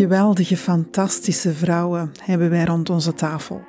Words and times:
geweldige, 0.00 0.56
fantastische 0.56 1.54
vrouwen 1.54 2.12
hebben 2.22 2.50
wij 2.50 2.64
rond 2.64 2.90
onze 2.90 3.14
tafel. 3.14 3.64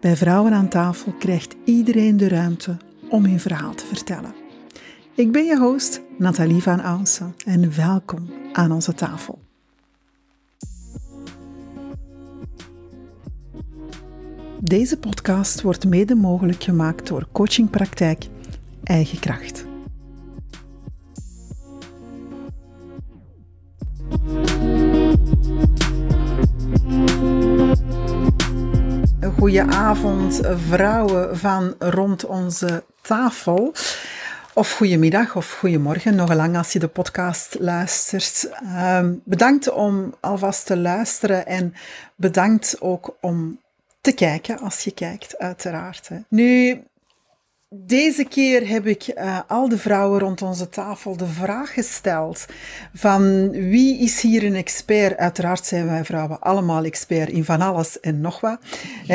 Bij 0.00 0.16
Vrouwen 0.16 0.52
aan 0.52 0.68
tafel 0.68 1.12
krijgt 1.12 1.56
iedereen 1.64 2.16
de 2.16 2.28
ruimte 2.28 2.76
om 3.08 3.24
hun 3.24 3.40
verhaal 3.40 3.74
te 3.74 3.86
vertellen. 3.86 4.34
Ik 5.14 5.32
ben 5.32 5.44
je 5.44 5.58
host, 5.58 6.00
Nathalie 6.16 6.62
van 6.62 6.80
Ausen, 6.80 7.34
en 7.46 7.76
welkom 7.76 8.30
aan 8.52 8.72
onze 8.72 8.94
tafel. 8.94 9.38
Deze 14.60 14.98
podcast 14.98 15.62
wordt 15.62 15.88
mede 15.88 16.14
mogelijk 16.14 16.62
gemaakt 16.62 17.06
door 17.06 17.28
coachingpraktijk 17.32 18.26
Eigen 18.84 19.18
Kracht. 19.18 19.67
Goedenavond, 29.38 30.40
vrouwen 30.68 31.38
van 31.38 31.74
rond 31.78 32.24
onze 32.24 32.84
tafel. 33.00 33.72
Of 34.54 34.72
goedemiddag 34.72 35.36
of 35.36 35.52
goedemorgen, 35.52 36.14
nog 36.14 36.34
lang 36.34 36.56
als 36.56 36.72
je 36.72 36.78
de 36.78 36.88
podcast 36.88 37.56
luistert. 37.58 38.50
Uh, 38.62 39.00
bedankt 39.24 39.70
om 39.70 40.14
alvast 40.20 40.66
te 40.66 40.76
luisteren 40.76 41.46
en 41.46 41.74
bedankt 42.16 42.76
ook 42.80 43.16
om 43.20 43.60
te 44.00 44.12
kijken 44.12 44.58
als 44.58 44.80
je 44.80 44.90
kijkt, 44.90 45.38
uiteraard. 45.38 46.08
Hè. 46.08 46.16
Nu, 46.28 46.82
deze 47.74 48.24
keer 48.24 48.68
heb 48.68 48.86
ik 48.86 49.12
uh, 49.14 49.40
al 49.46 49.68
de 49.68 49.78
vrouwen 49.78 50.20
rond 50.20 50.42
onze 50.42 50.68
tafel 50.68 51.16
de 51.16 51.26
vraag 51.26 51.72
gesteld 51.72 52.46
van 52.94 53.50
wie 53.50 53.98
is 53.98 54.20
hier 54.20 54.44
een 54.44 54.54
expert? 54.54 55.16
Uiteraard 55.16 55.66
zijn 55.66 55.86
wij 55.86 56.04
vrouwen 56.04 56.40
allemaal 56.40 56.84
expert 56.84 57.28
in 57.28 57.44
van 57.44 57.60
alles 57.60 58.00
en 58.00 58.20
nog 58.20 58.40
wat. 58.40 58.58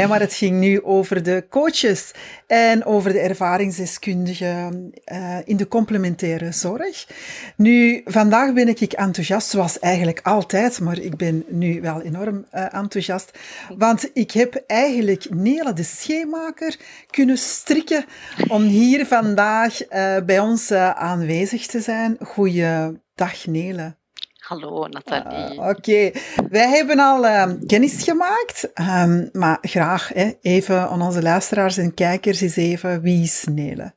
Maar 0.08 0.20
het 0.20 0.34
ging 0.34 0.60
nu 0.60 0.84
over 0.84 1.24
de 1.24 1.46
coaches 1.50 2.12
en 2.48 2.86
over 2.86 3.12
de 3.14 3.20
ervaringsdeskundigen 3.20 4.94
uh, 5.06 5.38
in 5.46 5.58
de 5.58 5.68
complementaire 5.68 6.52
zorg. 6.52 7.08
Nu, 7.56 8.02
vandaag 8.06 8.54
ben 8.54 8.68
ik 8.68 8.94
enthousiast, 8.94 9.50
zoals 9.50 9.80
eigenlijk 9.80 10.20
altijd, 10.24 10.80
maar 10.80 11.00
ik 11.00 11.18
ben 11.18 11.46
nu 11.48 11.82
wel 11.82 12.02
enorm 12.02 12.46
uh, 12.54 12.74
enthousiast, 12.74 13.32
want 13.78 14.10
ik 14.14 14.32
heb 14.32 14.64
eigenlijk 14.68 15.26
Nele 15.30 15.74
de 15.74 15.84
Scheemaker 15.84 16.78
kunnen 17.10 17.38
strikken 17.38 18.06
om 18.48 18.64
hier 18.64 19.06
vandaag 19.06 19.90
uh, 19.90 20.18
bij 20.26 20.40
ons 20.40 20.72
uh, 20.72 20.90
aanwezig 20.90 21.66
te 21.66 21.80
zijn. 21.80 22.18
Goeiedag 22.20 23.46
Nele. 23.46 23.96
Hallo 24.38 24.88
Nathalie. 24.88 25.56
Uh, 25.56 25.68
Oké, 25.68 25.70
okay. 25.70 26.16
wij 26.50 26.68
hebben 26.68 27.00
al 27.00 27.58
kennis 27.68 28.04
gemaakt, 28.04 28.72
um, 28.80 29.30
maar 29.32 29.58
graag 29.62 30.08
hè, 30.14 30.32
even 30.42 30.90
aan 30.90 31.02
onze 31.02 31.22
luisteraars 31.22 31.78
en 31.78 31.94
kijkers 31.94 32.42
eens 32.42 32.56
even, 32.56 33.02
wie 33.02 33.24
is 33.24 33.46
Nele? 33.52 33.94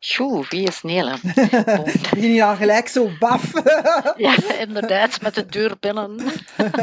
Goed, 0.00 0.48
wie 0.48 0.66
is 0.66 0.82
Nele? 0.82 1.16
Begin 2.10 2.32
je 2.32 2.44
al 2.44 2.56
gelijk 2.56 2.88
zo 2.88 3.10
baf? 3.18 3.52
ja, 4.16 4.36
inderdaad, 4.58 5.20
met 5.20 5.34
de 5.34 5.46
deur 5.46 5.76
binnen. 5.80 6.16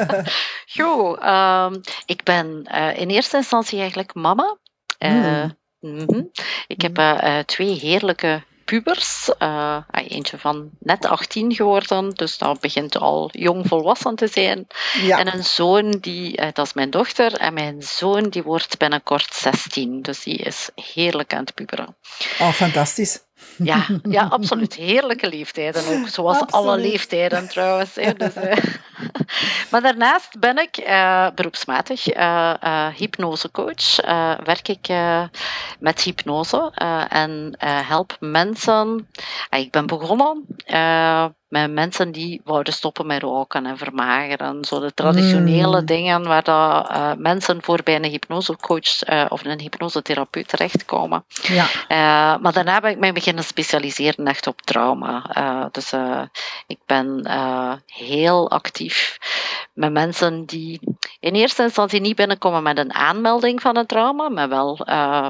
Goed, 0.75 1.23
um, 1.23 1.81
ik 2.05 2.23
ben 2.23 2.63
in 2.95 3.09
eerste 3.09 3.37
instantie 3.37 3.79
eigenlijk 3.79 4.13
mama. 4.13 4.57
Hmm. 4.97 5.11
Mm 5.11 5.61
-hmm. 5.83 6.31
Ik 6.67 6.81
heb 6.81 6.97
uh, 6.97 7.39
twee 7.39 7.79
heerlijke 7.79 8.43
pubers. 8.65 9.29
Uh, 9.39 9.77
eentje 9.91 10.37
van 10.37 10.69
net 10.79 11.05
18 11.05 11.55
geworden, 11.55 12.09
dus 12.09 12.37
dat 12.37 12.59
begint 12.59 12.97
al 12.97 13.29
jong 13.31 13.67
volwassen 13.67 14.15
te 14.15 14.27
zijn. 14.27 14.67
Ja. 15.01 15.19
En 15.19 15.33
een 15.33 15.43
zoon, 15.43 15.91
die, 15.91 16.41
uh, 16.41 16.47
dat 16.53 16.65
is 16.65 16.73
mijn 16.73 16.89
dochter, 16.89 17.33
en 17.33 17.53
mijn 17.53 17.81
zoon 17.81 18.29
die 18.29 18.43
wordt 18.43 18.77
binnenkort 18.77 19.33
16. 19.33 20.01
Dus 20.01 20.23
die 20.23 20.37
is 20.37 20.69
heerlijk 20.75 21.33
aan 21.33 21.43
het 21.43 21.53
puberen. 21.53 21.95
Oh, 22.39 22.51
fantastisch. 22.51 23.19
Ja, 23.57 23.85
ja, 24.09 24.27
absoluut. 24.37 24.73
Heerlijke 24.73 25.29
leeftijden 25.29 25.87
ook. 25.87 26.07
Zoals 26.07 26.39
absoluut. 26.39 26.65
alle 26.65 26.77
leeftijden 26.77 27.47
trouwens. 27.47 27.95
Hè. 27.95 28.13
Dus, 28.13 28.35
uh, 28.35 28.53
maar 29.71 29.81
daarnaast 29.81 30.39
ben 30.39 30.57
ik 30.57 30.77
uh, 30.77 31.27
beroepsmatig 31.35 32.15
uh, 32.15 32.87
hypnosecoach. 32.95 33.95
werk 34.43 34.67
ik 34.67 34.87
met 35.79 36.01
hypnose 36.01 36.71
en 37.09 37.55
help 37.59 38.17
mensen. 38.19 39.09
ik 39.49 39.71
ben 39.71 39.85
begonnen 39.85 40.45
met 41.53 41.71
mensen 41.71 42.11
die 42.11 42.41
wouden 42.43 42.73
stoppen 42.73 43.05
met 43.05 43.21
roken 43.21 43.65
en 43.65 43.77
vermageren. 43.77 44.65
Zo 44.65 44.79
de 44.79 44.93
traditionele 44.93 45.79
mm. 45.79 45.85
dingen 45.85 46.23
waar 46.23 46.43
dat, 46.43 46.89
uh, 46.89 47.11
mensen 47.17 47.63
voor 47.63 47.79
bij 47.83 47.95
een 47.95 48.03
hypnosecoach 48.03 49.09
uh, 49.09 49.25
of 49.29 49.45
een 49.45 49.59
hypnosetherapeut 49.59 50.47
terechtkomen. 50.47 51.23
Ja. 51.41 51.63
Uh, 51.63 52.41
maar 52.41 52.53
daarna 52.53 52.79
ben 52.79 52.91
ik 52.91 52.99
mij 52.99 53.13
beginnen 53.13 53.43
specialiseren 53.43 54.27
echt 54.27 54.47
op 54.47 54.61
trauma. 54.61 55.69
dus 55.71 55.93
ik 56.67 56.77
ben 56.85 57.27
heel 57.85 58.49
actief 58.49 59.17
met 59.73 59.91
mensen 59.91 60.45
die 60.45 60.79
in 61.19 61.33
eerste 61.33 61.63
instantie 61.63 62.01
niet 62.01 62.15
binnenkomen 62.15 62.63
met 62.63 62.77
een 62.77 62.93
aanmelding 62.93 63.61
van 63.61 63.77
een 63.77 63.85
trauma, 63.85 64.29
maar 64.29 64.49
wel 64.49 64.79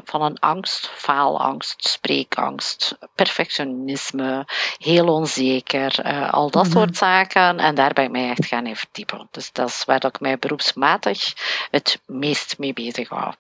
van 0.03 0.21
een 0.21 0.39
angst, 0.39 0.87
faalangst, 0.87 1.87
spreekangst, 1.87 2.97
perfectionisme, 3.15 4.45
heel 4.77 5.07
onzeker 5.07 6.11
uh, 6.13 6.33
al 6.33 6.49
dat 6.49 6.63
mm-hmm. 6.63 6.79
soort 6.79 6.97
zaken. 6.97 7.59
En 7.59 7.75
daar 7.75 7.93
ben 7.93 8.03
ik 8.03 8.11
mij 8.11 8.29
echt 8.29 8.45
gaan 8.45 8.67
in 8.67 8.75
verdiepen. 8.75 9.27
Dus 9.31 9.51
dat 9.51 9.67
is 9.67 9.85
waar 9.85 10.05
ik 10.05 10.19
mij 10.19 10.37
beroepsmatig 10.37 11.33
het 11.71 12.01
meest 12.05 12.57
mee 12.57 12.73
bezig 12.73 13.09
hou. 13.09 13.33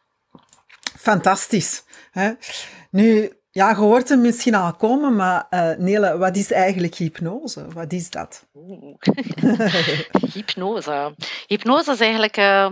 Fantastisch. 0.97 1.83
Hè? 2.11 2.31
Nu, 2.89 3.33
ja, 3.51 3.69
je 3.69 3.75
hoort 3.75 4.09
hem 4.09 4.21
misschien 4.21 4.55
al 4.55 4.73
komen, 4.73 5.15
maar 5.15 5.47
uh, 5.49 5.75
Nele, 5.77 6.17
wat 6.17 6.35
is 6.35 6.51
eigenlijk 6.51 6.95
hypnose? 6.95 7.67
Wat 7.73 7.91
is 7.91 8.09
dat? 8.09 8.45
hypnose. 10.33 11.15
Hypnose 11.47 11.91
is 11.91 11.99
eigenlijk 11.99 12.37
uh, 12.37 12.71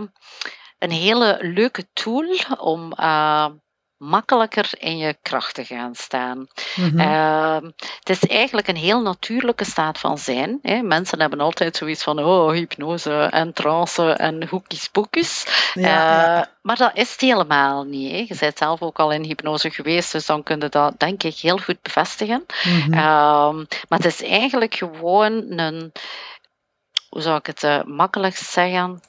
een 0.80 0.92
hele 0.92 1.38
leuke 1.42 1.88
tool 1.94 2.40
om 2.60 2.94
makkelijker 4.02 4.70
in 4.78 4.98
je 4.98 5.18
kracht 5.22 5.54
te 5.54 5.66
gaan 5.66 5.96
staan. 5.96 6.48
Mm-hmm. 6.76 7.00
Uh, 7.00 7.70
het 8.00 8.10
is 8.10 8.26
eigenlijk 8.26 8.68
een 8.68 8.76
heel 8.76 9.02
natuurlijke 9.02 9.66
staat 9.66 9.98
van 9.98 10.18
zijn. 10.18 10.60
Hè. 10.62 10.82
Mensen 10.82 11.20
hebben 11.20 11.40
altijd 11.40 11.76
zoiets 11.76 12.04
van 12.04 12.20
oh, 12.20 12.52
hypnose 12.52 13.14
en 13.14 13.54
trance 13.54 14.12
en 14.12 14.48
hoekjes 14.48 14.88
poekjes. 14.88 15.46
Ja, 15.74 15.82
uh, 15.82 15.86
ja. 15.86 16.52
Maar 16.62 16.76
dat 16.76 16.92
is 16.94 17.12
het 17.12 17.22
helemaal 17.22 17.84
niet. 17.84 18.12
Hè. 18.12 18.18
Je 18.18 18.36
bent 18.40 18.58
zelf 18.58 18.82
ook 18.82 19.00
al 19.00 19.12
in 19.12 19.24
hypnose 19.24 19.70
geweest, 19.70 20.12
dus 20.12 20.26
dan 20.26 20.44
kun 20.44 20.60
je 20.60 20.70
dat 20.70 21.00
denk 21.00 21.24
ik 21.24 21.36
heel 21.36 21.58
goed 21.58 21.82
bevestigen. 21.82 22.46
Mm-hmm. 22.64 22.94
Uh, 22.94 23.00
maar 23.88 24.00
het 24.00 24.06
is 24.06 24.24
eigenlijk 24.24 24.76
gewoon 24.76 25.60
een, 25.60 25.92
hoe 27.10 27.22
zou 27.22 27.38
ik 27.38 27.46
het 27.46 27.64
uh, 27.64 27.84
makkelijkst 27.84 28.52
zeggen? 28.52 29.02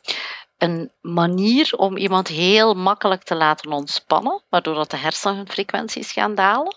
Een 0.63 0.91
manier 1.01 1.73
om 1.77 1.97
iemand 1.97 2.29
heel 2.29 2.75
makkelijk 2.75 3.23
te 3.23 3.35
laten 3.35 3.73
ontspannen, 3.73 4.43
waardoor 4.49 4.75
dat 4.75 4.91
de 4.91 4.97
hersenfrequenties 4.97 6.13
gaan 6.13 6.35
dalen. 6.35 6.75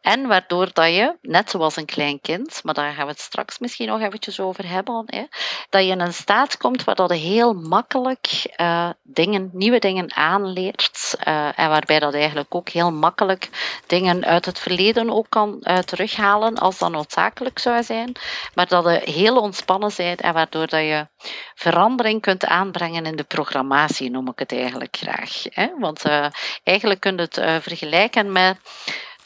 En 0.00 0.26
waardoor 0.26 0.68
dat 0.72 0.86
je, 0.86 1.16
net 1.22 1.50
zoals 1.50 1.76
een 1.76 1.86
klein 1.86 2.20
kind, 2.20 2.60
maar 2.64 2.74
daar 2.74 2.92
gaan 2.92 3.04
we 3.04 3.10
het 3.10 3.20
straks 3.20 3.58
misschien 3.58 3.88
nog 3.88 4.00
eventjes 4.00 4.40
over 4.40 4.68
hebben, 4.68 5.02
hè, 5.06 5.24
dat 5.70 5.84
je 5.84 5.90
in 5.90 6.00
een 6.00 6.12
staat 6.12 6.56
komt 6.56 6.84
waar 6.84 6.94
dat 6.94 7.08
je 7.08 7.16
heel 7.16 7.52
makkelijk 7.52 8.54
uh, 8.56 8.90
dingen, 9.02 9.50
nieuwe 9.52 9.78
dingen 9.78 10.16
aanleert. 10.16 11.14
Uh, 11.28 11.58
en 11.58 11.68
waarbij 11.68 11.98
dat 11.98 12.14
eigenlijk 12.14 12.54
ook 12.54 12.68
heel 12.68 12.92
makkelijk 12.92 13.50
dingen 13.86 14.24
uit 14.24 14.44
het 14.44 14.58
verleden 14.58 15.10
ook 15.10 15.26
kan 15.28 15.58
uh, 15.60 15.78
terughalen 15.78 16.54
als 16.54 16.78
dat 16.78 16.90
noodzakelijk 16.90 17.58
zou 17.58 17.82
zijn. 17.82 18.12
Maar 18.54 18.68
dat 18.68 18.84
je 18.84 19.10
heel 19.10 19.40
ontspannen 19.40 19.92
bent 19.96 20.20
en 20.20 20.34
waardoor 20.34 20.66
dat 20.66 20.80
je 20.80 21.06
verandering 21.54 22.20
kunt 22.20 22.44
aanbrengen 22.44 23.06
in 23.06 23.16
de 23.16 23.24
programmatie, 23.24 24.10
noem 24.10 24.28
ik 24.28 24.38
het 24.38 24.52
eigenlijk 24.52 24.96
graag. 24.96 25.42
Hè? 25.50 25.68
Want 25.78 26.06
uh, 26.06 26.26
eigenlijk 26.62 27.00
kun 27.00 27.16
je 27.16 27.22
het 27.22 27.38
uh, 27.38 27.56
vergelijken 27.60 28.32
met 28.32 28.56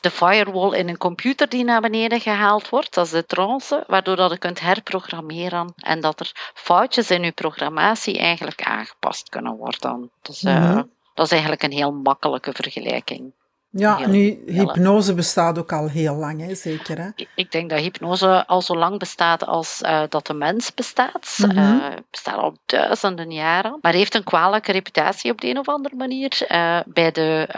de 0.01 0.11
firewall 0.11 0.79
in 0.79 0.89
een 0.89 0.99
computer 0.99 1.49
die 1.49 1.65
naar 1.65 1.81
beneden 1.81 2.21
gehaald 2.21 2.69
wordt, 2.69 2.95
dat 2.95 3.05
is 3.05 3.11
de 3.11 3.27
trance, 3.27 3.85
waardoor 3.87 4.17
dat 4.17 4.31
je 4.31 4.39
kunt 4.39 4.61
herprogrammeren 4.61 5.73
en 5.77 6.01
dat 6.01 6.21
er 6.21 6.51
foutjes 6.55 7.11
in 7.11 7.23
je 7.23 7.33
programmatie 7.33 8.19
eigenlijk 8.19 8.63
aangepast 8.63 9.29
kunnen 9.29 9.57
worden. 9.57 10.11
Dus 10.23 10.43
uh, 10.43 10.57
mm 10.57 10.73
-hmm. 10.73 10.91
dat 11.15 11.27
is 11.27 11.33
eigenlijk 11.33 11.63
een 11.63 11.73
heel 11.73 11.93
makkelijke 11.93 12.53
vergelijking. 12.53 13.33
Ja, 13.73 14.07
nu, 14.07 14.43
hypnose 14.47 15.15
bestaat 15.15 15.59
ook 15.59 15.73
al 15.73 15.89
heel 15.89 16.15
lang, 16.15 16.41
hè, 16.47 16.55
zeker. 16.55 16.99
Hè? 16.99 17.09
Ik 17.35 17.53
denk 17.53 17.71
dat 17.71 17.79
hypnose 17.79 18.47
al 18.47 18.63
zo 18.63 18.77
lang 18.77 18.99
bestaat 18.99 19.47
als 19.47 19.83
uh, 19.83 20.03
dat 20.09 20.27
de 20.27 20.35
mens 20.35 20.75
bestaat. 20.75 21.39
Mm 21.39 21.51
-hmm. 21.51 21.81
uh, 21.81 21.87
bestaat 22.11 22.37
al 22.37 22.57
duizenden 22.67 23.33
jaren. 23.33 23.79
Maar 23.81 23.93
heeft 23.93 24.15
een 24.15 24.25
kwalijke 24.25 24.73
reputatie 24.73 25.31
op 25.31 25.41
de 25.41 25.49
een 25.49 25.59
of 25.59 25.69
andere 25.69 25.97
manier. 25.97 26.47
Uh, 26.49 26.81
bij 26.87 27.11
de 27.11 27.49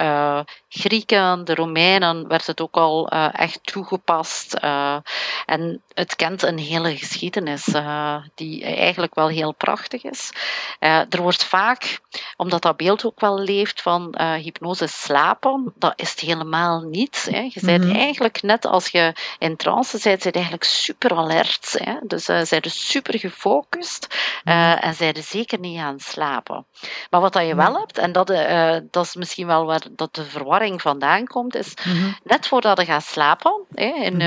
Grieken, 0.69 1.45
de 1.45 1.55
Romeinen 1.55 2.29
werd 2.29 2.47
het 2.47 2.61
ook 2.61 2.77
al 2.77 3.09
echt 3.33 3.61
toegepast. 3.63 4.55
en 5.47 5.83
het 5.95 6.17
kent 6.17 6.43
een 6.43 6.59
hele 6.59 6.97
geschiedenis 6.97 7.75
die 8.35 8.65
eigenlijk 8.65 9.15
wel 9.15 9.29
heel 9.29 9.53
prachtig 9.53 10.05
is. 10.05 10.33
er 10.81 11.23
wordt 11.23 11.45
vaak, 11.45 12.01
omdat 12.37 12.63
dat 12.63 12.77
beeld 12.77 13.05
ook 13.05 13.21
wel 13.21 13.39
leeft 13.39 13.83
van 13.83 14.15
hypnose 14.19 14.87
slapen, 14.87 15.73
dat 15.79 16.02
is 16.03 16.11
het 16.11 16.21
helemaal 16.21 16.81
niet. 16.81 17.29
Hè. 17.31 17.41
Je 17.41 17.61
bent 17.61 17.85
mhm. 17.85 17.97
eigenlijk 17.97 18.43
net 18.43 18.67
als 18.67 18.89
je 18.89 19.13
in 19.39 19.57
trance 19.57 19.99
bent, 20.03 20.23
zijn 20.23 20.35
eigenlijk 20.35 20.65
super 20.65 21.17
alert. 21.17 21.75
Hè. 21.79 21.95
Dus 22.03 22.29
uh, 22.29 22.41
zijn 22.43 22.63
super 22.65 23.19
gefocust 23.19 24.07
uh, 24.45 24.55
mm 24.55 24.71
en 24.83 24.95
zijn 24.95 25.23
zeker 25.23 25.59
niet 25.59 25.79
aan 25.79 25.93
het 25.93 26.03
slapen. 26.03 26.67
Maar 27.11 27.21
wat 27.21 27.33
dat 27.33 27.47
je 27.47 27.55
wel 27.55 27.79
hebt, 27.79 27.99
en 27.99 28.13
dat, 28.13 28.31
uh, 28.31 28.77
dat 28.91 29.05
is 29.05 29.15
misschien 29.15 29.47
wel 29.47 29.67
waar 29.67 29.81
dat 29.91 30.15
de 30.15 30.25
verwarring 30.25 30.83
vandaan 30.83 31.27
komt, 31.27 31.55
is 31.55 31.75
mhm. 31.85 32.11
net 32.25 32.47
voordat 32.47 32.79
je 32.79 32.85
gaat 32.85 33.05
slapen, 33.05 33.65
hè, 33.75 33.87
in 33.87 34.19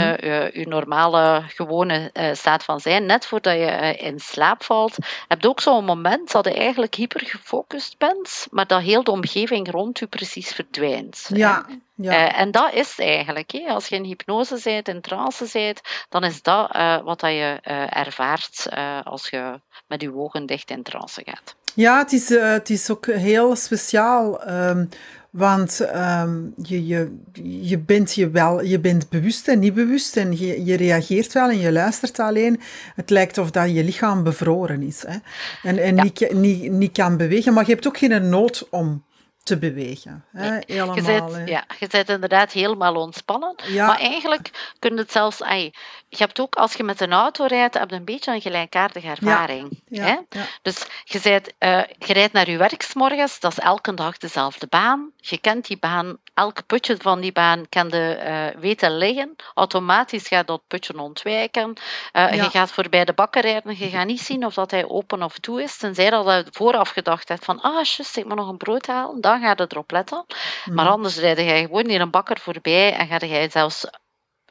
je 0.54 0.66
normale, 0.68 1.44
gewone 1.48 2.12
staat 2.33 2.63
van 2.63 2.80
zijn, 2.80 3.06
net 3.06 3.25
voordat 3.25 3.54
je 3.54 3.95
in 3.98 4.19
slaap 4.19 4.63
valt, 4.63 4.98
heb 5.28 5.42
je 5.42 5.48
ook 5.48 5.62
zo'n 5.62 5.86
moment 5.86 6.31
dat 6.31 6.45
je 6.45 6.54
eigenlijk 6.54 6.95
hyper 6.95 7.21
gefocust 7.25 7.98
bent, 7.98 8.48
maar 8.51 8.68
dat 8.68 8.81
heel 8.81 9.04
de 9.04 9.12
omgeving 9.12 9.71
rond 9.71 10.00
je 10.00 10.07
precies 10.07 10.54
verdwijnt. 10.54 11.30
Ja, 11.33 11.64
ja. 11.95 12.12
Uh, 12.12 12.39
en 12.39 12.51
dat 12.51 12.73
is 12.73 13.00
eigenlijk, 13.00 13.51
hè, 13.51 13.67
als 13.67 13.88
je 13.88 13.95
in 13.95 14.03
hypnose 14.03 14.59
bent, 14.63 14.88
in 14.88 15.01
trance 15.01 15.50
bent, 15.53 15.81
dan 16.09 16.23
is 16.23 16.41
dat 16.41 16.75
uh, 16.75 17.03
wat 17.03 17.19
dat 17.19 17.31
je 17.31 17.59
uh, 17.63 17.97
ervaart 17.97 18.67
als 19.03 19.29
je 19.29 19.59
met 19.88 20.01
je 20.01 20.15
ogen 20.15 20.45
dicht 20.45 20.69
in 20.69 20.83
trance 20.83 21.21
gaat. 21.25 21.56
Ja, 21.73 21.97
het 21.97 22.12
is, 22.12 22.29
het 22.29 22.69
is 22.69 22.89
ook 22.89 23.06
heel 23.06 23.56
speciaal. 23.56 24.50
Um, 24.50 24.89
want 25.35 25.79
um, 25.95 26.53
je, 26.63 26.88
je, 26.88 27.17
je, 27.62 27.77
bent 27.77 28.13
je, 28.13 28.29
wel, 28.29 28.63
je 28.63 28.79
bent 28.79 29.09
bewust 29.09 29.47
en 29.47 29.59
niet 29.59 29.73
bewust 29.73 30.18
en 30.18 30.38
je, 30.38 30.65
je 30.65 30.75
reageert 30.75 31.33
wel 31.33 31.50
en 31.50 31.59
je 31.59 31.71
luistert 31.71 32.19
alleen. 32.19 32.61
Het 32.95 33.09
lijkt 33.09 33.38
of 33.38 33.51
dat 33.51 33.73
je 33.73 33.83
lichaam 33.83 34.23
bevroren 34.23 34.81
is 34.81 35.03
hè? 35.07 35.18
en, 35.63 35.77
en 35.77 35.95
ja. 35.95 36.03
niet, 36.03 36.33
niet, 36.33 36.71
niet 36.71 36.91
kan 36.91 37.18
bewegen, 37.18 37.53
maar 37.53 37.65
je 37.65 37.73
hebt 37.73 37.88
ook 37.88 37.97
geen 37.97 38.29
nood 38.29 38.68
om 38.69 39.03
te 39.45 39.57
bewegen. 39.57 40.25
Hè? 40.31 40.59
Helemaal, 40.65 40.95
je, 40.95 41.01
bent, 41.01 41.50
ja, 41.50 41.63
je 41.80 41.88
bent 41.88 42.09
inderdaad 42.09 42.51
helemaal 42.51 42.95
ontspannen. 42.95 43.56
Ja. 43.68 43.88
Maar 43.88 44.00
eigenlijk 44.00 44.74
kun 44.80 44.94
je 44.94 45.01
het 45.01 45.12
zelfs... 45.12 45.42
Ay, 45.42 45.74
je 46.09 46.24
hebt 46.24 46.39
ook, 46.39 46.56
als 46.56 46.74
je 46.74 46.83
met 46.83 47.01
een 47.01 47.13
auto 47.13 47.45
rijdt, 47.45 47.74
heb 47.80 47.89
je 47.89 47.95
een 47.95 48.06
beetje 48.06 48.33
een 48.33 48.42
gelijkaardige 48.42 49.07
ervaring. 49.07 49.81
Ja. 49.88 50.03
Hè? 50.03 50.39
Dus 50.62 50.86
je, 51.03 51.19
bent, 51.24 51.47
uh, 51.59 51.83
je 51.97 52.13
rijdt 52.13 52.33
naar 52.33 52.50
je 52.50 52.57
werk 52.57 52.94
morgens, 52.94 53.39
dat 53.39 53.51
is 53.51 53.59
elke 53.59 53.94
dag 53.94 54.18
dezelfde 54.18 54.68
baan. 54.68 55.12
Je 55.18 55.38
kent 55.38 55.68
die 55.68 55.77
baan, 55.77 56.18
elk 56.33 56.65
putje 56.65 56.97
van 56.97 57.21
die 57.21 57.31
baan 57.31 57.69
kan 57.69 57.89
je 57.89 58.51
uh, 58.56 58.62
weten 58.62 58.97
liggen. 58.97 59.36
Automatisch 59.53 60.27
gaat 60.27 60.47
dat 60.47 60.62
putje 60.68 61.00
ontwijken. 61.00 61.74
Uh, 62.13 62.33
je 62.33 62.50
gaat 62.50 62.71
voorbij 62.71 63.06
de 63.06 63.13
bakker 63.13 63.42
rijden, 63.42 63.77
je 63.77 63.89
gaat 63.89 64.06
niet 64.06 64.21
zien 64.21 64.45
of 64.45 64.53
dat 64.53 64.71
hij 64.71 64.88
open 64.88 65.24
of 65.24 65.39
toe 65.39 65.63
is, 65.63 65.77
tenzij 65.77 66.09
dat 66.09 66.25
je 66.25 66.45
vooraf 66.51 66.89
gedacht 66.89 67.30
hebt 67.30 67.45
van, 67.45 67.62
ah, 67.62 67.83
just, 67.83 68.18
ik 68.18 68.25
moet 68.25 68.36
nog 68.36 68.50
een 68.50 68.57
brood 68.57 68.88
halen, 68.88 69.21
dan 69.39 69.55
ga 69.55 69.63
je 69.63 69.69
erop 69.71 69.91
letten. 69.91 70.25
Maar 70.65 70.85
mhm. 70.85 70.93
anders 70.93 71.17
rijd 71.17 71.37
je 71.37 71.57
gewoon 71.57 71.83
in 71.83 72.01
een 72.01 72.09
bakker 72.09 72.39
voorbij 72.39 72.93
en 72.93 73.07
ga 73.07 73.25
je 73.25 73.47
zelfs 73.51 73.85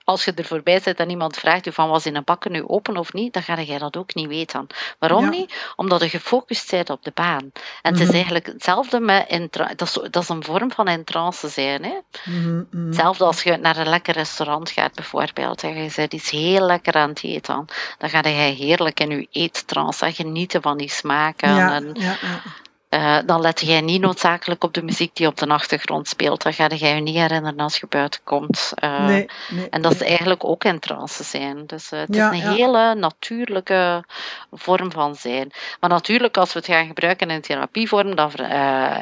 als 0.05 0.25
je 0.25 0.33
er 0.33 0.45
voorbij 0.45 0.81
zit 0.81 0.99
en 0.99 1.11
iemand 1.11 1.37
vraagt 1.37 1.65
je 1.65 1.73
van 1.73 1.89
was 1.89 2.07
in 2.07 2.17
een 2.17 2.25
bakker 2.25 2.51
nu 2.51 2.65
open 2.67 2.97
of 2.97 3.13
niet, 3.13 3.33
dan 3.33 3.43
ga 3.43 3.61
jij 3.61 3.79
dat 3.79 3.97
ook 3.97 4.15
niet 4.15 4.29
weten. 4.29 4.67
Waarom 4.99 5.29
niet? 5.29 5.73
Omdat 5.77 6.01
je 6.01 6.09
gefocust 6.09 6.71
bent 6.71 6.91
op 6.91 7.05
de 7.05 7.11
baan. 7.15 7.53
En 7.83 7.93
het 7.93 8.01
is 8.01 8.07
mhm. 8.07 8.15
eigenlijk 8.15 8.47
hetzelfde 8.47 9.01
met 9.01 9.49
dat 9.51 9.81
is, 9.81 9.93
dat 9.93 10.23
is 10.23 10.29
een 10.29 10.45
vorm 10.45 10.73
van 10.73 10.89
in 10.89 11.05
trance 11.05 11.49
zijn. 11.49 11.85
Hè? 11.85 11.99
Mm 12.25 12.67
-hmm. 12.71 12.87
Hetzelfde 12.87 13.25
als 13.25 13.43
je 13.43 13.57
naar 13.57 13.77
een 13.77 13.89
lekker 13.89 14.15
restaurant 14.15 14.71
gaat 14.71 14.95
bijvoorbeeld 14.95 15.63
en 15.63 15.83
je 15.83 15.91
zit 15.91 16.13
iets 16.13 16.31
heel 16.31 16.67
lekker 16.67 16.95
aan 16.95 17.09
het 17.09 17.23
eten, 17.23 17.67
dan 17.99 18.11
ga 18.11 18.21
je 18.23 18.29
heerlijk 18.29 19.01
in 19.01 19.11
je 19.11 19.27
eettrance 19.31 20.13
genieten 20.13 20.63
van 20.63 20.77
die 20.77 20.91
smaken. 20.91 21.55
Ja, 21.55 21.75
en, 21.75 21.91
ja, 21.95 22.17
uh, 22.95 23.19
dan 23.27 23.41
let 23.41 23.61
jij 23.61 23.81
niet 23.81 24.01
noodzakelijk 24.01 24.65
op 24.65 24.75
de 24.75 24.83
muziek 24.83 25.17
die 25.17 25.27
op 25.27 25.37
de 25.37 25.47
achtergrond 25.47 26.09
speelt. 26.09 26.43
Dan 26.43 26.53
ga 26.53 26.69
je 26.75 26.87
je 26.87 27.01
niet 27.01 27.17
herinneren 27.17 27.61
als 27.61 27.77
je 27.77 27.87
buiten 27.89 28.21
komt. 28.25 28.73
Uh, 28.85 29.07
nee, 29.07 29.27
nee, 29.51 29.69
en 29.69 29.83
dat 29.83 29.93
is 29.93 30.03
eigenlijk 30.03 30.45
ook 30.45 30.65
in 30.65 30.79
trance 30.79 31.25
zijn. 31.25 31.67
Dus 31.67 31.93
uh, 31.93 32.01
het 32.01 32.15
ja, 32.15 32.31
is 32.31 32.41
een 32.41 32.51
ja. 32.51 32.55
hele 32.55 32.95
natuurlijke 32.95 34.05
vorm 34.53 34.93
van 34.93 35.15
zijn. 35.15 35.53
Maar 35.81 35.91
natuurlijk, 35.91 36.37
als 36.37 36.53
we 36.53 36.59
het 36.59 36.69
gaan 36.69 36.87
gebruiken 36.87 37.31
in 37.31 37.41
therapievorm, 37.41 38.15
dan 38.15 38.31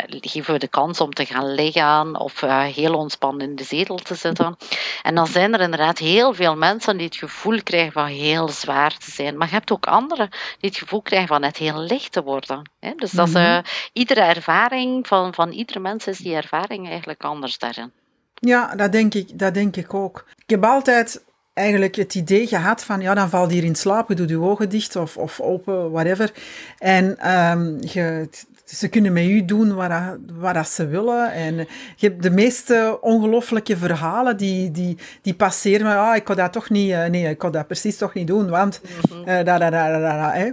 geven 0.09 0.53
we 0.53 0.59
de 0.59 0.69
kans 0.69 1.00
om 1.00 1.12
te 1.12 1.25
gaan 1.25 1.55
liggen 1.55 2.21
of 2.21 2.41
heel 2.75 2.94
ontspannen 2.94 3.49
in 3.49 3.56
de 3.56 3.65
zetel 3.65 3.97
te 3.97 4.15
zitten. 4.15 4.56
En 5.03 5.15
dan 5.15 5.27
zijn 5.27 5.55
er 5.55 5.61
inderdaad 5.61 5.99
heel 5.99 6.35
veel 6.35 6.56
mensen 6.56 6.97
die 6.97 7.06
het 7.06 7.17
gevoel 7.17 7.62
krijgen 7.62 7.93
van 7.93 8.06
heel 8.06 8.49
zwaar 8.49 8.97
te 8.99 9.11
zijn. 9.11 9.37
Maar 9.37 9.49
je 9.49 9.55
hebt 9.55 9.73
ook 9.73 9.87
anderen 9.87 10.29
die 10.31 10.71
het 10.71 10.79
gevoel 10.79 11.03
krijgen 11.03 11.29
van 11.29 11.41
net 11.41 11.56
heel 11.56 11.79
licht 11.79 12.12
te 12.12 12.23
worden. 12.23 12.71
Hè? 12.81 12.93
Dus 12.97 13.11
dat 13.11 13.29
is 13.29 13.35
-hmm 13.35 13.62
iedere 13.93 14.20
ervaring 14.20 15.06
van, 15.06 15.34
van 15.34 15.50
iedere 15.50 15.81
mens 15.81 16.06
is 16.06 16.19
die 16.19 16.34
ervaring 16.34 16.88
eigenlijk 16.88 17.23
anders 17.23 17.58
daarin. 17.58 17.93
Ja, 18.34 18.75
dat 18.75 18.93
denk 18.93 19.14
ik, 19.14 19.38
dat 19.38 19.55
denk 19.55 19.76
ik 19.76 19.94
ook. 19.94 20.25
Ik 20.37 20.50
heb 20.50 20.64
altijd 20.64 21.25
eigenlijk 21.55 21.94
het 21.94 22.14
idee 22.14 22.46
gehad 22.46 22.84
van, 22.84 23.00
ja, 23.00 23.14
dan 23.14 23.29
valt 23.29 23.50
hier 23.50 23.64
in 23.64 23.75
slaap, 23.75 24.08
je 24.08 24.14
doet 24.14 24.29
je 24.29 24.40
ogen 24.40 24.69
dicht 24.69 24.96
of, 24.96 25.17
of 25.17 25.40
open, 25.40 25.90
whatever. 25.90 26.32
En 26.79 27.32
um, 27.32 27.79
je, 27.81 28.29
ze 28.64 28.88
kunnen 28.88 29.12
met 29.12 29.25
u 29.25 29.44
doen 29.44 29.75
wat, 29.75 29.93
wat 30.32 30.69
ze 30.69 30.87
willen. 30.87 31.32
En 31.32 31.56
je 31.96 32.08
hebt 32.08 32.23
de 32.23 32.31
meeste 32.31 32.99
ongelooflijke 33.00 33.76
verhalen 33.76 34.37
die, 34.37 34.70
die, 34.70 34.99
die 35.23 35.34
passeren. 35.34 35.87
Maar 35.87 35.99
ah, 35.99 36.17
ik 36.17 36.25
kon 36.25 36.37
dat 36.37 36.52
toch 36.52 36.70
niet, 36.70 36.90
uh, 36.90 37.05
nee, 37.05 37.29
ik 37.29 37.38
kon 37.38 37.50
dat 37.50 37.67
precies 37.67 37.96
toch 37.96 38.14
niet 38.14 38.26
doen, 38.26 38.49
want 38.49 38.81
mm 38.82 39.11
-hmm. 39.11 39.29
uh, 39.29 39.44
da, 39.44 39.58
da, 39.58 39.70
da, 39.70 39.90
da, 39.90 39.99
da, 39.99 40.32
hè. 40.32 40.50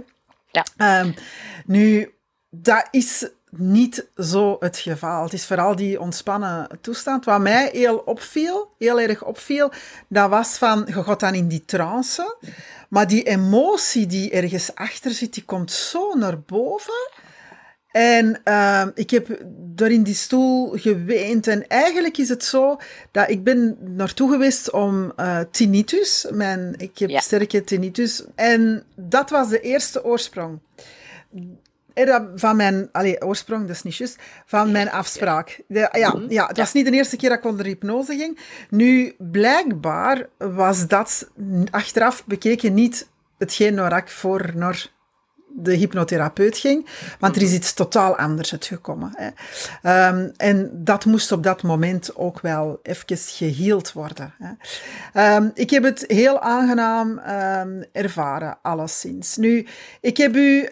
Ja. 0.50 1.00
Um, 1.00 1.14
nu, 1.66 2.14
dat 2.50 2.88
is 2.90 3.28
niet 3.50 4.06
zo 4.16 4.56
het 4.60 4.78
geval. 4.78 5.22
Het 5.22 5.32
is 5.32 5.46
vooral 5.46 5.76
die 5.76 6.00
ontspannen 6.00 6.68
toestand. 6.80 7.24
Wat 7.24 7.40
mij 7.40 7.70
heel 7.72 7.96
opviel, 7.96 8.74
heel 8.78 9.00
erg 9.00 9.24
opviel, 9.24 9.72
dat 10.08 10.30
was 10.30 10.56
van, 10.56 10.84
je 10.86 11.02
gaat 11.02 11.20
dan 11.20 11.34
in 11.34 11.48
die 11.48 11.64
trance, 11.64 12.36
maar 12.88 13.06
die 13.06 13.22
emotie 13.22 14.06
die 14.06 14.30
ergens 14.30 14.74
achter 14.74 15.10
zit, 15.10 15.34
die 15.34 15.44
komt 15.44 15.72
zo 15.72 16.14
naar 16.14 16.40
boven. 16.40 17.10
En 17.90 18.40
uh, 18.44 18.86
ik 18.94 19.10
heb 19.10 19.38
door 19.56 19.90
in 19.90 20.02
die 20.02 20.14
stoel 20.14 20.72
geweend. 20.78 21.46
En 21.46 21.66
eigenlijk 21.66 22.18
is 22.18 22.28
het 22.28 22.44
zo 22.44 22.76
dat 23.10 23.30
ik 23.30 23.44
ben 23.44 23.76
naartoe 23.80 24.30
geweest 24.30 24.70
om 24.70 25.12
uh, 25.16 25.40
tinnitus. 25.50 26.26
Mijn, 26.32 26.74
ik 26.78 26.98
heb 26.98 27.10
ja. 27.10 27.20
sterke 27.20 27.64
tinnitus. 27.64 28.24
En 28.34 28.84
dat 28.94 29.30
was 29.30 29.48
de 29.48 29.60
eerste 29.60 30.04
oorsprong 30.04 30.58
van 32.34 32.56
mijn, 32.56 32.88
allee, 32.92 33.24
oorsprong, 33.24 33.66
dat 33.66 33.76
is 33.76 33.82
niet 33.82 33.96
juist, 33.96 34.18
van 34.46 34.70
mijn 34.70 34.90
afspraak. 34.90 35.60
De, 35.68 35.88
ja, 35.92 36.14
mhm. 36.14 36.30
ja, 36.30 36.46
het 36.46 36.56
was 36.56 36.72
niet 36.72 36.86
de 36.86 36.92
eerste 36.92 37.16
keer 37.16 37.28
dat 37.28 37.38
ik 37.38 37.44
onder 37.44 37.66
hypnose 37.66 38.16
ging. 38.16 38.38
Nu, 38.70 39.14
blijkbaar 39.18 40.26
was 40.38 40.86
dat 40.86 41.28
achteraf 41.70 42.26
bekeken 42.26 42.74
niet 42.74 43.08
hetgeen 43.38 43.76
waar 43.76 43.96
ik 43.96 44.08
voor 44.08 44.50
naar 44.54 44.90
de 45.56 45.74
hypnotherapeut 45.74 46.58
ging, 46.58 46.88
want 47.18 47.36
er 47.36 47.42
is 47.42 47.52
iets 47.52 47.74
totaal 47.74 48.16
anders 48.16 48.52
uitgekomen. 48.52 49.12
Hè. 49.16 49.28
Um, 50.08 50.32
en 50.36 50.70
dat 50.74 51.04
moest 51.04 51.32
op 51.32 51.42
dat 51.42 51.62
moment 51.62 52.16
ook 52.16 52.40
wel 52.40 52.80
even 52.82 53.16
geheeld 53.16 53.92
worden. 53.92 54.34
Hè. 54.38 55.36
Um, 55.36 55.50
ik 55.54 55.70
heb 55.70 55.82
het 55.82 56.04
heel 56.06 56.40
aangenaam 56.40 57.10
um, 57.10 57.84
ervaren, 57.92 58.58
alleszins. 58.62 59.36
Nu, 59.36 59.66
ik 60.00 60.16
heb 60.16 60.36
u 60.36 60.68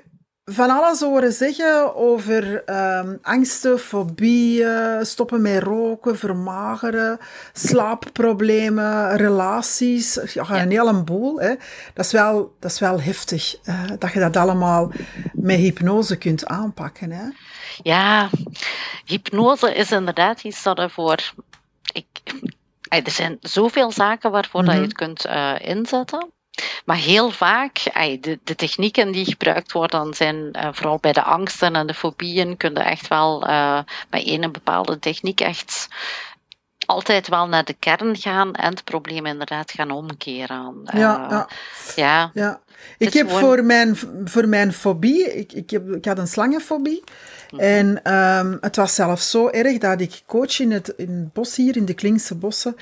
van 0.51 0.71
alles 0.71 1.01
horen 1.01 1.33
zeggen 1.33 1.97
over 1.97 2.63
um, 2.71 3.19
angsten, 3.23 3.79
fobieën, 3.79 5.07
stoppen 5.07 5.43
met 5.43 5.63
roken, 5.63 6.19
vermageren, 6.19 7.19
slaapproblemen, 7.53 9.17
relaties. 9.17 10.21
Ja, 10.35 10.51
een 10.51 10.71
hele 10.71 11.03
boel. 11.03 11.41
Hè. 11.41 11.55
Dat, 11.95 12.05
is 12.05 12.13
wel, 12.13 12.57
dat 12.61 12.71
is 12.71 12.79
wel 12.79 13.01
heftig, 13.01 13.57
uh, 13.65 13.83
dat 13.99 14.13
je 14.13 14.21
dat 14.21 14.37
allemaal 14.37 14.93
met 15.33 15.59
hypnose 15.59 16.17
kunt 16.17 16.47
aanpakken. 16.47 17.11
Hè. 17.11 17.25
Ja, 17.83 18.31
hypnose 19.05 19.75
is 19.75 19.93
inderdaad 19.93 20.43
iets 20.43 20.63
dat 20.63 20.79
ervoor... 20.79 21.33
Ik, 21.93 22.07
er 22.89 23.11
zijn 23.11 23.37
zoveel 23.41 23.93
zaken 23.93 24.31
waarvoor 24.31 24.63
mm 24.63 24.69
-hmm. 24.69 24.77
dat 24.77 24.85
je 24.85 24.91
het 24.91 24.99
kunt 24.99 25.27
uh, 25.27 25.55
inzetten. 25.59 26.33
Maar 26.85 26.97
heel 26.97 27.31
vaak, 27.31 27.83
de, 28.21 28.39
de 28.45 28.55
technieken 28.55 29.13
die 29.13 29.25
gebruikt 29.25 29.73
worden, 29.73 30.15
zijn 30.15 30.37
uh, 30.37 30.69
vooral 30.73 30.99
bij 31.01 31.13
de 31.13 31.23
angsten 31.23 31.77
en 31.77 31.87
de 31.87 31.95
fobieën, 31.95 32.57
kun 32.57 32.75
je 32.75 32.81
echt 32.81 33.09
wel 33.09 33.49
uh, 33.49 33.81
met 34.11 34.27
een 34.27 34.53
bepaalde 34.53 34.99
techniek 34.99 35.41
echt 35.41 35.89
altijd 36.87 37.29
wel 37.29 37.49
naar 37.49 37.65
de 37.65 37.77
kern 37.79 38.17
gaan 38.17 38.55
en 38.55 38.71
het 38.71 38.85
probleem 38.85 39.27
inderdaad 39.27 39.71
gaan 39.71 39.91
omkeren. 39.91 40.81
Ja, 40.85 41.27
ja. 41.31 41.49
ja. 41.97 42.31
ja. 42.35 42.61
Ik 42.99 43.13
heb 43.13 43.31
voor, 43.31 43.65
mijn, 43.65 43.99
voor 44.25 44.49
mijn 44.49 44.73
fobie, 44.73 45.37
ik, 45.37 45.53
ik, 45.53 45.71
heb, 45.71 45.89
ik 45.89 46.05
had 46.05 46.19
een 46.19 46.27
slangenfobie. 46.27 47.05
Mhm. 47.51 47.61
En 47.61 48.03
ehm, 48.03 48.57
het 48.61 48.77
was 48.77 48.95
zelfs 48.95 49.31
zo 49.31 49.49
erg 49.49 49.79
dat 49.79 50.01
ik 50.01 50.23
coach 50.27 50.61
in 50.61 50.71
het, 50.71 50.95
in 50.97 51.11
het 51.11 51.33
bos 51.33 51.57
hier, 51.57 51.77
in 51.77 51.85
de 51.85 51.95
Klinkse 51.95 52.35
bossen, 52.35 52.77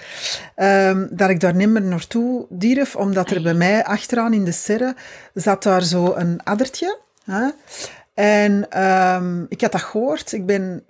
um, 0.57 1.09
dat 1.11 1.31
ik 1.31 1.41
daar 1.41 1.55
niet 1.55 1.69
meer 1.69 1.83
naartoe 1.83 2.47
durf, 2.49 2.97
omdat 2.97 3.31
er 3.31 3.43
bij 3.43 3.55
mij 3.55 3.85
achteraan 3.85 4.33
in 4.33 4.45
de 4.45 4.53
serre 4.53 4.95
zat 5.35 5.63
daar 5.63 5.83
zo 5.83 6.15
een 6.15 6.41
addertje. 6.43 6.99
Hè? 7.25 7.49
En 8.15 8.83
um, 8.83 9.47
ik 9.49 9.61
had 9.61 9.73
dat 9.73 9.83
gehoord. 9.83 10.33
Ik 10.33 10.47
ben 10.47 10.85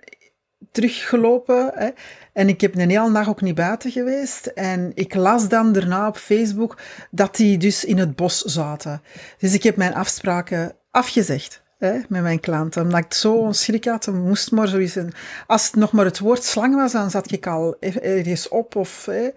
teruggelopen. 0.71 1.71
Hè? 1.73 1.89
En 2.33 2.49
ik 2.49 2.61
heb 2.61 2.75
een 2.75 2.89
hele 2.89 3.09
nacht 3.09 3.27
ook 3.27 3.41
niet 3.41 3.55
buiten 3.55 3.91
geweest. 3.91 4.45
En 4.45 4.91
ik 4.93 5.15
las 5.15 5.49
dan 5.49 5.71
daarna 5.71 6.07
op 6.07 6.17
Facebook 6.17 6.77
dat 7.11 7.35
die 7.35 7.57
dus 7.57 7.85
in 7.85 7.97
het 7.97 8.15
bos 8.15 8.41
zaten. 8.41 9.01
Dus 9.37 9.53
ik 9.53 9.63
heb 9.63 9.75
mijn 9.75 9.93
afspraken 9.93 10.75
afgezegd. 10.91 11.65
Hè, 11.77 11.99
met 12.09 12.21
mijn 12.21 12.39
klanten. 12.39 12.81
Omdat 12.81 12.99
ik 12.99 13.13
zo 13.13 13.47
schrik 13.51 13.85
had, 13.85 14.07
moest 14.07 14.51
maar 14.51 14.67
zoiets... 14.67 14.95
Een, 14.95 15.13
als 15.47 15.65
het 15.65 15.75
nog 15.75 15.91
maar 15.91 16.05
het 16.05 16.19
woord 16.19 16.43
slang 16.43 16.75
was, 16.75 16.91
dan 16.91 17.09
zat 17.09 17.31
ik 17.31 17.47
al 17.47 17.75
ergens 17.79 18.47
op. 18.47 18.75
Of, 18.75 19.05
hè. 19.05 19.29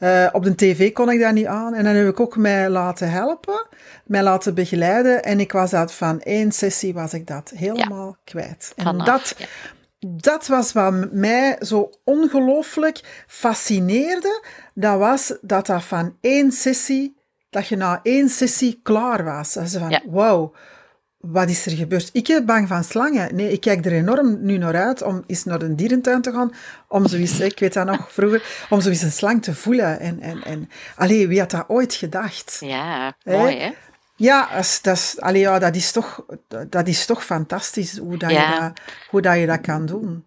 Uh, 0.00 0.28
op 0.32 0.44
de 0.44 0.54
tv 0.54 0.92
kon 0.92 1.10
ik 1.10 1.20
dat 1.20 1.32
niet 1.32 1.46
aan. 1.46 1.74
En 1.74 1.84
dan 1.84 1.94
heb 1.94 2.08
ik 2.08 2.20
ook 2.20 2.36
mij 2.36 2.68
laten 2.68 3.10
helpen, 3.10 3.66
mij 4.04 4.22
laten 4.22 4.54
begeleiden. 4.54 5.22
En 5.22 5.40
ik 5.40 5.52
was 5.52 5.70
dat 5.70 5.94
van 5.94 6.20
één 6.20 6.52
sessie 6.52 6.94
was 6.94 7.14
ik 7.14 7.26
dat 7.26 7.52
helemaal 7.54 8.16
kwijt. 8.24 8.72
En 8.76 8.98
dat... 8.98 9.36
Dat 10.06 10.46
was 10.46 10.72
wat 10.72 11.12
mij 11.12 11.56
zo 11.60 11.90
ongelooflijk 12.04 13.24
fascineerde. 13.26 14.44
Dat 14.74 14.98
was 14.98 15.38
dat 15.40 15.66
dat 15.66 15.84
van 15.84 16.16
één 16.20 16.52
sessie, 16.52 17.16
dat 17.50 17.66
je 17.66 17.76
na 17.76 18.00
één 18.02 18.28
sessie 18.28 18.80
klaar 18.82 19.24
was. 19.24 19.52
Dat 19.52 19.68
ze 19.68 19.78
van, 19.78 19.90
ja. 19.90 20.02
wauw, 20.06 20.52
wat 21.26 21.48
is 21.48 21.66
er 21.66 21.72
gebeurd? 21.72 22.10
Ik 22.12 22.26
ben 22.26 22.46
bang 22.46 22.68
van 22.68 22.84
slangen. 22.84 23.34
Nee, 23.34 23.52
ik 23.52 23.60
kijk 23.60 23.84
er 23.84 23.92
enorm 23.92 24.38
nu 24.40 24.58
naar 24.58 24.76
uit 24.76 25.02
om 25.02 25.24
eens 25.26 25.44
naar 25.44 25.62
een 25.62 25.76
dierentuin 25.76 26.22
te 26.22 26.32
gaan, 26.32 26.52
om 26.88 27.08
zoiets, 27.08 27.40
ik 27.40 27.58
weet 27.58 27.72
dat 27.72 27.86
nog 27.86 28.12
vroeger, 28.12 28.66
om 28.70 28.80
zoiets 28.80 29.02
een 29.02 29.12
slang 29.12 29.42
te 29.42 29.54
voelen. 29.54 30.00
En, 30.00 30.20
en, 30.20 30.42
en, 30.44 30.70
allee, 30.96 31.28
wie 31.28 31.40
had 31.40 31.50
dat 31.50 31.68
ooit 31.68 31.94
gedacht? 31.94 32.56
Ja, 32.60 33.16
mooi 33.24 33.58
hè? 33.58 33.72
Ja, 34.16 34.48
dat 34.82 34.96
is, 34.96 35.20
allee, 35.20 35.40
ja, 35.40 35.58
dat, 35.58 35.76
is 35.76 35.92
toch, 35.92 36.24
dat 36.68 36.86
is 36.86 37.06
toch 37.06 37.24
fantastisch 37.24 37.98
hoe, 37.98 38.16
dat, 38.16 38.30
je 38.30 38.56
dat, 38.60 38.80
hoe 39.10 39.22
dat 39.22 39.38
je 39.38 39.46
dat 39.46 39.60
kan 39.60 39.86
doen. 39.86 40.24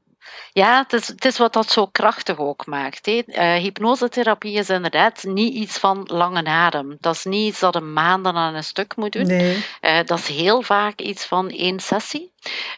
Ja, 0.58 0.78
het 0.78 0.94
is, 0.94 1.08
het 1.08 1.26
is 1.26 1.38
wat 1.38 1.54
dat 1.54 1.72
zo 1.72 1.86
krachtig 1.86 2.38
ook 2.38 2.66
maakt. 2.66 3.06
Hè. 3.06 3.22
Uh, 3.26 3.54
hypnosetherapie 3.54 4.58
is 4.58 4.70
inderdaad 4.70 5.24
niet 5.24 5.54
iets 5.54 5.78
van 5.78 6.04
lange 6.12 6.46
adem. 6.46 6.98
Dat 7.00 7.16
is 7.16 7.24
niet 7.24 7.48
iets 7.48 7.60
dat 7.60 7.76
een 7.76 7.94
maanden 7.94 8.36
aan 8.36 8.56
een 8.56 8.64
stuk 8.64 8.96
moet 8.96 9.12
doen. 9.12 9.28
Nee. 9.28 9.66
Uh, 9.82 9.98
dat 10.06 10.20
is 10.20 10.28
heel 10.28 10.62
vaak 10.62 11.00
iets 11.00 11.26
van 11.26 11.50
één 11.50 11.80
sessie. 11.80 12.32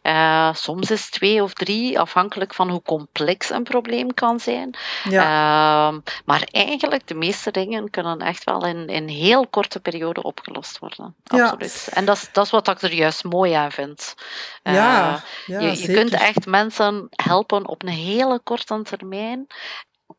Uh, 0.03 0.53
soms 0.53 0.91
is 0.91 1.09
twee 1.09 1.43
of 1.43 1.53
drie, 1.53 1.99
afhankelijk 1.99 2.53
van 2.53 2.69
hoe 2.69 2.81
complex 2.81 3.49
een 3.49 3.63
probleem 3.63 4.13
kan 4.13 4.39
zijn. 4.39 4.75
Ja. 5.03 5.91
Uh, 5.91 5.97
maar 6.25 6.47
eigenlijk, 6.51 7.07
de 7.07 7.15
meeste 7.15 7.51
dingen 7.51 7.89
kunnen 7.89 8.19
echt 8.19 8.43
wel 8.43 8.65
in, 8.65 8.87
in 8.87 9.07
heel 9.07 9.47
korte 9.47 9.79
periode 9.79 10.23
opgelost 10.23 10.79
worden. 10.79 11.15
Absoluut. 11.27 11.87
Ja. 11.89 11.95
En 11.95 12.05
dat 12.05 12.15
is, 12.17 12.29
dat 12.31 12.45
is 12.45 12.51
wat 12.51 12.67
ik 12.67 12.81
er 12.81 12.93
juist 12.93 13.23
mooi 13.23 13.53
aan 13.53 13.71
vind. 13.71 14.15
Ja, 14.63 15.23
ja, 15.45 15.59
je, 15.59 15.81
je 15.81 15.93
kunt 15.93 16.13
echt 16.13 16.45
mensen 16.45 17.07
helpen 17.09 17.67
op 17.69 17.83
een 17.83 17.89
hele 17.89 18.39
korte 18.43 18.81
termijn. 18.81 19.47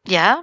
Ja, 0.03 0.43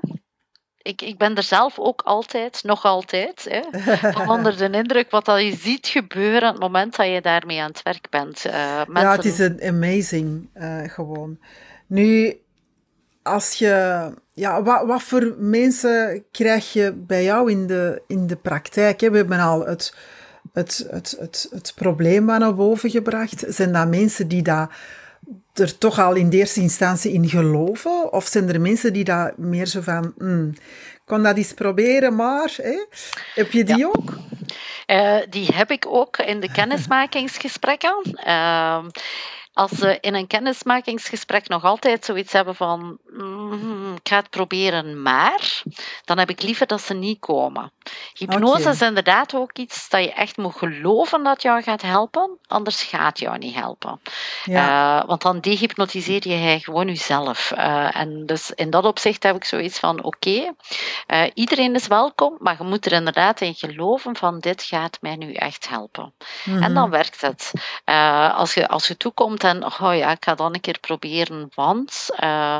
ik, 0.88 1.02
ik 1.02 1.18
ben 1.18 1.36
er 1.36 1.44
zelf 1.44 1.80
ook 1.80 2.02
altijd, 2.02 2.64
nog 2.64 2.86
altijd, 2.86 3.48
hè, 3.50 3.62
van 4.14 4.30
onder 4.30 4.58
de 4.58 4.70
indruk 4.70 5.12
wat 5.12 5.26
dat 5.26 5.42
je 5.42 5.56
ziet 5.56 5.88
gebeuren 5.88 6.48
op 6.48 6.54
het 6.54 6.64
moment 6.64 6.96
dat 6.96 7.08
je 7.08 7.22
daarmee 7.22 7.62
aan 7.62 7.70
het 7.70 7.84
werk 7.84 8.10
bent. 8.10 8.46
Uh, 8.46 8.54
mensen... 8.88 9.10
Ja, 9.10 9.16
het 9.16 9.26
is 9.26 9.40
een 9.40 9.62
amazing 9.62 10.50
uh, 10.56 10.82
gewoon. 10.84 11.40
Nu, 11.88 12.38
als 13.24 13.54
je, 13.54 14.12
ja, 14.34 14.64
wat, 14.64 14.86
wat 14.86 15.04
voor 15.04 15.36
mensen 15.38 16.26
krijg 16.32 16.74
je 16.74 16.94
bij 16.94 17.24
jou 17.24 17.52
in 17.52 17.68
de, 17.68 18.02
in 18.08 18.28
de 18.28 18.36
praktijk? 18.36 19.02
Hè? 19.02 19.12
We 19.12 19.18
hebben 19.18 19.40
al 19.40 19.66
het, 19.66 19.96
het, 20.54 20.88
het, 20.90 21.16
het, 21.20 21.48
het 21.52 21.72
probleem 21.76 22.26
naar 22.26 22.56
boven 22.56 22.90
gebracht. 22.90 23.44
Zijn 23.48 23.74
dat 23.74 23.88
mensen 23.88 24.28
die 24.28 24.42
dat 24.42 24.70
er 25.60 25.78
toch 25.78 26.00
al 26.00 26.16
in 26.16 26.30
de 26.30 26.38
eerste 26.38 26.62
instantie 26.62 27.12
in 27.14 27.30
geloven? 27.30 28.14
Of 28.14 28.26
zijn 28.26 28.50
er 28.50 28.62
mensen 28.62 28.94
die 28.94 29.04
dat 29.04 29.38
meer 29.38 29.66
zo 29.66 29.82
van, 29.82 30.14
mm, 30.18 30.54
kon 31.06 31.24
dat 31.24 31.38
eens 31.38 31.54
proberen, 31.54 32.16
maar 32.16 32.54
hè? 32.62 32.86
heb 33.34 33.52
je 33.52 33.64
die 33.64 33.88
ook? 33.88 34.18
Uh, 34.88 35.18
die 35.30 35.48
heb 35.54 35.72
ik 35.72 35.86
ook 35.88 36.18
in 36.18 36.40
de 36.40 36.52
kennismakingsgesprekken. 36.52 38.16
Uh, 38.28 38.86
als 39.58 39.72
ze 39.72 39.98
in 40.02 40.16
een 40.16 40.28
kennismakingsgesprek 40.28 41.48
nog 41.48 41.64
altijd 41.64 42.06
zoiets 42.06 42.34
hebben 42.34 42.56
van 42.56 42.98
mm, 43.10 43.96
ik 43.96 44.08
ga 44.08 44.16
het 44.16 44.30
proberen, 44.30 45.02
maar 45.02 45.62
dan 46.06 46.18
heb 46.18 46.30
ik 46.30 46.42
liever 46.42 46.68
dat 46.68 46.82
ze 46.82 46.94
niet 46.94 47.20
komen. 47.20 47.72
Hypnose 48.14 48.60
okay. 48.60 48.74
is 48.74 48.82
inderdaad 48.82 49.36
ook 49.36 49.58
iets 49.58 49.90
dat 49.90 50.04
je 50.04 50.14
echt 50.14 50.38
moet 50.38 50.56
geloven 50.56 51.24
dat 51.24 51.42
jou 51.42 51.62
gaat 51.62 51.82
helpen, 51.82 52.38
anders 52.48 52.84
gaat 52.84 53.20
jou 53.20 53.38
niet 53.38 53.56
helpen. 53.56 54.00
Ja. 54.44 55.00
Uh, 55.00 55.08
want 55.08 55.22
dan 55.22 55.40
dehypnotiseer 55.40 56.28
je 56.28 56.60
gewoon 56.60 56.88
jezelf. 56.88 57.52
Uh, 57.56 57.98
en 57.98 58.26
dus 58.26 58.52
in 58.52 58.70
dat 58.70 58.86
opzicht 58.86 59.24
heb 59.24 59.36
ik 59.36 59.44
zoiets 59.44 59.80
van 59.80 60.04
oké, 60.04 60.30
okay, 60.30 60.54
uh, 61.26 61.32
iedereen 61.34 61.76
is 61.76 61.88
welkom, 61.88 62.36
maar 62.40 62.56
je 62.58 62.64
moet 62.64 62.86
er 62.86 62.92
inderdaad 62.92 63.42
in 63.42 63.56
geloven 63.56 64.16
van 64.16 64.40
dit 64.40 64.64
gaat 64.64 64.98
mij 65.02 65.16
nu 65.16 65.34
echt 65.34 65.70
helpen. 65.70 66.14
Mm 66.44 66.54
-hmm. 66.54 66.64
En 66.64 66.74
dan 66.74 66.90
werkt 66.90 67.22
het. 67.22 67.52
als, 68.36 68.54
je, 68.54 68.68
als 68.68 68.88
je 68.88 68.98
toekomt 68.98 69.44
en 69.48 69.66
oh 69.66 69.96
ja, 69.96 70.12
ik 70.12 70.24
ga 70.24 70.36
dan 70.36 70.54
een 70.54 70.62
keer 70.62 70.80
proberen, 70.80 71.52
want. 71.56 72.10
Uh, 72.24 72.60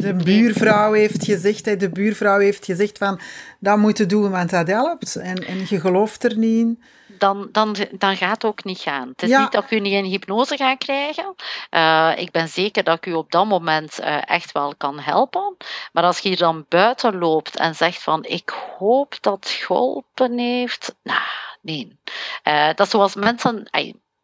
de 0.00 0.14
buurvrouw 0.24 0.92
heeft 0.92 1.24
gezegd, 1.24 1.80
de 1.80 1.90
buurvrouw 1.90 2.38
heeft 2.38 2.64
gezegd 2.64 2.98
van 2.98 3.20
dat 3.60 3.78
moet 3.78 3.98
je 3.98 4.06
doen, 4.06 4.30
want 4.30 4.50
dat 4.50 4.68
helpt. 4.68 5.16
En, 5.16 5.46
en 5.46 5.58
je 5.68 5.80
gelooft 5.80 6.24
er 6.24 6.36
niet 6.36 6.58
in. 6.58 6.82
Dan, 7.06 7.48
dan, 7.52 7.76
dan 7.92 8.16
gaat 8.16 8.30
het 8.30 8.44
ook 8.44 8.64
niet 8.64 8.78
gaan. 8.78 9.08
Het 9.08 9.22
is 9.22 9.28
ja. 9.28 9.40
niet 9.40 9.52
dat 9.52 9.64
ik 9.64 9.70
u 9.70 9.80
niet 9.80 9.92
in 9.92 10.04
hypnose 10.04 10.56
ga 10.56 10.74
krijgen. 10.74 11.34
Uh, 11.70 12.12
ik 12.16 12.30
ben 12.30 12.48
zeker 12.48 12.84
dat 12.84 12.96
ik 12.96 13.06
u 13.06 13.12
op 13.12 13.30
dat 13.30 13.46
moment 13.46 14.00
uh, 14.00 14.30
echt 14.30 14.52
wel 14.52 14.74
kan 14.76 14.98
helpen. 14.98 15.56
Maar 15.92 16.04
als 16.04 16.18
je 16.18 16.28
hier 16.28 16.38
dan 16.38 16.66
buiten 16.68 17.18
loopt 17.18 17.56
en 17.56 17.74
zegt 17.74 18.02
van 18.02 18.24
ik 18.24 18.52
hoop 18.78 19.16
dat 19.20 19.34
het 19.34 19.48
geholpen 19.48 20.38
heeft. 20.38 20.94
Nou, 21.02 21.20
nee. 21.62 21.98
Uh, 22.44 22.66
dat 22.66 22.80
is 22.80 22.90
zoals 22.90 23.14
mensen 23.14 23.68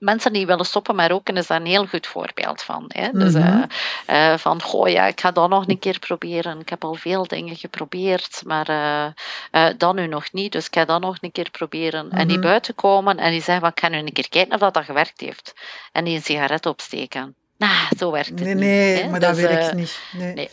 mensen 0.04 0.32
die 0.32 0.46
willen 0.46 0.66
stoppen 0.66 0.96
met 0.96 1.10
roken 1.10 1.36
is 1.36 1.46
daar 1.46 1.60
een 1.60 1.66
heel 1.66 1.86
goed 1.86 2.06
voorbeeld 2.06 2.62
van. 2.62 2.84
Hè? 2.88 3.10
Dus 3.10 3.34
mm 3.34 3.42
-hmm. 3.42 3.64
uh, 4.10 4.30
uh, 4.30 4.38
van, 4.38 4.62
goh 4.62 4.88
ja, 4.88 5.06
ik 5.06 5.20
ga 5.20 5.30
dat 5.30 5.48
nog 5.48 5.68
een 5.68 5.78
keer 5.78 5.98
proberen. 5.98 6.60
Ik 6.60 6.68
heb 6.68 6.84
al 6.84 6.94
veel 6.94 7.26
dingen 7.26 7.56
geprobeerd, 7.56 8.42
maar 8.46 8.70
uh, 8.70 9.66
dan 9.76 9.94
nu 9.96 10.06
nog 10.06 10.32
niet. 10.32 10.52
Dus 10.52 10.66
ik 10.66 10.74
ga 10.74 10.84
dat 10.84 11.00
nog 11.00 11.16
een 11.20 11.32
keer 11.32 11.50
proberen. 11.50 12.04
Mm 12.04 12.10
-hmm. 12.10 12.18
En 12.18 12.28
die 12.28 12.38
mhm. 12.38 12.46
buiten 12.46 12.74
komen 12.74 13.18
en 13.18 13.30
die 13.30 13.42
zeggen, 13.42 13.68
ik 13.68 13.80
ga 13.80 13.88
nu 13.88 13.98
een 13.98 14.12
keer 14.12 14.28
kijken 14.28 14.54
of 14.54 14.60
dat, 14.60 14.74
dat 14.74 14.84
gewerkt 14.84 15.20
heeft. 15.20 15.54
En 15.92 16.04
die 16.04 16.14
een 16.14 16.22
sigaret 16.22 16.66
opsteken. 16.66 17.36
Nou, 17.56 17.96
zo 17.98 18.10
werkt 18.10 18.28
het 18.28 18.38
nee, 18.38 18.54
niet. 18.54 18.64
Nee, 18.64 19.02
hè? 19.02 19.10
maar 19.10 19.20
dat 19.20 19.36
werkt 19.36 19.74
niet. 19.74 19.98
Nee. 20.18 20.34
nee. 20.34 20.50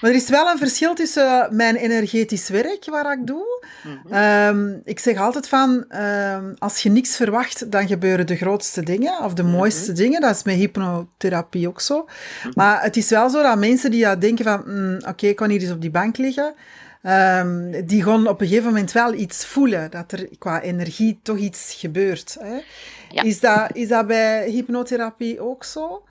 Maar 0.00 0.10
er 0.10 0.16
is 0.16 0.28
wel 0.28 0.48
een 0.48 0.58
verschil 0.58 0.94
tussen 0.94 1.48
mijn 1.50 1.76
energetisch 1.76 2.48
werk, 2.48 2.84
waar 2.84 3.12
ik 3.12 3.26
doe. 3.26 3.64
Mm 3.82 4.00
-hmm. 4.08 4.66
um, 4.72 4.80
ik 4.84 4.98
zeg 4.98 5.16
altijd 5.16 5.48
van, 5.48 5.84
um, 6.00 6.54
als 6.58 6.82
je 6.82 6.90
niks 6.90 7.16
verwacht, 7.16 7.70
dan 7.70 7.86
gebeuren 7.86 8.26
de 8.26 8.36
grootste 8.36 8.82
dingen, 8.82 9.24
of 9.24 9.34
de 9.34 9.42
mooiste 9.42 9.80
mm 9.80 9.86
-hmm. 9.86 10.04
dingen. 10.04 10.20
Dat 10.20 10.36
is 10.36 10.42
met 10.42 10.54
hypnotherapie 10.54 11.68
ook 11.68 11.80
zo. 11.80 11.96
Mm 11.96 12.04
-hmm. 12.42 12.52
Maar 12.54 12.82
het 12.82 12.96
is 12.96 13.08
wel 13.08 13.30
zo 13.30 13.42
dat 13.42 13.58
mensen 13.58 13.90
die 13.90 14.00
ja, 14.00 14.16
denken 14.16 14.44
van, 14.44 14.62
mm, 14.66 14.96
oké, 14.96 15.08
okay, 15.08 15.30
ik 15.30 15.36
kan 15.36 15.50
hier 15.50 15.60
eens 15.60 15.70
op 15.70 15.80
die 15.80 15.90
bank 15.90 16.16
liggen, 16.16 16.54
um, 17.02 17.86
die 17.86 18.02
gaan 18.02 18.26
op 18.26 18.40
een 18.40 18.46
gegeven 18.46 18.68
moment 18.68 18.92
wel 18.92 19.14
iets 19.14 19.46
voelen, 19.46 19.90
dat 19.90 20.12
er 20.12 20.28
qua 20.38 20.60
energie 20.60 21.20
toch 21.22 21.38
iets 21.38 21.74
gebeurt. 21.78 22.36
Hè? 22.40 22.58
Ja. 23.08 23.22
Is, 23.22 23.40
dat, 23.40 23.70
is 23.72 23.88
dat 23.88 24.06
bij 24.06 24.50
hypnotherapie 24.50 25.40
ook 25.40 25.64
zo? 25.64 26.02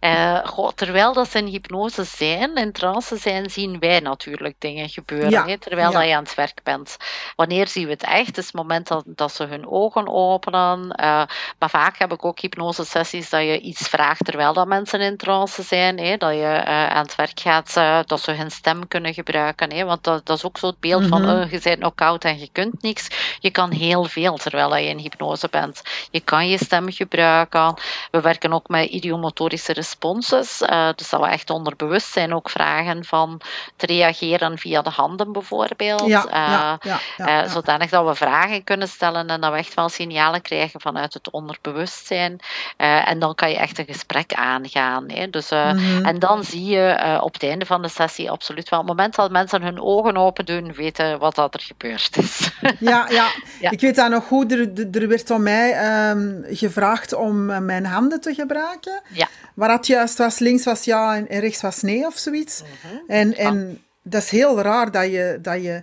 Uh, 0.00 0.46
goh, 0.46 0.70
terwijl 0.74 1.12
dat 1.12 1.30
ze 1.30 1.38
in 1.38 1.46
hypnose 1.46 2.04
zijn, 2.04 2.54
in 2.54 2.72
trance 2.72 3.16
zijn, 3.16 3.50
zien 3.50 3.78
wij 3.78 4.00
natuurlijk 4.00 4.54
dingen 4.58 4.88
gebeuren. 4.88 5.30
Ja. 5.30 5.56
Terwijl 5.58 5.90
ja. 5.90 5.98
dat 5.98 6.08
je 6.08 6.14
aan 6.14 6.22
het 6.22 6.34
werk 6.34 6.60
bent. 6.62 6.96
Wanneer 7.36 7.68
zien 7.68 7.84
we 7.84 7.92
het 7.92 8.02
echt? 8.02 8.26
Het 8.26 8.38
is 8.38 8.44
het 8.46 8.54
moment 8.54 8.88
dat, 8.88 9.04
dat 9.06 9.32
ze 9.32 9.44
hun 9.44 9.68
ogen 9.68 10.08
openen. 10.08 10.78
Uh, 11.00 11.22
maar 11.58 11.70
vaak 11.70 11.98
heb 11.98 12.12
ik 12.12 12.24
ook 12.24 12.40
hypnosesessies 12.40 13.30
dat 13.30 13.40
je 13.40 13.60
iets 13.60 13.88
vraagt 13.88 14.24
terwijl 14.24 14.52
dat 14.52 14.66
mensen 14.66 15.00
in 15.00 15.16
trance 15.16 15.62
zijn. 15.62 15.98
Hè, 15.98 16.16
dat 16.16 16.32
je 16.32 16.62
uh, 16.66 16.86
aan 16.86 17.04
het 17.04 17.14
werk 17.14 17.40
gaat, 17.40 17.74
dat 18.08 18.20
ze 18.20 18.32
hun 18.32 18.50
stem 18.50 18.88
kunnen 18.88 19.14
gebruiken. 19.14 19.72
Hè, 19.72 19.84
want 19.84 20.04
dat, 20.04 20.26
dat 20.26 20.36
is 20.36 20.44
ook 20.44 20.58
zo 20.58 20.66
het 20.66 20.80
beeld 20.80 21.02
mm 21.02 21.12
-hmm. 21.12 21.24
van 21.24 21.48
je 21.50 21.60
bent 21.62 21.78
knock-out 21.78 22.24
en 22.24 22.38
je 22.38 22.48
kunt 22.52 22.82
niks. 22.82 23.08
Je 23.38 23.50
kan 23.50 23.72
heel 23.72 24.04
veel 24.04 24.36
terwijl 24.36 24.76
je 24.76 24.88
in 24.88 24.98
hypnose 24.98 25.48
bent. 25.50 25.82
Je 26.10 26.20
kan 26.20 26.48
je 26.48 26.58
stem 26.58 26.92
gebruiken. 26.92 27.74
We 28.10 28.20
werken 28.20 28.52
ook 28.52 28.68
met 28.68 28.88
idiomotorische 28.88 29.65
responses. 29.72 30.62
Uh, 30.62 30.88
dus 30.94 31.10
dat 31.10 31.20
we 31.20 31.26
echt 31.26 31.50
onder 31.50 31.76
bewustzijn 31.76 32.34
ook 32.34 32.50
vragen 32.50 33.04
van 33.04 33.40
te 33.76 33.86
reageren 33.86 34.58
via 34.58 34.82
de 34.82 34.90
handen 34.90 35.32
bijvoorbeeld. 35.32 36.06
Ja, 36.06 36.26
ja, 36.30 36.78
ja, 36.82 37.00
ja 37.16 37.48
zodanig 37.48 37.90
dat 37.90 38.06
we 38.06 38.14
vragen 38.14 38.64
kunnen 38.64 38.88
stellen 38.88 39.28
en 39.28 39.40
dat 39.40 39.52
we 39.52 39.58
echt 39.58 39.74
wel 39.74 39.88
signalen 39.88 40.42
krijgen 40.42 40.80
vanuit 40.80 41.14
het 41.14 41.30
onderbewustzijn. 41.30 42.40
en 42.76 43.18
dan 43.18 43.34
kan 43.34 43.50
je 43.50 43.56
echt 43.56 43.78
een 43.78 43.84
gesprek 43.84 44.34
aangaan. 44.34 45.04
Hè. 45.10 45.30
Dus, 45.30 45.50
mhm. 45.50 46.04
En 46.04 46.18
dan 46.18 46.44
zie 46.44 46.64
je 46.64 47.18
op 47.22 47.32
het 47.32 47.42
einde 47.42 47.66
van 47.66 47.82
de 47.82 47.88
sessie 47.88 48.30
absoluut 48.30 48.68
wel, 48.68 48.80
op 48.80 48.86
het 48.86 48.96
moment 48.96 49.14
dat 49.14 49.30
mensen 49.30 49.62
hun 49.62 49.80
ogen 49.80 50.16
open 50.16 50.44
doen, 50.44 50.72
weten 50.72 51.18
wat 51.18 51.34
dat 51.34 51.54
er 51.54 51.60
gebeurd 51.60 52.16
is. 52.16 52.50
Ja, 52.78 53.06
ja. 53.08 53.30
ik 53.70 53.80
weet 53.80 53.96
dat 53.96 54.10
nog 54.10 54.24
goed. 54.24 54.52
Er, 54.52 54.88
er 54.92 55.08
werd 55.08 55.30
om 55.30 55.42
mij 55.42 55.72
ehm, 55.72 56.42
gevraagd 56.44 57.14
om 57.14 57.50
eh, 57.50 57.58
mijn 57.58 57.86
handen 57.86 58.20
te 58.20 58.34
gebruiken. 58.34 59.02
Ja. 59.08 59.28
Waar 59.56 59.70
het 59.70 59.86
juist 59.86 60.18
was, 60.18 60.38
links 60.38 60.64
was 60.64 60.84
ja 60.84 61.16
en 61.16 61.40
rechts 61.40 61.60
was 61.60 61.82
nee 61.82 62.06
of 62.06 62.16
zoiets. 62.16 62.62
Mhm. 62.62 62.96
En, 63.06 63.36
en 63.36 63.82
dat 64.02 64.22
is 64.22 64.30
heel 64.30 64.60
raar 64.60 64.90
dat 64.90 65.10
je, 65.10 65.38
dat 65.42 65.62
je 65.62 65.82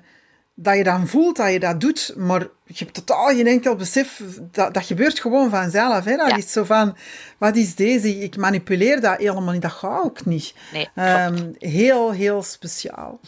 dat 0.56 0.78
je 0.78 0.84
dan 0.84 1.08
voelt 1.08 1.36
dat 1.36 1.52
je 1.52 1.60
dat 1.60 1.82
doet, 1.82 2.14
maar 2.18 2.48
je 2.66 2.84
hebt 2.84 2.94
totaal 2.94 3.28
geen 3.28 3.48
enkel 3.48 3.76
besef. 3.76 4.22
Dat, 4.52 4.74
dat 4.74 4.86
gebeurt 4.86 5.20
gewoon 5.20 5.50
vanzelf. 5.50 6.06
Hè? 6.06 6.16
Dat 6.16 6.38
is 6.38 6.52
zo 6.52 6.64
van, 6.64 6.98
wat 7.38 7.56
is 7.56 7.76
deze? 7.76 8.20
Ik 8.20 8.38
manipuleer 8.38 9.02
dat 9.02 9.18
helemaal 9.18 9.54
niet. 9.54 9.62
Dat 9.62 9.72
gaat 9.72 10.04
ook 10.04 10.26
niet. 10.26 10.54
Nee, 10.74 10.90
um, 10.96 11.56
heel, 11.58 12.12
heel 12.12 12.44
speciaal. 12.44 13.20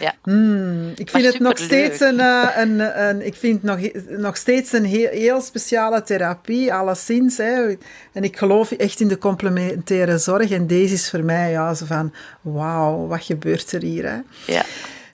Ja. 0.00 0.14
Hmm, 0.22 0.92
ik 0.94 1.10
vind 1.10 1.24
het 1.24 1.38
nog 1.38 1.58
steeds 1.58 2.00
een, 2.00 2.20
eh, 2.20 2.48
een, 2.56 3.06
een, 3.08 3.26
ik 3.26 3.34
vind 3.34 3.62
nog, 3.62 3.78
nog 4.08 4.36
steeds 4.36 4.72
een 4.72 4.84
heel, 4.84 5.10
heel 5.10 5.40
speciale 5.40 6.02
therapie, 6.02 6.74
alleszins. 6.74 7.36
Hè. 7.36 7.76
En 8.12 8.22
ik 8.22 8.36
geloof 8.36 8.70
echt 8.70 9.00
in 9.00 9.08
de 9.08 9.18
complementaire 9.18 10.18
zorg. 10.18 10.50
En 10.50 10.66
deze 10.66 10.94
is 10.94 11.10
voor 11.10 11.24
mij 11.24 11.50
ja, 11.50 11.74
zo 11.74 11.84
van, 11.84 12.12
wauw, 12.40 13.06
wat 13.06 13.24
gebeurt 13.24 13.72
er 13.72 13.82
hier? 13.82 14.04
Hè? 14.10 14.18
Ja. 14.46 14.64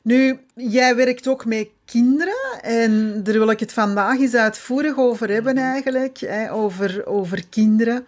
Nu, 0.03 0.39
jij 0.55 0.97
werkt 0.97 1.29
ook 1.29 1.45
met 1.45 1.69
kinderen 1.85 2.63
en 2.63 3.23
daar 3.23 3.35
wil 3.35 3.51
ik 3.51 3.61
het 3.61 3.73
vandaag 3.73 4.19
eens 4.19 4.35
uitvoerig 4.35 4.97
over 4.97 5.29
hebben 5.29 5.59
eigenlijk, 5.59 6.19
hè, 6.19 6.53
over, 6.53 7.07
over 7.07 7.45
kinderen. 7.49 8.07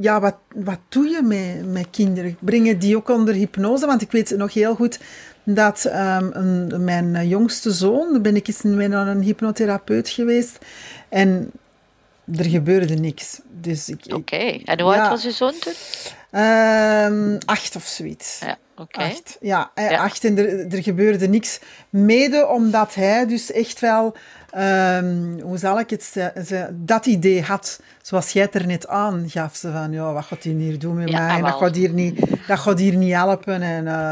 Ja, 0.00 0.20
wat, 0.20 0.36
wat 0.54 0.78
doe 0.88 1.08
je 1.08 1.22
met, 1.22 1.72
met 1.72 1.86
kinderen? 1.90 2.36
Brengen 2.40 2.78
die 2.78 2.96
ook 2.96 3.08
onder 3.08 3.34
hypnose? 3.34 3.86
Want 3.86 4.02
ik 4.02 4.12
weet 4.12 4.36
nog 4.36 4.54
heel 4.54 4.74
goed 4.74 4.98
dat 5.44 5.84
um, 5.84 6.30
een, 6.32 6.84
mijn 6.84 7.28
jongste 7.28 7.70
zoon, 7.70 8.22
ben 8.22 8.36
ik 8.36 8.48
eens 8.48 8.62
met 8.62 8.92
een 8.92 9.22
hypnotherapeut 9.22 10.08
geweest 10.08 10.58
en 11.08 11.50
er 12.36 12.44
gebeurde 12.44 12.94
niks. 12.94 13.40
Dus 13.60 13.92
Oké, 14.08 14.60
en 14.64 14.80
hoe 14.80 14.96
oud 14.96 15.08
was 15.08 15.22
je 15.22 15.30
zoon 15.30 15.54
toen? 15.58 15.72
Um, 16.34 17.38
acht 17.44 17.76
of 17.76 17.84
zoiets. 17.84 18.38
Ja. 18.40 18.56
Acht. 18.90 19.36
Ja, 19.40 19.70
ja, 19.74 19.96
acht 19.96 20.24
en 20.24 20.38
er, 20.38 20.72
er 20.72 20.82
gebeurde 20.82 21.28
niks. 21.28 21.60
Mede 21.90 22.46
omdat 22.46 22.94
hij 22.94 23.26
dus 23.26 23.52
echt 23.52 23.80
wel, 23.80 24.16
um, 24.56 25.40
hoe 25.40 25.58
zal 25.58 25.80
ik 25.80 25.90
het 25.90 26.02
zeggen, 26.04 26.84
dat 26.86 27.06
idee 27.06 27.42
had, 27.42 27.80
zoals 28.02 28.32
jij 28.32 28.42
het 28.42 28.54
er 28.54 28.66
net 28.66 28.88
aan 28.88 29.30
gaf. 29.30 29.56
Ze 29.56 29.72
van, 29.72 29.92
ja, 29.92 30.12
wat 30.12 30.24
gaat 30.24 30.42
hij 30.42 30.52
hier 30.52 30.78
doen 30.78 30.94
met 30.94 31.12
mij? 31.12 31.36
En 31.36 31.42
dat 31.42 31.54
gaat 31.54 31.74
hier 31.74 31.92
niet, 31.92 32.20
dat 32.46 32.58
gaat 32.58 32.78
hier 32.78 32.96
niet 32.96 33.14
helpen. 33.14 33.62
En 33.62 33.86
uh, 33.86 34.10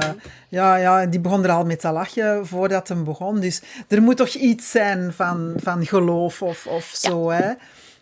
ja, 0.49 0.77
ja, 0.77 1.07
die 1.07 1.21
begon 1.21 1.45
er 1.45 1.51
al 1.51 1.65
met 1.65 1.81
te 1.81 1.91
lachen 1.91 2.47
voordat 2.47 2.89
hem 2.89 3.05
begon. 3.05 3.41
Dus 3.41 3.63
er 3.89 4.03
moet 4.03 4.17
toch 4.17 4.35
iets 4.35 4.71
zijn 4.71 5.13
van, 5.13 5.53
van 5.57 5.87
geloof 5.87 6.43
of, 6.43 6.67
of 6.67 6.85
zo, 6.95 7.31
hè? 7.31 7.53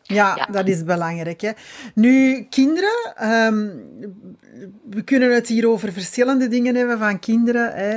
Ja, 0.08 0.48
dat 0.50 0.68
is 0.68 0.84
belangrijk. 0.84 1.40
Hè. 1.40 1.50
Nu, 1.94 2.46
kinderen, 2.50 3.14
ehm, 3.16 3.68
we 4.90 5.02
kunnen 5.04 5.34
het 5.34 5.48
hier 5.48 5.68
over 5.68 5.92
verschillende 5.92 6.48
dingen 6.48 6.74
hebben 6.74 6.98
van 6.98 7.18
kinderen. 7.18 7.72
Hè. 7.74 7.96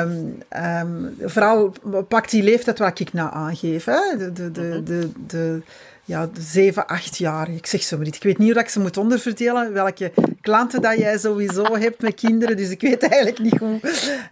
Um, 0.00 0.38
um, 0.80 1.16
vooral 1.20 1.74
pak 2.08 2.30
die 2.30 2.42
leeftijd 2.42 2.78
waar 2.78 3.00
ik 3.00 3.12
nou 3.12 3.34
aangeef. 3.34 3.84
Hè. 3.84 4.16
De, 4.18 4.32
de, 4.32 4.50
de, 4.50 4.60
mhm. 4.60 4.84
de, 4.84 5.10
de 5.26 5.62
ja, 6.04 6.26
de 6.26 6.40
7, 6.40 6.86
8 6.86 7.16
jaar. 7.16 7.50
Ik 7.50 7.66
zeg 7.66 7.82
zo 7.82 7.96
maar 7.96 8.04
niet. 8.04 8.14
Ik 8.14 8.22
weet 8.22 8.38
niet 8.38 8.52
hoe 8.52 8.62
ik 8.62 8.68
ze 8.68 8.80
moet 8.80 8.96
onderverdelen, 8.96 9.72
welke 9.72 10.12
klanten 10.40 10.82
dat 10.82 10.98
jij 10.98 11.18
sowieso 11.18 11.76
hebt 11.76 12.02
met 12.02 12.14
kinderen. 12.14 12.56
Dus 12.56 12.70
ik 12.70 12.80
weet 12.80 13.02
eigenlijk 13.02 13.38
niet 13.38 13.58
hoe, 13.58 13.80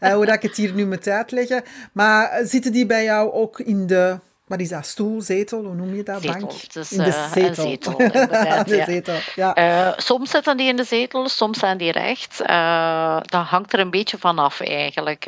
uh, 0.00 0.12
hoe 0.12 0.26
dat 0.26 0.34
ik 0.34 0.42
het 0.42 0.56
hier 0.56 0.74
nu 0.74 0.86
moet 0.86 1.08
uitleggen. 1.08 1.62
Maar 1.92 2.40
zitten 2.44 2.72
die 2.72 2.86
bij 2.86 3.04
jou 3.04 3.32
ook 3.32 3.60
in 3.60 3.86
de 3.86 4.18
wat 4.52 4.60
is 4.60 4.68
dat? 4.68 4.86
Stoel, 4.86 5.20
zetel, 5.20 5.64
hoe 5.64 5.74
noem 5.74 5.94
je 5.94 6.02
dat? 6.02 6.22
Zetel. 6.22 6.40
Bank? 6.40 6.72
Dus, 6.72 6.92
in 6.92 6.98
de 6.98 7.06
uh, 7.06 7.32
zetel. 7.32 7.96
de 8.66 8.76
ja. 8.76 8.84
zetel, 8.84 9.14
ja. 9.34 9.58
Uh, 9.58 9.92
soms 9.96 10.30
zitten 10.30 10.56
die 10.56 10.68
in 10.68 10.76
de 10.76 10.84
zetel, 10.84 11.28
soms 11.28 11.58
zijn 11.58 11.78
die 11.78 11.92
recht. 11.92 12.42
Uh, 12.46 13.20
dat 13.20 13.44
hangt 13.44 13.72
er 13.72 13.78
een 13.78 13.90
beetje 13.90 14.18
vanaf 14.18 14.60
eigenlijk. 14.60 15.26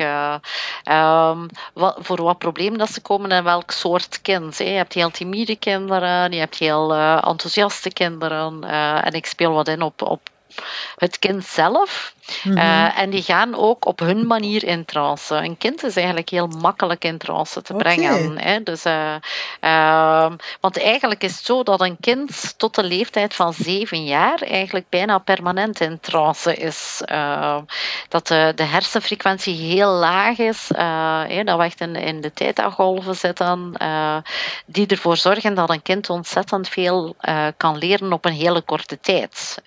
Um, 0.91 1.47
wat, 1.73 1.97
voor 1.99 2.23
wat 2.23 2.37
probleem 2.37 2.77
dat 2.77 2.89
ze 2.89 3.01
komen 3.01 3.31
en 3.31 3.43
welk 3.43 3.71
soort 3.71 4.21
kind. 4.21 4.57
Hè. 4.57 4.63
Je 4.63 4.71
hebt 4.71 4.93
heel 4.93 5.11
timide 5.11 5.55
kinderen, 5.55 6.31
je 6.31 6.39
hebt 6.39 6.55
heel 6.55 6.93
enthousiaste 6.95 7.93
kinderen. 7.93 8.63
en 9.03 9.13
ik 9.13 9.25
speel 9.25 9.51
wat 9.51 9.67
in 9.67 9.81
op, 9.81 10.01
op 10.01 10.29
het 10.95 11.19
kind 11.19 11.45
zelf. 11.45 12.13
Mhm. 12.43 12.57
Eh, 12.57 12.99
en 12.99 13.09
die 13.09 13.21
gaan 13.21 13.55
ook 13.55 13.85
op 13.85 13.99
hun 13.99 14.27
manier 14.27 14.63
in 14.63 14.85
trance. 14.85 15.35
Een 15.35 15.57
kind 15.57 15.83
is 15.83 15.95
eigenlijk 15.95 16.29
heel 16.29 16.47
makkelijk 16.47 17.03
in 17.03 17.17
trance 17.17 17.61
te 17.61 17.73
brengen. 17.73 18.39
Hè? 18.39 18.63
Dus, 18.63 18.85
uh, 18.85 19.15
uh, 19.61 20.31
want 20.59 20.81
eigenlijk 20.81 21.23
is 21.23 21.35
het 21.35 21.45
zo 21.45 21.63
dat 21.63 21.81
een 21.81 21.97
kind 21.99 22.53
tot 22.57 22.75
de 22.75 22.83
leeftijd 22.83 23.33
van 23.33 23.53
zeven 23.53 24.03
jaar 24.03 24.41
eigenlijk 24.41 24.85
bijna 24.89 25.17
permanent 25.17 25.79
in 25.79 25.99
trance 25.99 26.55
is. 26.55 27.01
Ehm, 27.05 27.61
dat 28.09 28.27
de, 28.27 28.51
de, 28.55 28.63
hersenfrequentie 28.63 29.55
heel 29.55 29.91
laag 29.91 30.37
is, 30.37 30.69
hè, 31.27 31.43
dat 31.43 31.57
we 31.57 31.63
echt 31.63 31.81
in, 31.81 31.95
in 31.95 32.21
de 32.21 32.33
theta-golven 32.33 33.15
zitten, 33.15 33.73
die 34.65 34.87
ervoor 34.87 35.17
zorgen 35.17 35.55
dat 35.55 35.69
een 35.69 35.81
kind 35.81 36.09
ontzettend 36.09 36.69
veel 36.69 37.15
kan 37.57 37.77
leren 37.77 38.13
op 38.13 38.25
een 38.25 38.33
hele 38.33 38.61
korte 38.61 38.99
tijd. 38.99 39.61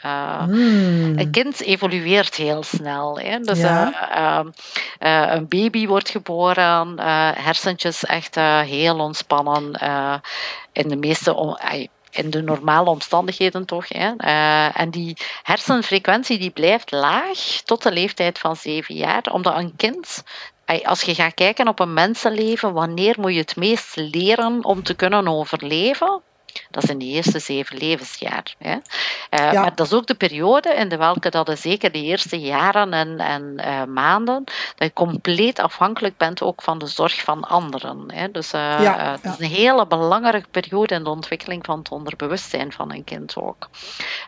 Mm. 0.46 0.77
Een 1.16 1.30
kind 1.30 1.60
evolueert 1.60 2.34
heel 2.34 2.62
snel. 2.62 3.18
Hè. 3.18 3.38
Dus 3.40 3.58
ja. 3.58 3.92
uh, 4.18 4.46
uh, 5.00 5.34
een 5.34 5.48
baby 5.48 5.86
wordt 5.86 6.08
geboren, 6.08 7.00
hersentjes 7.34 8.04
echt 8.04 8.34
heel 8.64 8.98
ontspannen. 8.98 9.80
in 10.72 10.88
de 10.88 10.96
meeste 10.96 11.34
in 12.10 12.30
de 12.30 12.42
normale 12.42 12.90
omstandigheden 12.90 13.64
toch. 13.64 13.88
Hè. 13.88 14.12
Uh, 14.18 14.80
en 14.80 14.90
die 14.90 15.16
hersenfrequentie 15.42 16.38
die 16.38 16.50
blijft 16.50 16.90
laag 16.90 17.38
tot 17.64 17.82
de 17.82 17.92
leeftijd 17.92 18.38
van 18.38 18.56
zeven 18.56 18.94
jaar, 18.94 19.22
omdat 19.32 19.56
een 19.56 19.76
kind. 19.76 20.22
Als 20.84 21.02
je 21.02 21.14
gaat 21.14 21.34
kijken 21.34 21.68
op 21.68 21.80
een 21.80 21.92
mensenleven, 21.92 22.72
wanneer 22.72 23.14
moet 23.18 23.32
je 23.32 23.38
het 23.38 23.56
meest 23.56 23.96
leren 23.96 24.64
om 24.64 24.82
te 24.82 24.94
kunnen 24.94 25.28
overleven? 25.28 26.22
Dat 26.70 26.82
is 26.82 26.90
in 26.90 26.98
de 26.98 27.04
eerste 27.04 27.38
zeven 27.38 27.76
levensjaar. 27.76 28.54
Hè. 28.58 28.76
Uh, 29.30 29.52
Maar 29.52 29.74
dat 29.74 29.86
is 29.86 29.92
ook 29.92 30.06
de 30.06 30.14
periode 30.14 30.74
in 30.74 30.88
de 30.88 30.96
welke 30.96 31.30
dat 31.30 31.46
je 31.46 31.56
zeker 31.56 31.92
de 31.92 32.02
eerste 32.02 32.40
jaren 32.40 32.92
en, 32.92 33.18
en 33.18 33.56
uh, 33.56 33.84
maanden, 33.84 34.44
dat 34.44 34.88
je 34.88 34.92
compleet 34.92 35.58
afhankelijk 35.58 36.16
bent 36.16 36.42
ook 36.42 36.62
van 36.62 36.78
de 36.78 36.86
zorg 36.86 37.20
van 37.20 37.44
anderen. 37.44 38.12
Hè. 38.12 38.30
Dus 38.30 38.52
uh, 38.52 38.60
ja, 38.82 39.18
het 39.22 39.32
is 39.32 39.38
een 39.38 39.54
hele 39.54 39.86
belangrijke 39.86 40.48
periode 40.50 40.94
in 40.94 41.04
de 41.04 41.10
ontwikkeling 41.10 41.64
van 41.64 41.78
het 41.78 41.90
onderbewustzijn 41.90 42.72
van 42.72 42.92
een 42.92 43.04
kind 43.04 43.36
ook. 43.36 43.68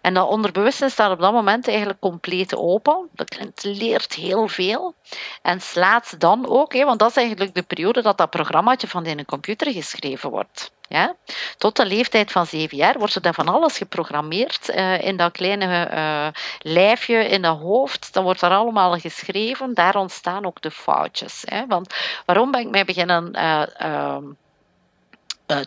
En 0.03 0.15
dat 0.15 0.29
onderbewustzijn 0.29 0.91
staat 0.91 1.13
op 1.13 1.21
dat 1.21 1.33
moment 1.33 1.69
eigenlijk 1.69 2.01
compleet 2.01 2.57
open. 2.57 3.09
Dat 3.13 3.29
kind 3.29 3.63
leert 3.63 4.15
heel 4.15 4.49
veel 4.49 4.95
en 5.43 5.61
slaat 5.61 6.21
dan 6.21 6.49
ook, 6.49 6.75
hè, 6.75 6.85
want 6.85 6.99
dat 6.99 7.11
is 7.11 7.17
eigenlijk 7.17 7.55
de 7.55 7.63
periode 7.63 8.03
dat 8.03 8.19
dat 8.19 8.31
programmaatje 8.31 8.89
van 8.89 9.07
in 9.07 9.19
een 9.19 9.25
computer 9.25 9.73
geschreven 9.73 10.31
wordt. 10.31 10.73
Ja? 10.93 11.15
Tot 11.57 11.77
de 11.77 11.87
leeftijd 11.87 12.33
van 12.33 12.47
zeven 12.47 12.77
jaar 12.77 12.99
wordt 12.99 13.15
er 13.15 13.23
dan 13.23 13.35
van 13.35 13.49
alles 13.49 13.77
geprogrammeerd 13.77 14.69
uh, 14.69 15.03
in 15.03 15.17
dat 15.17 15.33
kleine 15.33 15.91
uh, 15.93 16.27
lijfje 16.59 17.29
in 17.29 17.43
dat 17.43 17.59
hoofd. 17.59 18.13
Dan 18.13 18.25
wordt 18.25 18.43
er 18.43 18.51
allemaal 18.51 18.99
geschreven. 18.99 19.75
Daar 19.75 19.97
ontstaan 19.97 20.47
ook 20.47 20.61
de 20.61 20.71
foutjes. 20.71 21.43
Hè? 21.45 21.67
Want 21.67 21.95
waarom 22.27 22.51
ben 22.51 22.61
ik 22.61 22.71
mij 22.71 22.85
beginnen 22.85 23.31
uh, 23.37 23.63
uh, 23.83 24.17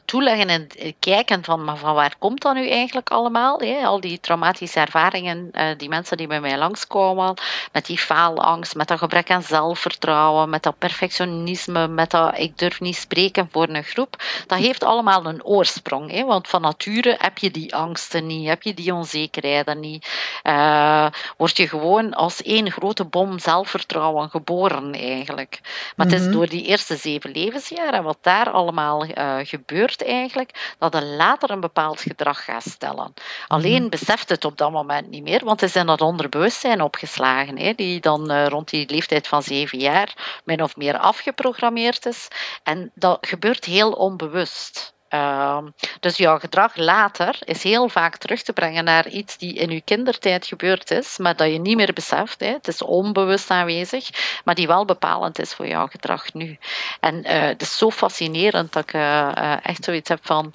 toeleggen 0.06 0.50
en 0.50 0.68
kijken 1.00 1.44
van, 1.44 1.64
maar 1.64 1.78
van 1.78 1.94
waar 1.94 2.16
komt 2.20 2.42
dat 2.42 2.54
nu 2.54 2.70
eigenlijk 2.70 3.10
allemaal? 3.10 3.60
Hè? 3.60 3.86
Al 3.86 4.00
die 4.00 4.20
traumatische 4.20 4.80
ervaringen, 4.80 5.50
uh, 5.54 5.68
die 5.78 5.90
mensen 5.90 6.18
die 6.18 6.28
bij 6.28 6.42
mij 6.42 6.58
langskomen, 6.58 7.34
met 7.72 7.86
die 7.86 7.98
faalangst, 7.98 8.76
met 8.76 8.88
dat 8.88 8.98
gebrek 8.98 9.32
aan 9.32 9.44
zelfvertrouwen, 9.44 10.50
met 10.50 10.64
dat 10.64 10.78
perfectionisme, 10.78 11.88
met 11.88 12.12
dat 12.12 12.38
ik 12.38 12.58
durf 12.58 12.80
niet 12.80 12.96
spreken 12.96 13.48
voor 13.52 13.68
een 13.70 13.84
groep, 13.84 14.22
dat 14.48 14.58
heeft 14.58 14.84
allemaal 14.84 15.26
een 15.26 15.46
oorsprong. 15.46 16.12
Hè? 16.12 16.24
Want 16.24 16.48
van 16.48 16.62
nature 16.62 17.16
heb 17.20 17.38
je 17.38 17.52
die 17.52 17.76
angsten 17.76 18.28
niet, 18.28 18.48
heb 18.48 18.62
je 18.62 18.74
die 18.74 18.94
onzekerheden 18.94 19.80
niet. 19.80 20.08
Uh, 20.44 21.08
word 21.38 21.58
je 21.58 21.68
gewoon 21.68 22.14
als 22.14 22.42
één 22.42 22.72
grote 22.72 23.06
bom 23.06 23.40
zelfvertrouwen 23.40 24.30
geboren 24.30 24.94
eigenlijk. 24.94 25.60
Maar 25.96 26.06
het 26.06 26.16
is 26.16 26.22
mhm. 26.22 26.32
door 26.32 26.50
die 26.50 26.66
eerste 26.66 26.96
zeven 26.96 27.32
levensjaren, 27.32 28.04
wat 28.04 28.18
daar 28.22 28.52
allemaal 28.52 29.06
gebeurt, 29.44 29.72
gebeurt 29.74 30.04
eigenlijk 30.04 30.76
dat 30.78 30.94
je 30.94 31.04
later 31.06 31.50
een 31.50 31.60
bepaald 31.60 32.02
gedrag 32.02 32.44
gaat 32.44 32.64
stellen. 32.64 33.14
Alleen 33.48 33.82
mhm. 33.82 33.90
beseft 33.90 34.30
het 34.30 34.46
op 34.46 34.58
dat 34.58 34.72
moment 34.72 35.10
niet 35.10 35.24
meer, 35.24 35.46
want 35.46 35.62
het 35.62 35.70
is 35.70 35.76
in 35.76 35.86
dat 35.86 36.02
onderbewustzijn 36.02 36.82
opgeslagen, 36.82 37.58
hè, 37.58 37.74
die 37.74 38.00
dan 38.00 38.32
uh, 38.32 38.48
rond 38.48 38.70
die 38.70 38.90
leeftijd 38.90 39.28
van 39.28 39.44
zeven 39.44 39.80
jaar 39.80 40.42
min 40.46 40.64
of 40.64 40.76
meer 40.76 40.98
afgeprogrammeerd 40.98 42.06
is. 42.06 42.28
En 42.64 42.92
dat 42.96 43.28
gebeurt 43.28 43.66
heel 43.66 43.92
onbewust. 43.92 44.94
Ehm, 45.14 45.66
dus 46.00 46.18
jouw 46.18 46.40
gedrag 46.40 46.76
later 46.76 47.40
is 47.46 47.64
heel 47.64 47.90
vaak 47.90 48.18
terug 48.18 48.42
te 48.42 48.54
brengen 48.54 48.84
naar 48.84 49.08
iets 49.08 49.38
die 49.38 49.54
in 49.54 49.70
je 49.70 49.82
kindertijd 49.82 50.46
gebeurd 50.46 50.92
is, 50.92 51.18
maar 51.18 51.36
dat 51.36 51.52
je 51.52 51.60
niet 51.60 51.76
meer 51.76 51.94
beseft. 51.94 52.40
Hè. 52.40 52.48
Het 52.48 52.68
is 52.68 52.82
onbewust 52.82 53.50
aanwezig, 53.50 54.10
maar 54.44 54.56
die 54.56 54.68
wel 54.68 54.86
bepalend 54.86 55.40
is 55.40 55.54
voor 55.54 55.68
jouw 55.68 55.88
gedrag 55.88 56.34
nu. 56.34 56.58
En 57.00 57.16
uh, 57.16 57.42
het 57.42 57.62
is 57.62 57.78
zo 57.78 57.92
fascinerend 57.92 58.74
dat 58.74 58.84
ik 58.84 58.94
uh, 58.94 59.02
uh, 59.38 59.66
echt 59.66 59.84
zoiets 59.84 60.10
heb 60.10 60.20
van 60.22 60.54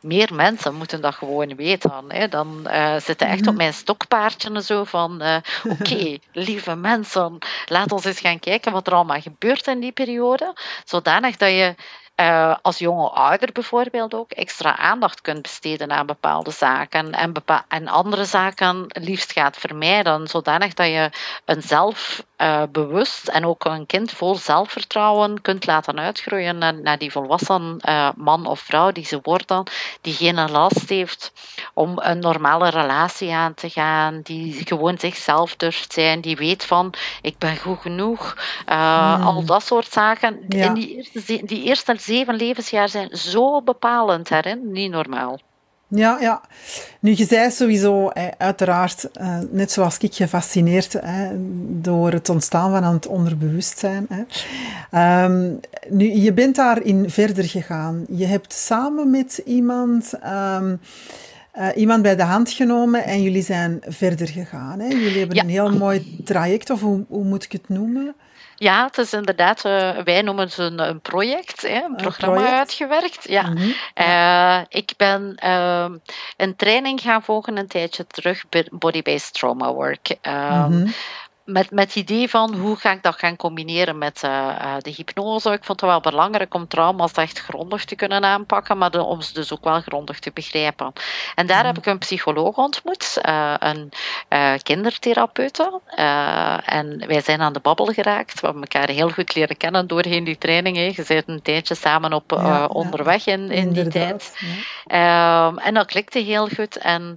meer 0.00 0.34
mensen 0.34 0.74
moeten 0.74 1.00
dat 1.00 1.14
gewoon 1.14 1.56
weten. 1.56 2.04
Hè. 2.08 2.28
Dan 2.28 2.60
uh, 2.66 2.96
zitten 2.96 3.28
echt 3.28 3.40
op 3.40 3.46
mhm. 3.46 3.56
mijn 3.56 3.74
stokpaardje 3.74 4.50
en 4.54 4.62
zo 4.62 4.84
van 4.84 5.22
uh, 5.22 5.36
oké, 5.80 6.18
lieve 6.32 6.74
mensen, 6.76 7.38
laat 7.66 7.92
ons 7.92 8.04
eens 8.04 8.20
gaan 8.20 8.40
kijken 8.40 8.72
wat 8.72 8.86
er 8.86 8.94
allemaal 8.94 9.20
gebeurt 9.20 9.66
in 9.66 9.80
die 9.80 9.92
periode. 9.92 10.54
Zodanig 10.84 11.36
dat 11.36 11.50
je 11.50 11.74
uh, 12.20 12.56
als 12.62 12.78
jonge 12.78 13.08
ouder 13.08 13.52
bijvoorbeeld 13.52 14.14
ook 14.14 14.30
extra 14.30 14.76
aandacht 14.76 15.20
kunt 15.20 15.42
besteden 15.42 15.90
aan 15.90 16.06
bepaalde 16.06 16.50
zaken 16.50 17.12
en, 17.12 17.32
bepa 17.32 17.64
en 17.68 17.88
andere 17.88 18.24
zaken 18.24 18.84
liefst 18.88 19.32
gaat 19.32 19.56
vermijden, 19.56 20.26
zodanig 20.26 20.74
dat 20.74 20.86
je 20.86 21.10
een 21.44 21.62
zelfbewust 21.62 22.34
uh, 22.36 22.62
en 23.24 23.46
ook 23.46 23.64
een 23.64 23.86
kind 23.86 24.12
vol 24.12 24.34
zelfvertrouwen 24.34 25.42
kunt 25.42 25.66
laten 25.66 25.98
uitgroeien 25.98 26.58
naar, 26.58 26.74
naar 26.74 26.98
die 26.98 27.10
volwassen 27.12 27.78
uh, 27.88 28.08
man 28.16 28.46
of 28.46 28.60
vrouw 28.60 28.92
die 28.92 29.04
ze 29.04 29.18
worden, 29.22 29.62
die 30.00 30.14
geen 30.14 30.50
last 30.50 30.88
heeft 30.88 31.32
om 31.74 31.98
een 31.98 32.18
normale 32.18 32.68
relatie 32.68 33.32
aan 33.32 33.54
te 33.54 33.70
gaan, 33.70 34.20
die 34.22 34.66
gewoon 34.66 34.98
zichzelf 34.98 35.56
durft 35.56 35.92
zijn, 35.92 36.20
die 36.20 36.36
weet 36.36 36.64
van 36.64 36.94
ik 37.22 37.38
ben 37.38 37.56
goed 37.56 37.80
genoeg, 37.80 38.36
mm. 38.66 38.72
al 39.22 39.44
dat 39.44 39.62
soort 39.62 39.92
zaken. 39.92 40.44
Ja. 40.48 40.64
In 40.64 40.74
die 40.74 40.96
eerste, 40.96 41.44
die 41.44 41.62
eerste 41.62 41.94
zeven 41.98 42.34
levensjaar 42.34 42.88
zijn 42.88 43.16
zo 43.16 43.62
bepalend 43.62 44.28
daarin, 44.28 44.72
niet 44.72 44.90
normaal. 44.90 45.38
Ja, 45.88 46.18
ja. 46.20 46.40
Nu, 47.00 47.14
je 47.16 47.24
zei 47.24 47.50
sowieso, 47.50 48.10
uiteraard, 48.38 49.08
uh, 49.20 49.38
net 49.50 49.72
zoals 49.72 49.98
ik, 49.98 50.14
gefascineerd 50.14 50.92
hè, 50.92 51.30
door 51.80 52.12
het 52.12 52.28
ontstaan 52.28 52.70
van 52.70 52.84
het 52.84 53.06
onderbewustzijn. 53.06 54.06
Hè. 54.08 55.24
Um, 55.24 55.60
nu, 55.88 56.12
je 56.12 56.32
bent 56.32 56.56
daarin 56.56 57.10
verder 57.10 57.44
gegaan. 57.44 58.04
Je 58.08 58.26
hebt 58.26 58.52
samen 58.52 59.10
met 59.10 59.42
iemand, 59.44 60.12
um, 60.58 60.80
uh, 61.58 61.68
iemand 61.74 62.02
bij 62.02 62.16
de 62.16 62.22
hand 62.22 62.50
genomen 62.50 63.04
en 63.04 63.22
jullie 63.22 63.42
zijn 63.42 63.80
verder 63.86 64.28
gegaan. 64.28 64.80
Hè. 64.80 64.88
Jullie 64.88 65.18
hebben 65.18 65.36
ja. 65.36 65.42
een 65.42 65.48
heel 65.48 65.76
mooi 65.76 66.22
traject, 66.24 66.70
of 66.70 66.80
hoe, 66.80 67.04
hoe 67.08 67.24
moet 67.24 67.44
ik 67.44 67.52
het 67.52 67.68
noemen? 67.68 68.14
Ja, 68.58 68.84
het 68.84 68.98
is 68.98 69.12
inderdaad, 69.12 69.64
uh, 69.64 69.98
wij 69.98 70.22
noemen 70.22 70.44
het 70.44 70.58
een, 70.58 70.78
een 70.78 71.00
project, 71.00 71.62
hè, 71.62 71.82
een 71.84 71.96
programma 71.96 72.36
project. 72.36 72.58
uitgewerkt. 72.58 73.28
Ja. 73.28 73.42
Mm 73.42 73.56
-hmm. 73.56 73.74
uh, 73.94 74.60
ik 74.68 74.92
ben 74.96 75.36
uh, 75.44 75.86
een 76.36 76.56
training 76.56 77.00
gaan 77.00 77.22
volgen 77.22 77.56
een 77.56 77.68
tijdje 77.68 78.06
terug, 78.06 78.44
Body-Based 78.70 79.32
Trauma 79.32 79.72
Work. 79.72 80.16
Mm 80.22 80.32
-hmm 80.32 80.92
met, 81.46 81.70
met 81.70 81.84
het 81.84 81.96
idee 81.96 82.30
van 82.30 82.54
hoe 82.54 82.76
ga 82.76 82.92
ik 82.92 83.02
dat 83.02 83.18
gaan 83.18 83.36
combineren 83.36 83.98
met 83.98 84.22
uh, 84.24 84.74
de 84.78 84.90
hypnose. 84.90 85.52
Ik 85.52 85.64
vond 85.64 85.80
het 85.80 85.90
wel 85.90 86.00
belangrijk 86.00 86.54
om 86.54 86.68
trauma's 86.68 87.12
echt 87.12 87.38
grondig 87.38 87.84
te 87.84 87.94
kunnen 87.94 88.24
aanpakken, 88.24 88.78
maar 88.78 88.90
de, 88.90 89.02
om 89.02 89.20
ze 89.20 89.32
dus 89.32 89.52
ook 89.52 89.64
wel 89.64 89.80
grondig 89.80 90.18
te 90.18 90.30
begrijpen. 90.34 90.92
En 91.34 91.46
daar 91.46 91.60
mm. 91.60 91.66
heb 91.66 91.78
ik 91.78 91.86
een 91.86 91.98
psycholoog 91.98 92.56
ontmoet, 92.56 93.18
uh, 93.28 93.54
een 93.58 93.92
uh, 94.30 94.52
kindertherapeute. 94.62 95.80
en 96.64 97.06
wij 97.06 97.20
zijn 97.20 97.40
aan 97.40 97.52
de 97.52 97.60
babbel 97.60 97.86
geraakt. 97.86 98.40
We 98.40 98.46
hebben 98.46 98.64
elkaar 98.68 98.88
heel 98.88 99.10
goed 99.10 99.34
leren 99.34 99.56
kennen 99.56 99.86
doorheen 99.86 100.24
die 100.24 100.38
training. 100.38 100.76
Hè. 100.76 100.82
Je 100.82 101.02
zit 101.02 101.28
een 101.28 101.42
tijdje 101.42 101.74
samen 101.74 102.12
op 102.12 102.30
ja, 102.30 102.66
onderweg 102.66 103.24
ja. 103.24 103.32
in, 103.32 103.50
in 103.50 103.72
die 103.72 103.88
tijd. 103.88 104.36
Ja. 104.86 105.46
Ehm, 105.46 105.58
en 105.58 105.74
dat 105.74 105.86
klikte 105.86 106.18
heel 106.18 106.48
goed. 106.48 106.76
En 106.76 107.16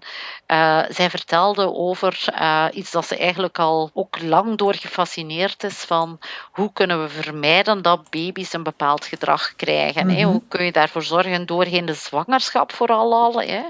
zij 0.90 1.10
vertelde 1.10 1.74
over 1.74 2.34
iets 2.74 2.92
dat 2.92 3.08
ze 3.08 3.18
eigenlijk 3.18 3.60
al 3.60 3.90
ook 3.94 4.19
lang 4.24 4.58
door 4.58 4.76
gefascineerd 4.76 5.64
is 5.64 5.78
van 5.78 6.20
hoe 6.52 6.74
kunnen 6.74 7.02
we 7.02 7.10
vermijden 7.10 7.82
dat 7.82 8.10
baby's 8.10 8.54
een 8.54 8.64
bepaald 8.64 9.06
gedrag 9.06 9.56
krijgen. 9.56 10.08
Mm 10.08 10.16
-hmm. 10.16 10.24
Hoe 10.24 10.42
kun 10.48 10.66
je 10.66 10.72
daarvoor 10.72 11.04
zorgen 11.04 11.46
doorheen 11.46 11.86
de 11.86 11.94
zwangerschap 11.94 12.74
vooral 12.74 13.14
al, 13.14 13.42
hè? 13.42 13.62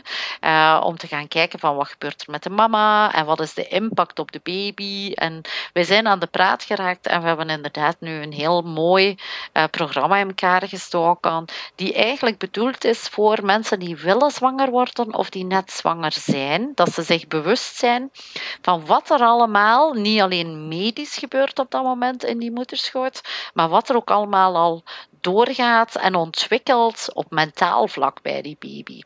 Uh, 0.41 0.81
om 0.83 0.97
te 0.97 1.07
gaan 1.07 1.27
kijken 1.27 1.59
van 1.59 1.75
wat 1.75 1.88
gebeurt 1.88 2.21
er 2.21 2.31
met 2.31 2.43
de 2.43 2.49
mama 2.49 3.13
en 3.13 3.25
wat 3.25 3.39
is 3.39 3.53
de 3.53 3.67
impact 3.67 4.19
op 4.19 4.31
de 4.31 4.39
baby. 4.43 5.12
En 5.15 5.41
wij 5.73 5.83
zijn 5.83 6.07
aan 6.07 6.19
de 6.19 6.27
praat 6.27 6.63
geraakt 6.63 7.07
en 7.07 7.21
we 7.21 7.27
hebben 7.27 7.49
inderdaad 7.49 7.95
nu 7.99 8.21
een 8.21 8.33
heel 8.33 8.62
mooi 8.62 9.15
uh, 9.53 9.63
programma 9.71 10.17
in 10.17 10.27
elkaar 10.27 10.67
gestoken 10.67 11.45
die 11.75 11.93
eigenlijk 11.93 12.38
bedoeld 12.38 12.83
is 12.83 12.99
voor 12.99 13.38
mensen 13.43 13.79
die 13.79 13.95
willen 13.95 14.31
zwanger 14.31 14.69
worden 14.69 15.13
of 15.13 15.29
die 15.29 15.45
net 15.45 15.71
zwanger 15.71 16.13
zijn. 16.19 16.71
Dat 16.75 16.93
ze 16.93 17.01
zich 17.01 17.27
bewust 17.27 17.75
zijn 17.75 18.12
van 18.62 18.85
wat 18.85 19.09
er 19.09 19.19
allemaal, 19.19 19.93
niet 19.93 20.21
alleen 20.21 20.38
medisch 20.45 21.17
gebeurt 21.17 21.60
op 21.60 21.71
dat 21.71 21.84
moment 21.84 22.23
in 22.23 22.38
die 22.39 22.52
moederschoot, 22.52 23.21
maar 23.54 23.69
wat 23.69 23.89
er 23.89 23.95
ook 23.95 24.12
allemaal 24.12 24.56
al 24.56 24.84
doorgaat 25.21 25.95
en 25.95 26.15
ontwikkelt 26.15 27.10
op 27.13 27.32
mentaal 27.32 27.88
vlak 27.88 28.21
bij 28.21 28.41
die 28.41 28.58
baby. 28.60 29.02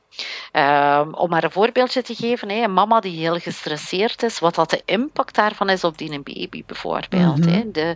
Um, 0.56 1.14
om 1.14 1.30
maar 1.30 1.44
een 1.44 1.52
voorbeeldje 1.52 2.02
te 2.02 2.16
geven, 2.16 2.50
hè, 2.50 2.64
een 2.64 2.74
mama 2.74 3.00
die 3.00 3.20
heel 3.20 3.40
gestresseerd 3.40 4.24
is, 4.24 4.40
wat 4.40 4.56
dat 4.56 4.70
de 4.70 4.82
impact 4.86 5.36
daarvan 5.36 5.70
is 5.70 5.84
op 5.84 5.98
die 5.98 6.20
baby 6.20 6.64
bijvoorbeeld. 6.66 7.46
Mm 7.46 7.54
-hmm. 7.54 7.72
de, 7.72 7.96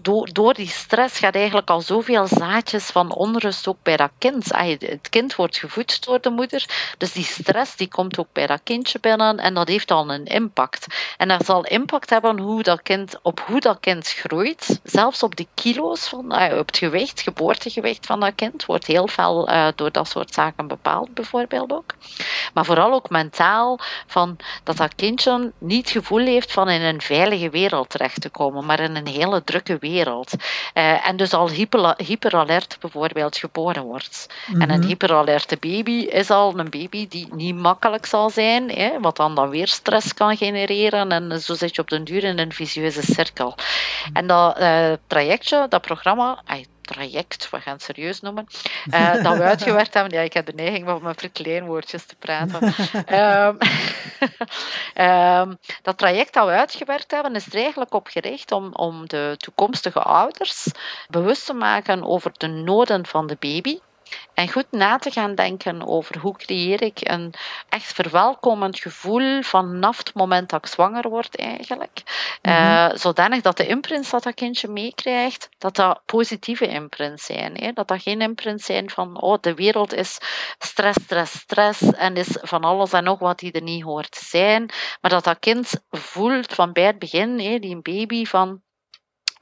door, 0.00 0.28
door 0.32 0.54
die 0.54 0.68
stress 0.68 1.18
gaat 1.18 1.34
eigenlijk 1.34 1.70
al 1.70 1.80
zoveel 1.80 2.26
zaadjes 2.26 2.84
van 2.84 3.14
onrust 3.14 3.68
ook 3.68 3.76
bij 3.82 3.96
dat 3.96 4.10
kind. 4.18 4.56
Het 4.78 5.08
kind 5.08 5.34
wordt 5.34 5.58
gevoed 5.58 6.04
door 6.04 6.20
de 6.20 6.30
moeder, 6.30 6.92
dus 6.98 7.12
die 7.12 7.24
stress 7.24 7.76
die 7.76 7.88
komt 7.88 8.18
ook 8.18 8.32
bij 8.32 8.46
dat 8.46 8.60
kindje 8.64 9.00
binnen 9.00 9.38
en 9.38 9.54
dat 9.54 9.68
heeft 9.68 9.90
al 9.90 10.10
een 10.10 10.24
impact. 10.24 10.86
En 11.16 11.28
dat 11.28 11.44
zal 11.44 11.64
impact 11.64 12.10
hebben 12.10 12.38
hoe 12.38 12.62
dat 12.62 12.82
kind, 12.82 13.18
op 13.22 13.40
hoe 13.46 13.60
dat 13.60 13.80
kind 13.80 14.08
groeit, 14.08 14.80
zelfs 14.82 15.22
op 15.22 15.36
de 15.36 15.46
kilo's, 15.54 16.08
van, 16.08 16.32
op 16.32 16.66
het 16.66 16.76
gewicht, 16.76 17.20
geboortegewicht 17.20 18.06
van 18.06 18.20
dat 18.20 18.34
kind, 18.34 18.64
wordt 18.64 18.86
heel 18.86 19.08
veel 19.08 19.48
uh, 19.50 19.68
door 19.74 19.92
dat 19.92 20.08
soort 20.08 20.34
zaken 20.34 20.66
bepaald 20.66 21.14
bijvoorbeeld 21.14 21.57
ook. 21.66 21.94
Maar 22.54 22.64
vooral 22.64 22.92
ook 22.92 23.10
mentaal, 23.10 23.78
van 24.06 24.36
dat 24.64 24.76
dat 24.76 24.94
kindje 24.94 25.52
niet 25.58 25.84
het 25.84 25.90
gevoel 25.90 26.24
heeft 26.24 26.52
van 26.52 26.68
in 26.68 26.82
een 26.82 27.00
veilige 27.00 27.50
wereld 27.50 27.90
terecht 27.90 28.20
te 28.20 28.28
komen, 28.28 28.66
maar 28.66 28.80
in 28.80 28.96
een 28.96 29.06
hele 29.06 29.44
drukke 29.44 29.76
wereld. 29.80 30.32
Uh, 30.74 31.08
en 31.08 31.16
dus 31.16 31.32
al 31.32 31.50
hyper, 31.50 31.94
hyperalert 31.96 32.76
bijvoorbeeld 32.80 33.36
geboren 33.36 33.82
wordt. 33.82 34.26
Mm 34.28 34.52
-hmm. 34.52 34.62
En 34.62 34.70
een 34.70 34.78
mhm. 34.78 34.88
hyperalerte 34.88 35.56
baby 35.60 35.90
is 35.90 36.30
al 36.30 36.58
een 36.58 36.70
baby 36.70 37.08
die 37.08 37.28
niet 37.34 37.56
makkelijk 37.56 38.06
zal 38.06 38.30
zijn, 38.30 38.70
hè, 38.70 39.00
wat 39.00 39.16
dan, 39.16 39.34
dan 39.34 39.48
weer 39.48 39.68
stress 39.68 40.14
kan 40.14 40.36
genereren. 40.36 41.12
En 41.12 41.40
zo 41.40 41.54
zit 41.54 41.74
je 41.74 41.82
op 41.82 41.90
den 41.90 42.04
duur 42.04 42.24
in 42.24 42.38
een 42.38 42.52
vicieuze 42.52 43.02
cirkel. 43.02 43.54
En 44.12 44.26
dat 44.26 44.60
uh, 44.60 44.92
trajectje, 45.06 45.66
dat 45.68 45.80
programma, 45.80 46.42
traject, 46.88 47.50
we 47.50 47.60
gaan 47.60 47.72
het 47.72 47.82
serieus 47.82 48.20
noemen, 48.20 48.46
uh, 48.90 49.12
dat 49.24 49.36
we 49.36 49.42
uitgewerkt 49.42 49.94
hebben. 49.94 50.12
Ja, 50.12 50.20
ik 50.20 50.32
heb 50.32 50.46
de 50.46 50.52
neiging 50.52 50.88
om 50.88 51.02
met 51.02 51.20
verkleinwoordjes 51.20 52.04
te 52.04 52.16
praten. 52.16 52.74
um, 53.12 53.58
um, 55.06 55.58
dat 55.82 55.98
traject 55.98 56.34
dat 56.34 56.46
we 56.46 56.52
uitgewerkt 56.52 57.10
hebben, 57.10 57.34
is 57.34 57.46
er 57.46 57.54
eigenlijk 57.54 57.94
op 57.94 58.06
gericht 58.06 58.52
om, 58.52 58.74
om 58.74 59.08
de 59.08 59.34
toekomstige 59.38 60.02
ouders 60.02 60.66
bewust 61.08 61.46
te 61.46 61.54
maken 61.54 62.04
over 62.04 62.30
de 62.36 62.46
noden 62.46 63.06
van 63.06 63.26
de 63.26 63.36
baby. 63.40 63.78
En 64.34 64.48
goed 64.48 64.66
na 64.70 64.96
te 64.96 65.10
gaan 65.10 65.34
denken 65.34 65.86
over 65.86 66.18
hoe 66.18 66.36
creëer 66.36 66.82
ik 66.82 66.98
een 67.02 67.34
echt 67.68 67.92
verwelkomend 67.92 68.78
gevoel 68.78 69.42
vanaf 69.42 69.98
het 69.98 70.14
moment 70.14 70.50
dat 70.50 70.64
ik 70.64 70.70
zwanger 70.70 71.08
word 71.08 71.36
eigenlijk. 71.36 72.02
Mm 72.42 72.52
-hmm. 72.52 72.62
uh, 72.62 72.88
zodanig 72.94 73.42
dat 73.42 73.56
de 73.56 73.66
imprints 73.66 74.10
dat 74.10 74.22
dat 74.22 74.34
kindje 74.34 74.68
meekrijgt, 74.68 75.48
dat 75.58 75.76
dat 75.76 76.00
positieve 76.06 76.66
imprints 76.66 77.24
zijn. 77.24 77.56
Hè? 77.56 77.72
Dat 77.72 77.88
dat 77.88 78.02
geen 78.02 78.20
imprints 78.20 78.64
zijn 78.64 78.90
van 78.90 79.20
oh, 79.20 79.38
de 79.40 79.54
wereld 79.54 79.92
is 79.94 80.18
stress, 80.58 80.98
stress, 81.02 81.38
stress 81.38 81.82
en 81.82 82.16
is 82.16 82.38
van 82.40 82.62
alles 82.62 82.92
en 82.92 83.04
nog 83.04 83.18
wat 83.18 83.38
die 83.38 83.52
er 83.52 83.62
niet 83.62 83.82
hoort 83.82 84.10
te 84.10 84.24
zijn. 84.24 84.70
Maar 85.00 85.10
dat 85.10 85.24
dat 85.24 85.38
kind 85.38 85.72
voelt 85.90 86.54
van 86.54 86.72
bij 86.72 86.84
het 86.84 86.98
begin, 86.98 87.40
hè, 87.40 87.58
die 87.58 87.80
baby, 87.82 88.24
van 88.24 88.62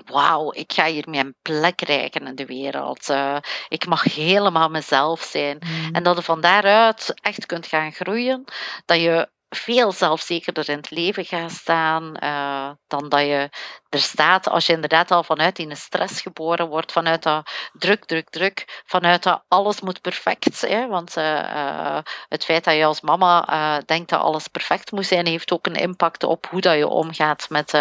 wauw, 0.05 0.53
ik 0.53 0.73
ga 0.73 0.87
hier 0.87 1.05
mijn 1.09 1.35
plek 1.43 1.77
krijgen 1.77 2.27
in 2.27 2.35
de 2.35 2.47
wereld. 2.47 3.09
Uh, 3.09 3.37
ik 3.69 3.87
mag 3.87 4.03
helemaal 4.03 4.69
mezelf 4.69 5.23
zijn. 5.23 5.59
Mm. 5.61 5.95
En 5.95 6.03
dat 6.03 6.17
je 6.17 6.23
van 6.23 6.41
daaruit 6.41 7.15
echt 7.21 7.47
kunt 7.47 7.67
gaan 7.67 7.93
groeien, 7.93 8.45
dat 8.85 9.01
je 9.01 9.29
veel 9.49 9.93
zelfzekerder 9.93 10.69
in 10.69 10.77
het 10.77 10.91
leven 10.91 11.25
gaat 11.25 11.51
staan 11.51 12.17
uh, 12.23 12.71
dan 12.87 13.09
dat 13.09 13.21
je 13.21 13.51
er 13.89 13.99
staat 13.99 14.49
als 14.49 14.67
je 14.67 14.73
inderdaad 14.73 15.11
al 15.11 15.23
vanuit 15.23 15.57
die 15.57 15.75
stress 15.75 16.21
geboren 16.21 16.69
wordt, 16.69 16.93
vanuit 16.93 17.23
dat 17.23 17.51
druk, 17.73 18.05
druk, 18.05 18.31
druk, 18.31 18.83
vanuit 18.87 19.23
dat 19.23 19.43
alles 19.49 19.81
moet 19.81 20.01
perfect 20.01 20.57
zijn. 20.57 20.89
Want 20.89 21.17
uh, 21.17 21.99
het 22.29 22.45
feit 22.45 22.65
dat 22.65 22.75
je 22.75 22.85
als 22.85 23.01
mama 23.01 23.49
uh, 23.51 23.83
denkt 23.87 24.11
dat 24.11 24.21
alles 24.21 24.49
perfect 24.49 24.93
moet 24.93 25.07
zijn, 25.07 25.27
heeft 25.27 25.53
ook 25.53 25.67
een 25.67 25.75
impact 25.75 26.25
op 26.25 26.47
hoe 26.51 26.61
dat 26.61 26.77
je 26.77 26.89
omgaat 26.89 27.47
met 27.51 27.73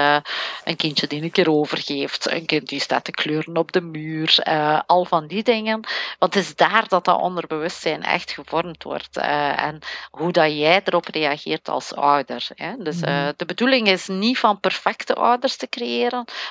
een 0.63 0.75
kindje 0.75 1.07
die 1.07 1.21
een 1.21 1.31
keer 1.31 1.51
overgeeft, 1.51 2.31
een 2.31 2.45
kind 2.45 2.69
die 2.69 2.79
staat 2.79 3.03
te 3.03 3.11
kleuren 3.11 3.57
op 3.57 3.71
de 3.71 3.81
muur, 3.81 4.43
al 4.85 5.05
van 5.05 5.27
die 5.27 5.43
dingen. 5.43 5.79
Want 6.19 6.33
het 6.33 6.43
is 6.43 6.55
daar 6.55 6.87
dat 6.87 7.05
dat 7.05 7.19
onderbewustzijn 7.19 8.03
echt 8.03 8.31
gevormd 8.31 8.83
wordt. 8.83 9.17
en 9.17 9.79
hoe 10.11 10.31
dat 10.31 10.51
jij 10.51 10.81
erop 10.83 11.07
reageert 11.07 11.69
als 11.69 11.95
ouder. 11.95 12.47
Hè. 12.55 12.77
Dus 12.77 12.99
mhm. 12.99 13.31
de 13.35 13.45
bedoeling 13.45 13.87
is 13.87 14.07
niet 14.07 14.39
van 14.39 14.59
perfecte 14.59 15.13
ouders 15.13 15.55
te 15.55 15.69
creëren 15.69 15.94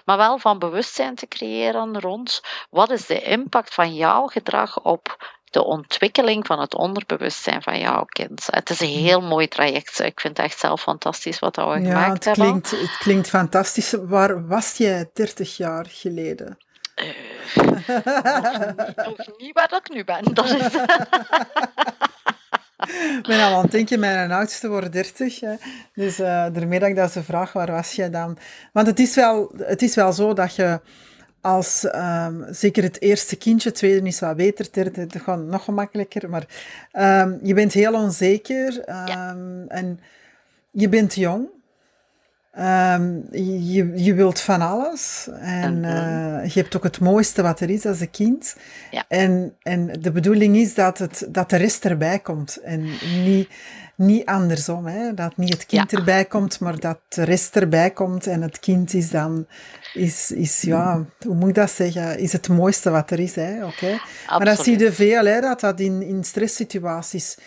maar 0.04 0.16
wel 0.16 0.38
van 0.38 0.58
bewustzijn 0.58 1.14
te 1.14 1.28
creëren 1.28 2.00
rond 2.00 2.42
wat 2.70 2.90
is 2.90 3.06
de 3.06 3.22
impact 3.22 3.74
van 3.74 3.94
jouw 3.94 4.26
gedrag 4.26 4.80
op 4.80 5.32
de 5.50 5.64
ontwikkeling 5.64 6.46
van 6.46 6.60
het 6.60 6.74
onderbewustzijn 6.74 7.62
van 7.62 7.78
jouw 7.78 8.04
kind. 8.04 8.46
Het 8.50 8.70
is 8.70 8.80
een 8.80 8.88
heel 8.88 9.20
mooi 9.20 9.48
traject. 9.48 10.00
Ik 10.00 10.20
vind 10.20 10.36
het 10.36 10.46
echt 10.46 10.58
zelf 10.58 10.82
fantastisch 10.82 11.38
wat 11.38 11.56
we 11.56 11.62
ja, 11.62 11.74
gemaakt 11.76 12.24
het 12.24 12.24
hebben. 12.24 12.44
Klinkt, 12.44 12.70
het 12.70 12.98
klinkt 12.98 13.28
fantastisch. 13.28 13.94
Waar 14.02 14.46
was 14.46 14.76
jij 14.76 15.10
30 15.12 15.56
jaar 15.56 15.86
geleden? 15.88 16.58
Uh, 16.94 17.08
nog, 18.96 19.16
niet 19.36 19.52
waar 19.52 19.72
ik 19.72 19.88
nu 19.88 20.04
ben. 20.04 20.34
Dat 20.34 20.44
is... 20.44 20.60
Ik 23.18 23.26
ben 23.26 23.42
al 23.42 23.54
aan 23.54 23.62
het 23.62 23.70
denken, 23.70 24.00
mijn 24.00 24.32
oudste 24.32 24.68
wordt 24.68 24.92
30. 24.92 25.40
Hè. 25.40 25.54
Dus 25.94 26.20
uh, 26.20 26.26
daarmee 26.26 26.78
dat 26.78 26.88
ik 26.88 26.96
dat 26.96 27.12
ze 27.12 27.22
vraag, 27.22 27.52
waar 27.52 27.70
was 27.70 27.92
je 27.92 28.10
dan? 28.10 28.38
Want 28.72 28.86
het 28.86 28.98
is 28.98 29.14
wel, 29.14 29.52
het 29.56 29.82
is 29.82 29.94
wel 29.94 30.12
zo 30.12 30.32
dat 30.32 30.54
je 30.54 30.80
als, 31.40 31.84
um, 31.94 32.46
zeker 32.50 32.82
het 32.82 33.00
eerste 33.00 33.36
kindje, 33.36 33.68
het 33.68 33.78
tweede 33.78 34.06
is 34.06 34.20
wat 34.20 34.36
beter, 34.36 34.68
derde 34.72 35.18
gaat 35.18 35.38
nog 35.38 35.64
gemakkelijker, 35.64 36.30
maar 36.30 36.46
um, 36.92 37.38
je 37.42 37.54
bent 37.54 37.72
heel 37.72 37.94
onzeker 37.94 38.76
um, 38.76 39.06
ja. 39.06 39.36
en 39.68 40.00
je 40.70 40.88
bent 40.88 41.14
jong. 41.14 41.48
Um, 42.58 43.26
je, 43.30 43.92
je 43.94 44.14
wilt 44.14 44.40
van 44.40 44.60
alles 44.60 45.28
en 45.40 45.74
uh, 45.74 46.46
je 46.46 46.60
hebt 46.60 46.76
ook 46.76 46.82
het 46.82 47.00
mooiste 47.00 47.42
wat 47.42 47.60
er 47.60 47.70
is 47.70 47.86
als 47.86 48.00
een 48.00 48.10
kind. 48.10 48.56
Ja. 48.90 49.04
En, 49.08 49.54
en 49.62 49.86
de 50.00 50.12
bedoeling 50.12 50.56
is 50.56 50.74
dat, 50.74 50.98
het, 50.98 51.26
dat 51.28 51.50
de 51.50 51.56
rest 51.56 51.84
erbij 51.84 52.18
komt 52.18 52.56
en 52.56 52.88
niet, 53.24 53.48
niet 53.96 54.26
andersom. 54.26 54.86
Hè? 54.86 55.14
Dat 55.14 55.36
niet 55.36 55.52
het 55.52 55.66
kind 55.66 55.90
ja. 55.90 55.98
erbij 55.98 56.24
komt, 56.24 56.60
maar 56.60 56.78
dat 56.78 56.98
de 57.08 57.22
rest 57.22 57.56
erbij 57.56 57.90
komt 57.90 58.26
en 58.26 58.42
het 58.42 58.60
kind 58.60 58.94
is 58.94 59.10
dan, 59.10 59.46
is, 59.94 60.30
is 60.30 60.60
ja, 60.60 61.04
hoe 61.26 61.34
moet 61.34 61.48
ik 61.48 61.54
dat 61.54 61.70
zeggen, 61.70 62.18
is 62.18 62.32
het 62.32 62.48
mooiste 62.48 62.90
wat 62.90 63.10
er 63.10 63.20
is. 63.20 63.34
Hè? 63.34 63.64
Okay. 63.64 64.00
Maar 64.28 64.44
dat 64.44 64.64
zie 64.64 64.78
je 64.78 64.92
veel, 64.92 65.24
hè, 65.24 65.40
dat 65.40 65.60
dat 65.60 65.80
in, 65.80 66.02
in 66.02 66.24
stresssituaties, 66.24 67.38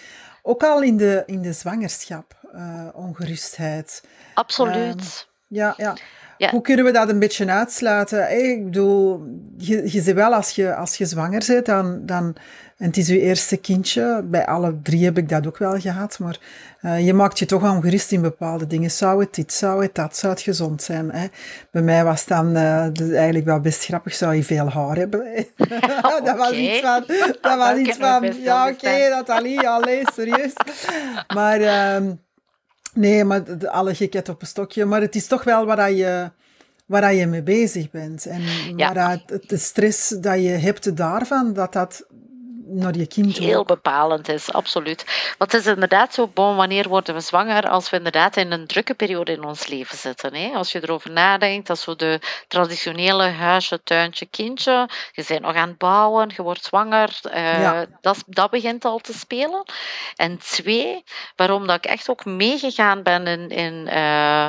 ook 0.41 0.63
al 0.63 0.81
in 0.81 0.97
de, 0.97 1.23
in 1.25 1.41
de 1.41 1.53
zwangerschap, 1.53 2.36
uh, 2.57 2.87
ongerustheid 2.93 4.03
Absoluut. 4.33 5.27
Um, 5.27 5.57
ja, 5.57 5.73
ja. 5.77 5.97
Ja. 6.37 6.49
Hoe 6.49 6.61
kunnen 6.61 6.85
we 6.85 6.91
dat 6.91 7.09
een 7.09 7.19
beetje 7.19 7.47
uitsluiten? 7.47 8.19
Hey, 8.19 8.51
ik 8.51 8.63
bedoel, 8.63 9.21
je, 9.57 9.81
je 9.91 10.01
ziet 10.01 10.13
wel, 10.13 10.33
als 10.33 10.49
je, 10.49 10.75
als 10.75 10.95
je 10.97 11.05
zwanger 11.05 11.43
bent, 11.47 11.65
dan, 11.65 12.05
dan, 12.05 12.35
en 12.77 12.85
het 12.85 12.97
is 12.97 13.07
je 13.07 13.19
eerste 13.19 13.57
kindje, 13.57 14.21
bij 14.25 14.45
alle 14.45 14.81
drie 14.81 15.05
heb 15.05 15.17
ik 15.17 15.29
dat 15.29 15.47
ook 15.47 15.57
wel 15.57 15.79
gehad, 15.79 16.19
maar 16.19 16.37
uh, 16.81 17.05
je 17.05 17.13
maakt 17.13 17.39
je 17.39 17.45
toch 17.45 17.63
ongerust 17.63 18.11
in 18.11 18.21
bepaalde 18.21 18.67
dingen. 18.67 18.91
Zou 18.91 19.21
het 19.21 19.35
dit, 19.35 19.53
zou 19.53 19.81
het 19.81 19.95
dat, 19.95 20.17
zou 20.17 20.33
het 20.33 20.41
gezond 20.41 20.83
zijn? 20.83 21.11
Hè? 21.11 21.27
Bij 21.71 21.81
mij 21.81 22.03
was 22.03 22.25
dan 22.25 22.57
uh, 22.57 23.15
eigenlijk 23.15 23.45
wel 23.45 23.59
best 23.59 23.85
grappig, 23.85 24.13
zou 24.13 24.35
je 24.35 24.43
veel 24.43 24.69
haar 24.69 24.95
hebben? 24.95 25.23
dat 26.23 26.37
was 26.37 26.51
iets 26.51 26.79
van, 26.79 27.03
dat 27.41 27.57
was 27.57 27.77
iets 27.87 27.97
van 27.97 28.41
ja 28.41 28.69
oké, 28.69 29.11
okay, 29.19 29.65
alleen 29.65 30.07
serieus. 30.13 30.53
Maar... 31.33 31.59
Uh, 31.59 32.11
Nee, 32.97 33.23
maar 33.23 33.67
alle 33.67 33.95
gekheid 33.95 34.29
op 34.29 34.41
een 34.41 34.47
stokje. 34.47 34.85
Maar 34.85 35.01
het 35.01 35.15
is 35.15 35.27
toch 35.27 35.43
wel 35.43 35.65
waar 35.65 35.91
je, 35.91 36.31
waar 36.85 37.13
je 37.13 37.27
mee 37.27 37.43
bezig 37.43 37.89
bent. 37.89 38.25
En 38.25 38.41
ja. 38.75 38.93
waar 38.93 39.21
de 39.47 39.57
stress 39.57 40.09
dat 40.09 40.41
je 40.41 40.49
hebt 40.49 40.97
daarvan, 40.97 41.53
dat 41.53 41.73
dat 41.73 42.05
naar 42.69 42.95
je 42.95 43.07
kind 43.07 43.37
Heel 43.37 43.63
bepalend 43.63 44.29
is, 44.29 44.51
absoluut. 44.51 45.33
Want 45.37 45.51
het 45.51 45.61
is 45.61 45.67
inderdaad 45.67 46.13
zo, 46.13 46.27
bon, 46.27 46.55
wanneer 46.55 46.87
worden 46.89 47.13
we 47.13 47.19
zwanger? 47.19 47.69
Als 47.69 47.89
we 47.89 47.97
inderdaad 47.97 48.37
in 48.37 48.51
een 48.51 48.67
drukke 48.67 48.93
periode 48.93 49.31
in 49.31 49.43
ons 49.43 49.67
leven 49.67 49.97
zitten. 49.97 50.33
Hè? 50.33 50.51
Als 50.53 50.71
je 50.71 50.83
erover 50.83 51.11
nadenkt, 51.11 51.67
dat 51.67 51.77
is 51.77 51.83
zo 51.83 51.95
de 51.95 52.19
traditionele 52.47 53.23
huisje, 53.23 53.83
tuintje, 53.83 54.25
kindje. 54.25 54.89
Je 55.11 55.25
bent 55.27 55.41
nog 55.41 55.55
aan 55.55 55.67
het 55.67 55.77
bouwen, 55.77 56.31
je 56.35 56.41
wordt 56.41 56.63
zwanger. 56.63 57.19
Uh, 57.33 57.81
dat, 58.01 58.23
dat 58.27 58.49
begint 58.49 58.85
al 58.85 58.97
te 58.99 59.13
spelen. 59.13 59.63
En 60.15 60.37
twee, 60.37 61.03
waarom 61.35 61.67
dat 61.67 61.75
ik 61.75 61.85
echt 61.85 62.09
ook 62.09 62.25
meegegaan 62.25 63.03
ben 63.03 63.27
in, 63.27 63.49
in 63.49 63.87
uh, 63.87 64.47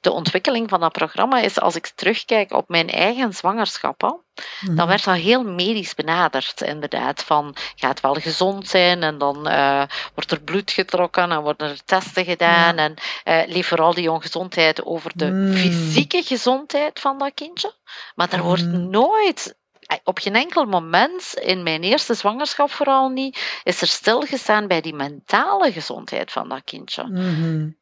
de 0.00 0.12
ontwikkeling 0.12 0.68
van 0.68 0.80
dat 0.80 0.92
programma, 0.92 1.40
is 1.40 1.60
als 1.60 1.76
ik 1.76 1.86
terugkijk 1.86 2.52
op 2.52 2.68
mijn 2.68 2.88
eigen 2.88 3.32
zwangerschappen 3.32 4.26
dan 4.60 4.74
mhm. 4.74 4.86
werd 4.86 5.04
dat 5.04 5.16
heel 5.16 5.44
medisch 5.44 5.94
benaderd, 5.94 6.60
inderdaad. 6.60 7.22
Van 7.22 7.56
gaat 7.74 8.00
wel 8.00 8.14
gezond 8.14 8.68
zijn 8.68 9.02
en 9.02 9.18
dan 9.18 9.48
uh, 9.48 9.82
wordt 10.14 10.30
er 10.30 10.40
bloed 10.40 10.70
getrokken 10.70 11.30
en 11.30 11.42
worden 11.42 11.68
er 11.68 11.84
testen 11.84 12.24
gedaan. 12.24 12.76
En 12.76 12.94
uh, 13.24 13.42
leef 13.46 13.66
vooral 13.66 13.94
die 13.94 14.10
ongezondheid 14.10 14.84
over 14.84 15.10
de 15.14 15.30
mm. 15.30 15.54
fysieke 15.54 16.22
gezondheid 16.22 17.00
van 17.00 17.18
dat 17.18 17.34
kindje. 17.34 17.74
Maar 18.14 18.32
er 18.32 18.42
wordt 18.42 18.66
mm. 18.66 18.90
nooit 18.90 19.56
eh, 19.80 19.96
op 20.04 20.18
geen 20.18 20.34
enkel 20.34 20.64
moment, 20.64 21.34
in 21.34 21.62
mijn 21.62 21.82
eerste 21.82 22.14
zwangerschap 22.14 22.70
vooral 22.70 23.08
niet, 23.08 23.60
is 23.62 23.80
er 23.80 23.86
stilgestaan 23.86 24.66
bij 24.66 24.80
die 24.80 24.94
mentale 24.94 25.72
gezondheid 25.72 26.32
van 26.32 26.48
dat 26.48 26.64
kindje. 26.64 27.04
Mm 27.04 27.76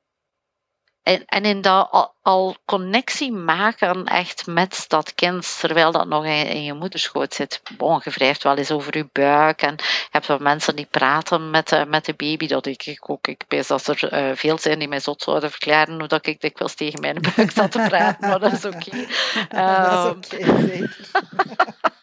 en, 1.06 1.22
en 1.26 1.44
in 1.44 1.60
dat 1.60 1.88
al, 1.90 2.14
al, 2.22 2.56
connectie 2.64 3.32
maken 3.32 4.04
echt 4.04 4.46
met 4.46 4.84
dat 4.88 5.14
kind, 5.14 5.58
terwijl 5.60 5.92
dat 5.92 6.06
nog 6.06 6.24
in, 6.24 6.46
in 6.46 6.64
je 6.64 6.72
moederschoot 6.72 7.34
zit. 7.34 7.62
Bon, 7.76 8.00
je 8.04 8.10
wrijft 8.10 8.42
wel 8.42 8.56
eens 8.56 8.70
over 8.70 8.96
je 8.96 9.08
buik 9.12 9.62
en 9.62 9.74
je 9.76 10.06
hebt 10.10 10.26
wel 10.26 10.38
mensen 10.38 10.76
die 10.76 10.86
praten 10.90 11.50
met, 11.50 11.72
uh, 11.72 11.84
met 11.84 12.04
de 12.04 12.14
baby. 12.14 12.46
Dat 12.46 12.66
ik 12.66 12.98
ook, 13.06 13.26
ik 13.26 13.44
weet 13.48 13.68
dat 13.68 13.86
er 13.86 14.30
uh, 14.30 14.36
veel 14.36 14.58
zijn 14.58 14.78
die 14.78 14.88
mij 14.88 15.00
zot 15.00 15.22
zouden 15.22 15.50
verklaren 15.50 15.98
hoe 15.98 16.08
dat 16.08 16.26
ik 16.26 16.40
dikwijls 16.40 16.74
tegen 16.74 17.00
mijn 17.00 17.18
buik 17.36 17.50
zat 17.50 17.72
te 17.72 17.84
praten, 17.88 18.28
maar 18.28 18.40
dat 18.40 18.52
is 18.52 18.64
oké. 18.64 18.76
Okay. 18.76 19.06
dat 19.82 20.14
is 20.30 20.38
ehm, 20.38 20.46
oké, 20.46 20.50
okay, 20.50 20.66
zeker. 20.66 20.96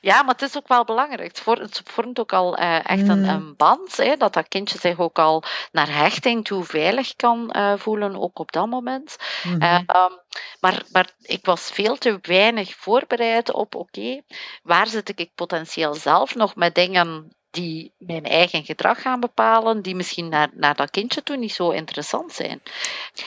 Ja, 0.00 0.22
maar 0.22 0.34
het 0.34 0.42
is 0.42 0.56
ook 0.56 0.68
wel 0.68 0.84
belangrijk. 0.84 1.28
Het 1.28 1.40
vormt, 1.40 1.78
het 1.78 1.90
vormt 1.90 2.18
ook 2.18 2.32
al 2.32 2.58
uh, 2.58 2.90
echt 2.90 3.08
een, 3.08 3.22
mm. 3.22 3.28
een, 3.28 3.56
band, 3.56 3.96
hè, 3.96 4.16
dat 4.16 4.32
dat 4.32 4.48
kindje 4.48 4.78
zich 4.78 4.98
ook 4.98 5.18
al 5.18 5.42
naar 5.72 5.96
hechting 5.96 6.44
toe 6.44 6.64
veilig 6.64 7.16
kan 7.16 7.54
uh, 7.56 7.72
voelen, 7.76 8.16
ook 8.16 8.38
op 8.38 8.52
dat 8.52 8.66
moment. 8.66 9.16
Mm 9.42 9.52
-hmm. 9.52 9.62
uh, 9.62 9.74
um, 9.74 10.20
maar, 10.60 10.82
maar 10.92 11.10
ik 11.20 11.44
was 11.44 11.70
veel 11.70 11.96
te 11.96 12.18
weinig 12.22 12.74
voorbereid 12.74 13.52
op, 13.52 13.74
oké, 13.74 14.22
waar 14.62 14.86
zit 14.86 15.18
ik 15.18 15.34
potentieel 15.34 15.94
zelf 15.94 16.34
nog 16.34 16.54
met 16.54 16.74
dingen 16.74 17.36
die 17.54 17.92
mijn 17.98 18.24
eigen 18.24 18.64
gedrag 18.64 19.02
gaan 19.02 19.20
bepalen, 19.20 19.82
die 19.82 19.94
misschien 19.94 20.28
naar, 20.28 20.48
naar 20.52 20.74
dat 20.74 20.90
kindje 20.90 21.22
toe 21.22 21.36
niet 21.36 21.52
zo 21.52 21.70
interessant 21.70 22.32
zijn. 22.32 22.62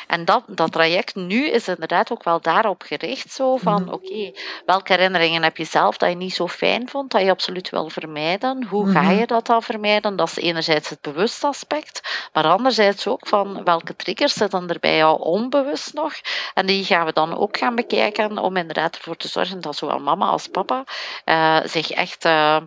En 0.07 0.25
dat, 0.25 0.43
dat 0.47 0.71
traject 0.71 1.15
nu 1.15 1.49
is 1.49 1.67
inderdaad 1.67 2.11
ook 2.11 2.23
wel 2.23 2.41
daarop 2.41 2.81
gericht, 2.81 3.31
zo 3.31 3.57
van 3.57 3.83
mhm. 3.83 3.93
oké, 3.93 4.31
welke 4.65 4.93
herinneringen 4.93 5.43
heb 5.43 5.57
je 5.57 5.63
zelf 5.63 5.97
dat 5.97 6.09
je 6.09 6.15
niet 6.15 6.33
zo 6.33 6.47
fijn 6.47 6.89
vond, 6.89 7.11
dat 7.11 7.21
je 7.21 7.29
absoluut 7.29 7.69
wil 7.69 7.89
vermijden? 7.89 8.63
Hoe 8.63 8.91
ga 8.91 9.01
mhm. 9.01 9.19
je 9.19 9.27
dat 9.27 9.45
dan 9.45 9.63
vermijden? 9.63 10.15
Dat 10.15 10.27
is 10.27 10.37
enerzijds 10.37 10.89
het 10.89 11.01
bewust 11.01 11.43
aspect, 11.43 12.27
maar 12.33 12.45
anderzijds 12.45 13.07
ook 13.07 13.27
van 13.27 13.63
welke 13.63 13.95
triggers 13.95 14.33
zitten 14.33 14.69
er 14.69 14.79
bij 14.79 14.97
jou 14.97 15.21
onbewust 15.21 15.93
nog? 15.93 16.13
En 16.53 16.65
die 16.65 16.83
gaan 16.83 17.05
we 17.05 17.13
dan 17.13 17.37
ook 17.37 17.57
gaan 17.57 17.75
bekijken 17.75 18.37
om 18.37 18.57
inderdaad 18.57 18.95
ervoor 18.95 19.17
te 19.17 19.27
zorgen 19.27 19.61
dat 19.61 19.75
zowel 19.75 19.99
mama 19.99 20.25
als 20.25 20.47
papa 20.47 20.83
uh, 21.25 21.59
zich 21.65 21.91
echt 21.91 22.25
uh, 22.25 22.57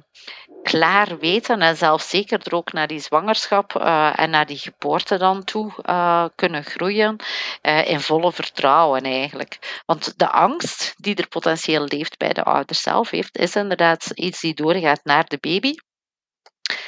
klaar 0.62 1.18
weten 1.18 1.49
en 1.58 1.76
zelfs 1.76 2.08
zeker 2.08 2.40
er 2.44 2.54
ook 2.54 2.72
naar 2.72 2.86
die 2.86 3.00
zwangerschap 3.00 3.74
uh, 3.74 4.12
en 4.20 4.30
naar 4.30 4.46
die 4.46 4.58
geboorte 4.58 5.18
dan 5.18 5.44
toe 5.44 5.72
uh, 5.82 6.24
kunnen 6.34 6.64
groeien 6.64 7.16
in 7.84 8.00
volle 8.00 8.32
vertrouwen 8.32 9.02
eigenlijk. 9.02 9.82
Want 9.86 10.18
de 10.18 10.30
angst 10.30 10.94
die 10.96 11.14
er 11.14 11.28
potentieel 11.28 11.84
leeft 11.84 12.18
bij 12.18 12.32
de 12.32 12.42
ouder 12.42 12.76
zelf 12.76 13.10
heeft, 13.10 13.38
is 13.38 13.56
inderdaad 13.56 14.10
iets 14.14 14.40
die 14.40 14.54
doorgaat 14.54 15.00
naar 15.04 15.24
de 15.24 15.38
baby. 15.40 15.74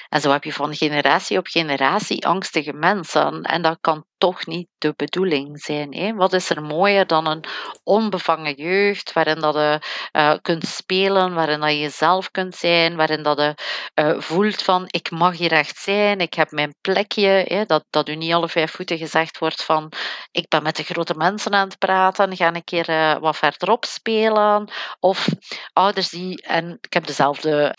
En 0.09 0.20
zo 0.20 0.31
heb 0.31 0.44
je 0.44 0.53
van 0.53 0.75
generatie 0.75 1.38
op 1.38 1.46
generatie 1.46 2.27
angstige 2.27 2.72
mensen. 2.72 3.42
En 3.42 3.62
dat 3.62 3.79
kan 3.81 4.05
toch 4.23 4.47
niet 4.47 4.69
de 4.79 4.93
bedoeling 4.97 5.61
zijn. 5.61 5.95
Hè? 5.95 6.15
Wat 6.15 6.33
is 6.33 6.51
er 6.51 6.63
mooier 6.63 7.07
dan 7.07 7.27
een 7.27 7.45
onbevangen 7.85 8.55
jeugd, 8.55 9.13
waarin 9.13 9.41
dat 9.41 9.55
je 9.55 9.81
uh, 10.13 10.35
kunt 10.43 10.67
spelen, 10.67 11.35
waarin 11.35 11.61
dat 11.61 11.71
je 11.71 11.79
jezelf 11.79 12.31
kunt 12.31 12.55
zijn, 12.55 12.97
waarin 12.97 13.23
dat 13.23 13.39
je 13.39 13.55
uh, 13.95 14.21
voelt 14.21 14.63
van 14.63 14.85
ik 14.87 15.11
mag 15.11 15.37
hier 15.37 15.53
echt 15.53 15.77
zijn, 15.77 16.21
ik 16.21 16.35
heb 16.35 16.51
mijn 16.51 16.75
plekje, 16.81 17.45
hè? 17.49 17.65
Dat, 17.65 17.85
dat 17.91 18.09
u 18.09 18.15
niet 18.17 18.33
alle 18.33 18.49
vijf 18.49 18.71
voeten 18.71 18.99
gezegd 18.99 19.39
wordt 19.39 19.65
van 19.65 19.93
ik 20.31 20.49
ben 20.49 20.63
met 20.63 20.77
de 20.77 20.83
grote 20.83 21.15
mensen 21.15 21.55
aan 21.55 21.69
het 21.69 21.79
praten, 21.79 22.37
ga 22.37 22.55
een 22.55 22.65
keer 22.65 22.89
uh, 22.89 23.19
wat 23.19 23.37
verderop 23.37 23.85
spelen. 23.85 24.71
Of 25.01 25.29
ouders 25.73 26.09
die, 26.09 26.43
en 26.43 26.79
ik 26.81 26.93
heb 26.93 27.07
dezelfde, 27.07 27.77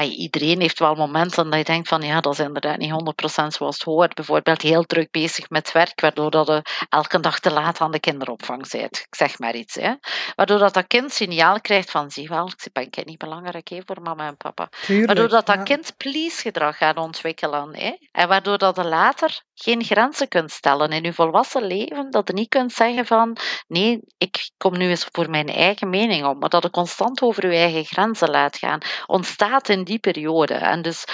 iedereen 0.00 0.60
heeft 0.60 0.78
wel 0.78 0.94
momenten 0.94 1.50
dat 1.50 1.58
je 1.58 1.64
denkt 1.64 1.88
van 1.88 2.02
ja, 2.02 2.20
dat 2.20 2.32
is 2.32 2.38
inderdaad 2.38 2.78
niet 2.78 2.90
100% 2.90 3.46
zoals 3.46 3.74
het 3.74 3.82
hoort. 3.82 4.14
Bijvoorbeeld 4.14 4.62
heel 4.62 4.82
druk 4.82 5.10
bezig 5.10 5.48
met 5.48 5.63
werk, 5.72 6.00
waardoor 6.00 6.30
dat 6.30 6.46
je 6.46 6.62
elke 6.88 7.20
dag 7.20 7.40
te 7.40 7.52
laat 7.52 7.80
aan 7.80 7.90
de 7.90 8.00
kinderopvang 8.00 8.70
bent. 8.70 8.98
Ik 8.98 9.14
zeg 9.14 9.38
maar 9.38 9.54
iets. 9.54 9.74
Hè. 9.74 9.94
Waardoor 10.34 10.58
dat, 10.58 10.74
dat 10.74 10.86
kind 10.86 11.12
signaal 11.12 11.60
krijgt 11.60 11.90
van, 11.90 12.10
zie 12.10 12.28
wel, 12.28 12.50
ik 12.72 12.90
ben 12.90 13.04
niet 13.06 13.18
belangrijk 13.18 13.68
hè, 13.68 13.80
voor 13.84 14.02
mama 14.02 14.26
en 14.26 14.36
papa. 14.36 14.68
waardoor 14.86 15.28
dat, 15.28 15.46
dat 15.46 15.62
kind 15.62 15.96
please 15.96 16.40
gedrag 16.40 16.76
gaat 16.76 16.96
ontwikkelen. 16.96 17.76
Hè. 17.76 17.96
En 18.12 18.28
waardoor 18.28 18.58
dat 18.58 18.76
je 18.76 18.84
later 18.84 19.42
geen 19.54 19.84
grenzen 19.84 20.28
kunt 20.28 20.50
stellen 20.50 20.90
in 20.90 21.02
je 21.02 21.12
volwassen 21.12 21.66
leven. 21.66 22.10
Dat 22.10 22.28
je 22.28 22.34
niet 22.34 22.48
kunt 22.48 22.72
zeggen 22.72 23.06
van, 23.06 23.36
nee, 23.66 24.00
ik 24.18 24.50
kom 24.56 24.78
nu 24.78 24.88
eens 24.88 25.08
voor 25.12 25.30
mijn 25.30 25.48
eigen 25.48 25.90
mening 25.90 26.26
op. 26.26 26.40
Maar 26.40 26.48
dat 26.48 26.62
je 26.62 26.70
constant 26.70 27.22
over 27.22 27.52
je 27.52 27.56
eigen 27.56 27.84
grenzen 27.84 28.30
laat 28.30 28.56
gaan. 28.56 28.80
Ontstaat 29.06 29.68
in 29.68 29.84
die 29.84 29.98
periode. 29.98 30.54
En 30.54 30.82
dus 30.82 31.04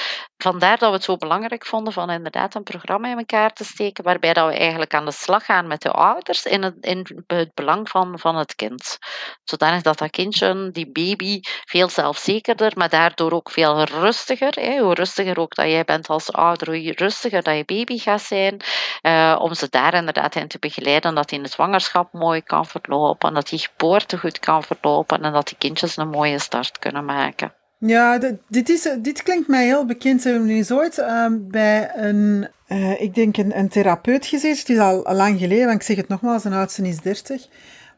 vandaar 0.43 0.79
dat 0.79 0.89
we 0.89 0.95
het 0.95 1.05
zo 1.05 1.17
belangrijk 1.17 1.67
vonden 1.67 1.93
van 1.93 2.11
inderdaad 2.11 2.55
een 2.55 2.63
programma 2.63 3.11
in 3.11 3.19
elkaar 3.19 3.53
te 3.53 3.65
steken, 3.65 4.05
waarbij 4.05 4.33
dat 4.33 4.49
we 4.49 4.59
eigenlijk 4.59 4.95
aan 4.95 5.05
de 5.05 5.13
slag 5.13 5.45
gaan 5.45 5.67
met 5.67 5.83
de 5.83 5.91
ouders 5.91 6.45
in 6.45 6.63
het, 6.63 6.75
in 6.81 7.07
het 7.27 7.55
belang 7.55 7.89
van, 7.89 8.19
van 8.19 8.37
het 8.37 8.55
kind. 8.55 8.99
Zodanig 9.45 9.83
dat 9.83 9.99
dat 9.99 10.11
kindje, 10.11 10.71
die 10.73 10.91
baby, 10.91 11.41
veel 11.65 11.89
zelfzekerder, 11.89 12.73
maar 12.75 12.89
daardoor 12.89 13.33
ook 13.33 13.51
veel 13.51 13.85
rustiger. 13.85 14.53
Hè, 14.55 14.79
hoe 14.79 14.95
rustiger 14.95 15.39
ook 15.39 15.55
dat 15.55 15.67
jij 15.67 15.85
bent 15.85 16.09
als 16.09 16.33
ouder, 16.33 16.69
hoe 16.69 16.93
rustiger 16.93 17.43
dat 17.43 17.57
je 17.57 17.65
baby 17.65 17.99
gaat 17.99 18.23
zijn, 18.23 18.61
uh, 19.03 19.37
om 19.39 19.55
ze 19.55 19.67
daar 19.71 19.95
inderdaad 19.95 20.35
in 20.35 20.49
te 20.49 20.59
begeleiden, 20.59 21.15
dat 21.15 21.33
in 21.33 21.43
de 21.43 21.49
zwangerschap 21.49 22.13
mooi 22.13 22.43
kan 22.43 22.67
verlopen, 22.67 23.35
dat 23.35 23.49
die 23.49 23.59
geboorte 23.59 24.19
goed 24.19 24.39
kan 24.39 24.63
verlopen 24.63 25.23
en 25.23 25.33
dat 25.33 25.47
die 25.47 25.59
kindjes 25.59 25.97
een 25.97 26.09
mooie 26.09 26.39
start 26.39 26.79
kunnen 26.79 27.05
maken. 27.05 27.60
Ja, 27.87 28.19
dit, 28.49 28.69
is, 28.69 28.89
dit 28.99 29.23
klinkt 29.23 29.49
mij 29.49 29.65
heel 29.65 29.85
bekend. 29.85 30.25
Hebben 30.25 30.47
we 30.47 30.53
eens 30.53 30.71
ooit 30.71 30.99
uh, 30.99 31.27
bij 31.41 31.91
een, 31.97 32.49
uh, 32.69 33.01
ik 33.01 33.15
denk 33.15 33.37
een, 33.37 33.59
een 33.59 33.69
therapeut 33.69 34.27
gezeten. 34.27 34.59
Het 34.59 34.69
is 34.69 34.79
al, 34.79 35.15
lang 35.15 35.39
geleden, 35.39 35.67
want 35.67 35.81
ik 35.81 35.87
zeg 35.87 35.97
het 35.97 36.09
nogmaals, 36.09 36.45
een 36.45 36.53
oudste 36.53 36.89
is 36.89 37.01
30. 37.01 37.49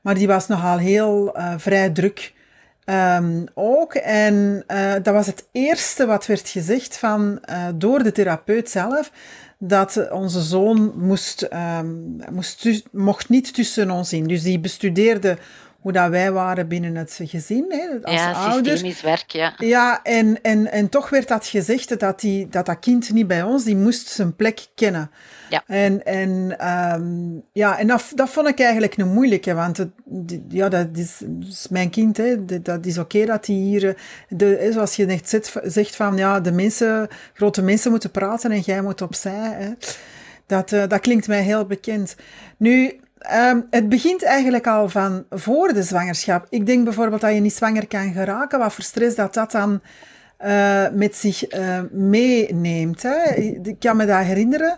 Maar 0.00 0.14
die 0.14 0.26
was 0.26 0.46
nogal 0.46 0.78
heel 0.78 1.36
uh, 1.36 1.54
vrij 1.56 1.90
druk 1.90 2.34
um, 2.84 3.44
ook. 3.54 3.94
En 3.94 4.64
dat 5.02 5.14
was 5.14 5.26
het 5.26 5.48
eerste 5.52 6.06
wat 6.06 6.26
werd 6.26 6.48
gezegd 6.48 6.98
van, 6.98 7.40
door 7.74 8.02
de 8.02 8.12
therapeut 8.12 8.70
zelf. 8.70 9.12
Dat 9.58 10.10
onze 10.10 10.40
zoon 10.40 10.92
moest, 10.96 11.48
um, 11.78 12.16
moest, 12.30 12.82
mocht 12.92 13.28
niet 13.28 13.54
tussen 13.54 13.90
ons 13.90 14.12
in. 14.12 14.26
Dus 14.26 14.42
die 14.42 14.60
bestudeerde 14.60 15.38
hoe 15.82 15.92
dat 15.92 16.10
wij 16.10 16.32
waren 16.32 16.68
binnen 16.68 16.94
het 16.94 17.20
gezin, 17.22 17.64
hè, 17.68 17.88
als 18.02 18.14
ja, 18.14 18.32
ouders. 18.32 19.00
werk, 19.00 19.30
ja. 19.30 19.54
Ja, 19.56 20.02
en, 20.02 20.42
en, 20.42 20.72
en 20.72 20.88
toch 20.88 21.10
werd 21.10 21.28
dat 21.28 21.46
gezegd 21.46 22.00
dat, 22.00 22.20
die, 22.20 22.48
dat 22.48 22.66
dat 22.66 22.78
kind 22.78 23.12
niet 23.12 23.26
bij 23.26 23.42
ons, 23.42 23.64
die 23.64 23.76
moest 23.76 24.08
zijn 24.08 24.36
plek 24.36 24.66
kennen. 24.74 25.10
Ja. 25.48 25.62
En, 25.66 26.04
en, 26.04 26.68
um, 26.94 27.42
ja, 27.52 27.78
en 27.78 27.86
dat, 27.86 28.12
dat 28.14 28.30
vond 28.30 28.48
ik 28.48 28.60
eigenlijk 28.60 28.96
een 28.96 29.12
moeilijke, 29.12 29.54
want 29.54 29.76
het, 29.76 29.90
ja, 30.48 30.68
dat 30.68 30.88
is, 30.94 31.22
is 31.40 31.66
mijn 31.70 31.90
kind, 31.90 32.16
hè, 32.16 32.44
dat 32.62 32.86
is 32.86 32.98
oké 32.98 33.24
dat 33.24 33.46
hij 33.46 33.56
hier, 33.56 33.96
de, 34.28 34.70
zoals 34.72 34.96
je 34.96 35.06
net 35.06 35.28
zegt, 35.28 35.52
zegt 35.62 35.96
van, 35.96 36.16
ja, 36.16 36.40
de 36.40 36.52
mensen, 36.52 37.08
grote 37.32 37.62
mensen 37.62 37.90
moeten 37.90 38.10
praten 38.10 38.50
en 38.50 38.60
jij 38.60 38.82
moet 38.82 39.02
opzij. 39.02 39.56
Hè. 39.58 39.70
Dat, 40.46 40.72
uh, 40.72 40.82
dat 40.88 41.00
klinkt 41.00 41.28
mij 41.28 41.42
heel 41.42 41.66
bekend. 41.66 42.16
Nu, 42.56 43.00
Um, 43.30 43.66
het 43.70 43.88
begint 43.88 44.22
eigenlijk 44.22 44.66
al 44.66 44.88
van 44.88 45.24
voor 45.30 45.72
de 45.72 45.82
zwangerschap. 45.82 46.46
Ik 46.48 46.66
denk 46.66 46.84
bijvoorbeeld 46.84 47.20
dat 47.20 47.34
je 47.34 47.40
niet 47.40 47.54
zwanger 47.54 47.86
kan 47.86 48.12
geraken, 48.12 48.58
wat 48.58 48.72
voor 48.72 48.84
stress 48.84 49.16
dat 49.16 49.34
dat 49.34 49.52
dan 49.52 49.80
uh, 50.44 50.84
met 50.92 51.16
zich 51.16 51.54
uh, 51.54 51.80
meeneemt. 51.90 53.02
Hè. 53.02 53.34
Ik 53.34 53.76
kan 53.78 53.96
me 53.96 54.06
dat 54.06 54.24
herinneren. 54.24 54.76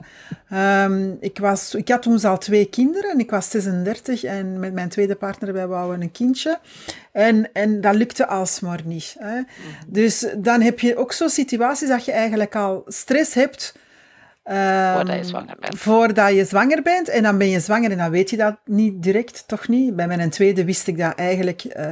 Um, 0.52 1.16
ik, 1.20 1.38
was, 1.38 1.74
ik 1.74 1.88
had 1.88 2.02
toen 2.02 2.22
al 2.22 2.38
twee 2.38 2.64
kinderen. 2.64 3.18
Ik 3.18 3.30
was 3.30 3.50
36 3.50 4.24
en 4.24 4.58
met 4.58 4.72
mijn 4.72 4.88
tweede 4.88 5.14
partner 5.14 5.52
wij 5.52 5.66
wouden 5.66 6.02
een 6.02 6.12
kindje. 6.12 6.58
En, 7.12 7.52
en 7.52 7.80
dat 7.80 7.94
lukte 7.94 8.26
alsmaar 8.26 8.80
niet. 8.84 9.16
Hè. 9.18 9.36
Mm 9.36 9.46
-hmm. 9.46 9.74
Dus 9.86 10.26
dan 10.36 10.60
heb 10.60 10.80
je 10.80 10.96
ook 10.96 11.12
zo 11.12 11.28
situaties 11.28 11.88
dat 11.88 12.04
je 12.04 12.12
eigenlijk 12.12 12.56
al 12.56 12.82
stress 12.86 13.34
hebt 13.34 13.74
Um, 14.50 14.94
voordat 14.94 15.16
je 15.16 15.24
zwanger 15.24 15.56
bent. 15.60 15.78
Voordat 15.78 16.34
je 16.34 16.44
zwanger 16.44 16.82
bent. 16.82 17.08
En 17.08 17.22
dan 17.22 17.38
ben 17.38 17.48
je 17.48 17.60
zwanger 17.60 17.90
en 17.90 17.98
dan 17.98 18.10
weet 18.10 18.30
je 18.30 18.36
dat 18.36 18.56
niet 18.64 19.02
direct, 19.02 19.44
toch 19.46 19.68
niet? 19.68 19.96
Bij 19.96 20.06
mijn 20.06 20.30
tweede 20.30 20.64
wist 20.64 20.86
ik 20.86 20.98
dat 20.98 21.14
eigenlijk, 21.14 21.64
uh, 21.76 21.86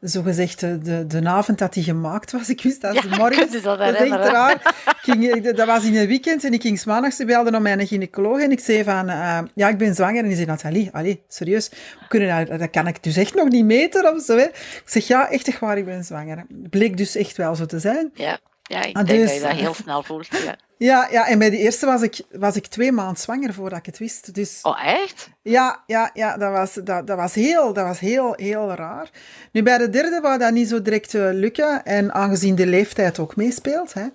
zogezegd, 0.00 0.60
de, 0.60 1.06
de 1.06 1.28
avond 1.28 1.58
dat 1.58 1.72
die 1.72 1.82
gemaakt 1.82 2.32
was. 2.32 2.48
Ik 2.48 2.62
wist 2.62 2.80
dat 2.80 2.94
ja, 2.94 3.16
morgens. 3.18 3.62
Dat, 3.62 3.78
dat 3.78 3.94
is 3.94 4.00
echt 4.00 4.10
raar. 4.10 4.74
Ging, 4.84 5.50
dat 5.50 5.66
was 5.66 5.84
in 5.84 5.96
een 5.96 6.06
weekend 6.06 6.44
en 6.44 6.52
ik 6.52 6.62
ging 6.62 6.84
maandags, 6.84 7.24
belde 7.24 7.50
naar 7.50 7.62
mijn 7.62 7.86
gynaecoloog 7.86 8.40
en 8.40 8.50
ik 8.50 8.60
zei 8.60 8.84
van, 8.84 9.08
uh, 9.08 9.38
ja, 9.54 9.68
ik 9.68 9.78
ben 9.78 9.94
zwanger. 9.94 10.22
En 10.22 10.26
die 10.26 10.34
zei, 10.34 10.46
Nathalie, 10.46 10.90
allee, 10.92 11.22
serieus, 11.28 11.70
kunnen 12.08 12.46
dat, 12.46 12.58
dat 12.58 12.70
kan 12.70 12.86
ik 12.86 13.02
dus 13.02 13.16
echt 13.16 13.34
nog 13.34 13.48
niet 13.48 13.64
meten 13.64 14.14
of 14.14 14.22
zo. 14.22 14.36
Hè. 14.36 14.44
Ik 14.44 14.82
zeg, 14.84 15.06
ja, 15.06 15.30
echt, 15.30 15.48
echt 15.48 15.60
waar, 15.60 15.78
ik 15.78 15.84
ben 15.84 16.04
zwanger. 16.04 16.44
Bleek 16.70 16.96
dus 16.96 17.16
echt 17.16 17.36
wel 17.36 17.54
zo 17.54 17.66
te 17.66 17.78
zijn. 17.78 18.10
Ja. 18.14 18.38
Ja, 18.66 18.82
ik 18.82 18.96
ah, 18.96 19.06
denk 19.06 19.20
dus, 19.20 19.28
dat 19.28 19.34
je 19.34 19.40
dat 19.40 19.50
heel 19.50 19.74
snel 19.74 20.02
voelt. 20.02 20.26
Ja. 20.26 20.56
Ja, 20.78 21.08
ja, 21.10 21.26
en 21.26 21.38
bij 21.38 21.50
de 21.50 21.58
eerste 21.58 21.86
was 21.86 22.02
ik, 22.02 22.20
was 22.30 22.56
ik 22.56 22.66
twee 22.66 22.92
maanden 22.92 23.16
zwanger 23.16 23.54
voordat 23.54 23.78
ik 23.78 23.86
het 23.86 23.98
wist. 23.98 24.34
Dus, 24.34 24.58
oh, 24.62 24.86
echt? 24.86 25.30
Ja, 25.42 25.82
ja, 25.86 26.10
ja 26.14 26.36
dat, 26.36 26.52
was, 26.52 26.74
dat, 26.74 27.06
dat 27.06 27.16
was, 27.16 27.34
heel, 27.34 27.72
dat 27.72 27.86
was 27.86 27.98
heel, 27.98 28.32
heel 28.36 28.74
raar. 28.74 29.10
Nu, 29.52 29.62
bij 29.62 29.78
de 29.78 29.90
derde 29.90 30.20
wou 30.20 30.38
dat 30.38 30.52
niet 30.52 30.68
zo 30.68 30.82
direct 30.82 31.14
uh, 31.14 31.28
lukken. 31.32 31.84
En 31.84 32.14
aangezien 32.14 32.54
de 32.54 32.66
leeftijd 32.66 33.18
ook 33.18 33.36
meespeelt, 33.36 33.92
hè, 33.92 34.06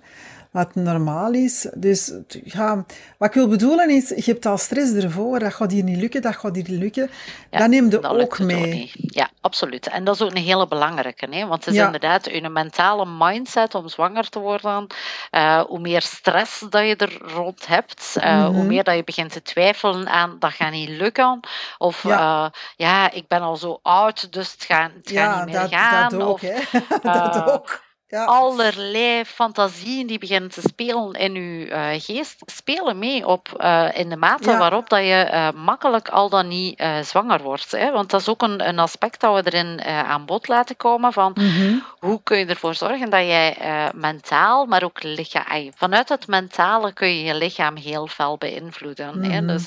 wat 0.52 0.74
normaal 0.74 1.32
is. 1.32 1.68
Dus 1.74 2.12
ja, 2.44 2.84
wat 3.18 3.28
ik 3.28 3.34
wil 3.34 3.48
bedoelen 3.48 3.90
is, 3.90 4.08
je 4.08 4.22
hebt 4.24 4.46
al 4.46 4.58
stress 4.58 4.92
ervoor, 4.92 5.38
dat 5.38 5.54
gaat 5.54 5.70
hier 5.70 5.82
niet 5.82 5.96
lukken, 5.96 6.22
dat 6.22 6.36
gaat 6.36 6.54
hier 6.54 6.68
niet 6.68 6.80
lukken. 6.80 7.10
Ja, 7.50 7.58
dat 7.58 7.68
neemt 7.68 7.92
je 7.92 8.02
ook 8.02 8.38
mee. 8.38 8.82
Ook 8.82 9.10
ja, 9.14 9.30
absoluut. 9.40 9.88
En 9.88 10.04
dat 10.04 10.14
is 10.14 10.22
ook 10.22 10.30
een 10.30 10.42
hele 10.42 10.68
belangrijke, 10.68 11.26
hè? 11.30 11.46
want 11.46 11.64
het 11.64 11.74
is 11.74 11.80
ja. 11.80 11.86
inderdaad 11.86 12.26
een 12.26 12.52
mentale 12.52 13.06
mindset 13.06 13.74
om 13.74 13.88
zwanger 13.88 14.28
te 14.28 14.38
worden. 14.38 14.86
Uh, 15.30 15.60
hoe 15.60 15.78
meer 15.78 16.02
stress 16.02 16.64
dat 16.70 16.86
je 16.86 16.96
er 16.96 17.18
rond 17.22 17.66
hebt, 17.66 18.14
uh, 18.18 18.24
mm 18.24 18.44
-hmm. 18.44 18.54
hoe 18.54 18.64
meer 18.64 18.84
dat 18.84 18.94
je 18.94 19.04
begint 19.04 19.32
te 19.32 19.42
twijfelen 19.42 20.08
aan 20.08 20.36
dat 20.38 20.52
gaat 20.52 20.70
niet 20.70 20.88
lukken. 20.88 21.40
Of 21.78 22.02
ja, 22.02 22.44
uh, 22.44 22.50
ja 22.76 23.10
ik 23.10 23.28
ben 23.28 23.40
al 23.40 23.56
zo 23.56 23.78
oud, 23.82 24.32
dus 24.32 24.52
het 24.52 24.64
gaat, 24.64 24.90
het 24.94 25.10
gaat 25.10 25.36
niet 25.36 25.54
meer 25.54 25.60
dat, 25.62 25.72
gaan. 25.72 26.10
Dat 26.10 26.20
ook, 26.20 26.32
of, 26.32 26.40
dat 27.02 27.50
ook 27.50 27.80
ja. 28.12 28.24
allerlei 28.24 29.24
fantasieën 29.24 30.06
die 30.06 30.18
beginnen 30.18 30.50
te 30.50 30.60
spelen 30.60 31.12
in 31.12 31.34
je 31.34 31.66
uh, 31.66 31.88
geest, 32.00 32.42
spelen 32.46 32.98
mee 32.98 33.26
op 33.26 33.48
uh, 33.60 33.88
in 33.92 34.08
de 34.08 34.16
mate 34.16 34.50
ja. 34.50 34.58
waarop 34.58 34.88
dat 34.88 34.98
je 34.98 35.28
uh, 35.32 35.48
makkelijk 35.64 36.08
al 36.08 36.28
dan 36.28 36.48
niet 36.48 36.84
zwanger 37.02 37.42
wordt. 37.42 37.70
Hè? 37.70 37.90
Want 37.90 38.10
dat 38.10 38.20
is 38.20 38.28
ook 38.28 38.42
een, 38.42 38.68
een 38.68 38.78
aspect 38.78 39.20
dat 39.20 39.44
we 39.44 39.52
erin 39.52 39.82
aan 39.84 40.24
bod 40.24 40.48
laten 40.48 40.76
komen 40.76 41.12
van 41.12 41.32
mm 41.34 41.50
-hmm. 41.50 41.82
hoe 41.98 42.20
kun 42.22 42.38
je 42.38 42.46
ervoor 42.46 42.74
zorgen 42.74 43.10
dat 43.10 43.20
jij 43.20 43.56
mentaal, 43.94 44.66
maar 44.66 44.82
ook 44.82 45.02
lichaam, 45.02 45.70
vanuit 45.74 46.08
het 46.08 46.26
mentale 46.26 46.92
kun 46.92 47.08
je 47.08 47.22
je 47.22 47.34
lichaam 47.34 47.76
heel 47.76 48.06
fel 48.06 48.38
beïnvloeden. 48.38 49.16
Mm 49.16 49.22
-hmm. 49.22 49.32
hè? 49.32 49.46
Dus, 49.46 49.64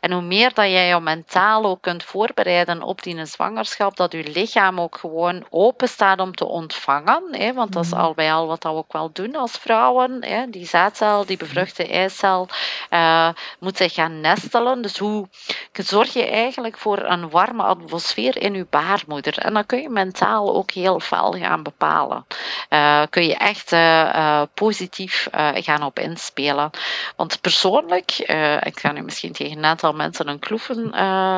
en 0.00 0.12
hoe 0.12 0.22
meer 0.22 0.54
dat 0.54 0.66
jij 0.66 0.88
je 0.88 1.00
mentaal 1.00 1.64
ook 1.64 1.82
kunt 1.82 2.02
voorbereiden 2.02 2.82
op 2.82 3.02
die 3.02 3.26
zwangerschap, 3.26 3.96
dat 3.96 4.12
je 4.12 4.30
lichaam 4.34 4.80
ook 4.80 4.96
gewoon 4.96 5.44
open 5.50 5.88
staat 5.88 6.20
om 6.20 6.34
te 6.34 6.46
ontvangen. 6.46 7.22
Hè? 7.30 7.52
Want 7.52 7.71
dat 7.72 7.84
is 7.84 7.92
al 7.92 8.14
bij 8.14 8.32
al 8.32 8.46
wat 8.46 8.62
we 8.62 8.68
ook 8.68 8.92
wel 8.92 9.10
doen 9.12 9.36
als 9.36 9.52
vrouwen. 9.52 10.24
Hè. 10.24 10.50
Die 10.50 10.66
zaadcel, 10.66 11.26
die 11.26 11.36
bevruchte 11.36 11.86
eicel, 11.86 12.48
uh, 12.90 13.28
moet 13.60 13.76
zich 13.76 13.94
gaan 13.94 14.20
nestelen. 14.20 14.82
Dus 14.82 14.98
hoe 14.98 15.28
zorg 15.72 16.12
je 16.12 16.26
eigenlijk 16.26 16.78
voor 16.78 16.98
een 16.98 17.30
warme 17.30 17.62
atmosfeer 17.62 18.42
in 18.42 18.54
je 18.54 18.66
baarmoeder? 18.70 19.38
En 19.38 19.54
dan 19.54 19.66
kun 19.66 19.82
je 19.82 19.88
mentaal 19.88 20.54
ook 20.54 20.70
heel 20.70 21.00
fel 21.00 21.32
gaan 21.32 21.62
bepalen. 21.62 22.26
Uh, 22.70 23.02
kun 23.10 23.26
je 23.26 23.36
echt 23.36 23.72
uh, 23.72 24.42
positief 24.54 25.28
gaan 25.54 25.82
op 25.82 25.98
inspelen. 25.98 26.70
Want 27.16 27.40
persoonlijk, 27.40 28.10
ik 28.62 28.78
ga 28.78 28.92
nu 28.92 29.02
misschien 29.02 29.32
tegen 29.32 29.58
een 29.58 29.64
aantal 29.64 29.92
mensen 29.92 30.28
een 30.28 30.38
kloeven 30.38 30.92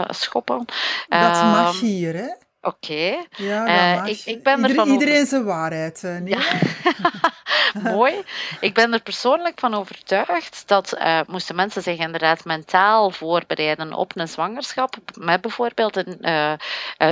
schoppen. 0.09 0.64
Dat 1.09 1.42
mag 1.42 1.81
hier, 1.81 2.14
hè? 2.14 2.43
Oké. 2.64 3.24
Ja, 3.37 4.03
uh, 4.03 4.11
ik, 4.11 4.20
ik 4.24 4.42
ben 4.42 4.66
Ieder, 4.66 4.87
Iedereen 4.87 5.27
zijn 5.27 5.44
waarheid. 5.44 6.00
Ja. 6.24 6.38
mooi. 7.83 8.22
Ik 8.61 8.74
ben 8.74 8.92
er 8.92 9.00
persoonlijk 9.00 9.61
van 9.61 9.74
overtuigd 9.74 10.62
dat 10.66 10.96
uh, 10.98 11.20
moesten 11.27 11.57
mensen 11.57 11.83
zich 11.83 11.98
inderdaad 11.98 12.44
mentaal 12.44 13.11
voorbereiden 13.11 13.92
op 13.92 14.16
een 14.16 14.29
zwangerschap, 14.29 14.96
met 15.18 15.40
bijvoorbeeld 15.40 15.96
een 15.96 16.19
uh, 16.21 16.52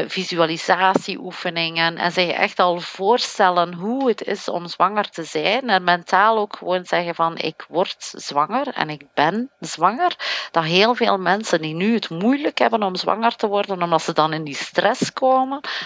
visualisatieoefeningen 0.06 1.96
en 1.96 2.12
zich 2.12 2.30
echt 2.30 2.58
al 2.58 2.80
voorstellen 2.80 3.74
hoe 3.74 4.08
het 4.08 4.22
is 4.22 4.48
om 4.48 4.66
zwanger 4.66 5.10
te 5.10 5.24
zijn 5.24 5.68
en 5.68 5.84
mentaal 5.84 6.38
ook 6.38 6.56
gewoon 6.56 6.84
zeggen 6.84 7.14
van 7.14 7.38
ik 7.38 7.64
word 7.68 8.12
zwanger 8.16 8.68
en 8.68 8.90
ik 8.90 9.02
ben 9.14 9.50
zwanger, 9.60 10.16
dat 10.50 10.64
heel 10.64 10.94
veel 10.94 11.18
mensen 11.18 11.60
die 11.60 11.74
nu 11.74 11.94
het 11.94 12.10
moeilijk 12.10 12.58
hebben 12.58 12.82
om 12.82 12.96
zwanger 12.96 13.36
te 13.36 13.46
worden, 13.46 13.82
omdat 13.82 14.02
ze 14.02 14.12
dan 14.12 14.32
in 14.32 14.44
die 14.44 14.56
stress 14.56 15.12
komen, 15.12 15.41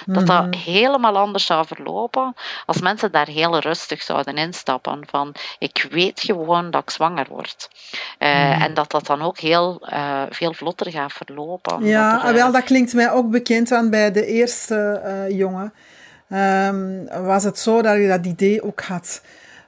dat 0.06 0.26
dat 0.26 0.46
mhm. 0.46 0.58
helemaal 0.58 1.16
anders 1.16 1.46
zou 1.46 1.66
verlopen 1.66 2.34
als 2.66 2.80
mensen 2.80 3.12
daar 3.12 3.26
heel 3.28 3.58
rustig 3.58 4.02
zouden 4.02 4.36
instappen 4.36 5.02
van 5.10 5.34
ik 5.58 5.86
weet 5.90 6.20
gewoon 6.20 6.70
dat 6.70 6.82
ik 6.82 6.90
zwanger 6.90 7.26
word. 7.28 7.68
Uh, 8.18 8.62
En 8.62 8.74
dat 8.74 8.90
dat 8.90 9.06
dan 9.06 9.22
ook 9.22 9.38
heel 9.38 9.88
uh, 9.92 10.22
veel 10.30 10.52
vlotter 10.52 10.90
gaat 10.90 11.12
verlopen. 11.12 11.84
Ja, 11.84 12.24
er, 12.24 12.30
uh, 12.30 12.34
wel, 12.34 12.52
dat 12.52 12.64
klinkt 12.64 12.94
mij 12.94 13.10
ook 13.10 13.30
bekend 13.30 13.72
aan 13.72 13.90
bij 13.90 14.12
de 14.12 14.26
eerste 14.26 15.28
jongen. 15.30 15.72
Um, 16.28 17.08
was 17.24 17.44
het 17.44 17.58
zo 17.58 17.82
dat 17.82 17.96
je 17.96 18.08
dat 18.08 18.26
idee 18.26 18.62
ook 18.62 18.80
had. 18.80 19.22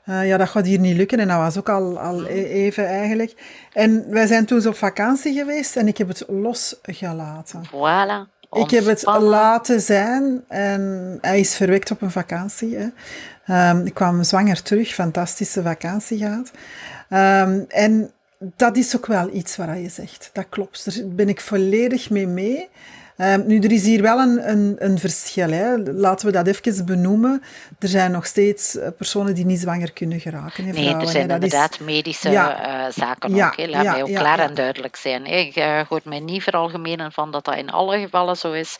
ja, 0.04 0.36
dat 0.36 0.48
gaat 0.48 0.66
hier 0.66 0.78
niet 0.78 0.96
lukken. 0.96 1.18
En 1.20 1.28
dat 1.28 1.36
was 1.36 1.58
ook 1.58 1.68
al, 1.68 1.98
al 1.98 2.24
e-, 2.24 2.44
even 2.44 2.86
eigenlijk. 2.86 3.34
En 3.72 4.10
wij 4.10 4.26
zijn 4.26 4.46
toen 4.46 4.60
zo 4.60 4.68
op 4.68 4.76
vakantie 4.76 5.34
geweest 5.34 5.76
en 5.76 5.88
ik 5.88 5.98
heb 5.98 6.08
het 6.08 6.24
losgelaten. 6.26 7.62
Voilà. 7.66 8.37
Ik 8.52 8.70
heb 8.70 8.84
het 8.84 9.04
laten 9.04 9.80
zijn 9.80 10.44
en 10.48 11.18
hij 11.20 11.40
is 11.40 11.56
verwekt 11.56 11.90
op 11.90 12.02
een 12.02 12.10
vakantie. 12.10 12.76
Hè. 12.76 12.88
Um, 13.70 13.86
ik 13.86 13.94
kwam 13.94 14.22
zwanger 14.22 14.62
terug, 14.62 14.94
fantastische 14.94 15.62
vakantie 15.62 16.18
gehad. 16.18 16.50
Um, 17.48 17.64
en 17.68 18.10
dat 18.38 18.76
is 18.76 18.96
ook 18.96 19.06
wel 19.06 19.34
iets 19.34 19.56
waar 19.56 19.78
je 19.78 19.88
zegt. 19.88 20.30
Dat 20.32 20.46
klopt, 20.48 20.84
daar 20.84 21.08
ben 21.08 21.28
ik 21.28 21.40
volledig 21.40 22.10
mee 22.10 22.26
mee. 22.26 22.68
Um, 23.20 23.46
nu, 23.46 23.58
er 23.58 23.72
is 23.72 23.84
hier 23.84 24.02
wel 24.02 24.18
een, 24.18 24.50
een, 24.50 24.76
een 24.78 24.98
verschil. 24.98 25.50
Hè. 25.50 25.76
Laten 25.76 26.26
we 26.26 26.32
dat 26.32 26.46
even 26.46 26.86
benoemen. 26.86 27.42
Er 27.78 27.88
zijn 27.88 28.10
nog 28.10 28.26
steeds 28.26 28.76
eh, 28.76 28.88
personen 28.96 29.34
die 29.34 29.44
niet 29.44 29.60
zwanger 29.60 29.92
kunnen 29.92 30.20
geraken. 30.20 30.64
Hè, 30.64 30.72
nee, 30.72 30.94
er 30.94 31.06
zijn 31.06 31.30
inderdaad 31.30 31.72
is... 31.72 31.78
medische 31.78 32.30
ja. 32.30 32.86
uh, 32.86 32.92
zaken 32.92 33.34
ja, 33.34 33.46
ook. 33.46 33.56
Hè. 33.56 33.66
Laat 33.66 33.82
ja, 33.82 33.92
mij 33.92 34.02
ook 34.02 34.14
klaar 34.14 34.38
en 34.38 34.54
duidelijk 34.54 34.96
zijn. 34.96 35.26
Ik 35.26 35.56
uh, 35.56 35.80
hoor 35.88 36.00
mij 36.04 36.20
niet 36.20 36.42
veralgemenen 36.42 37.12
van 37.12 37.30
dat 37.30 37.44
dat 37.44 37.56
in 37.56 37.70
alle 37.70 37.98
gevallen 37.98 38.36
zo 38.36 38.52
is. 38.52 38.76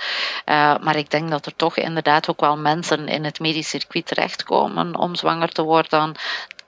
Maar 0.80 0.96
ik 0.96 1.10
denk 1.10 1.30
dat 1.30 1.46
er 1.46 1.56
toch 1.56 1.76
inderdaad 1.76 2.30
ook 2.30 2.40
wel 2.40 2.56
mensen 2.56 3.08
in 3.08 3.24
het 3.24 3.40
medisch 3.40 3.68
circuit 3.68 4.06
terechtkomen 4.06 4.96
om 4.96 5.14
zwanger 5.14 5.48
te 5.48 5.62
worden 5.62 6.16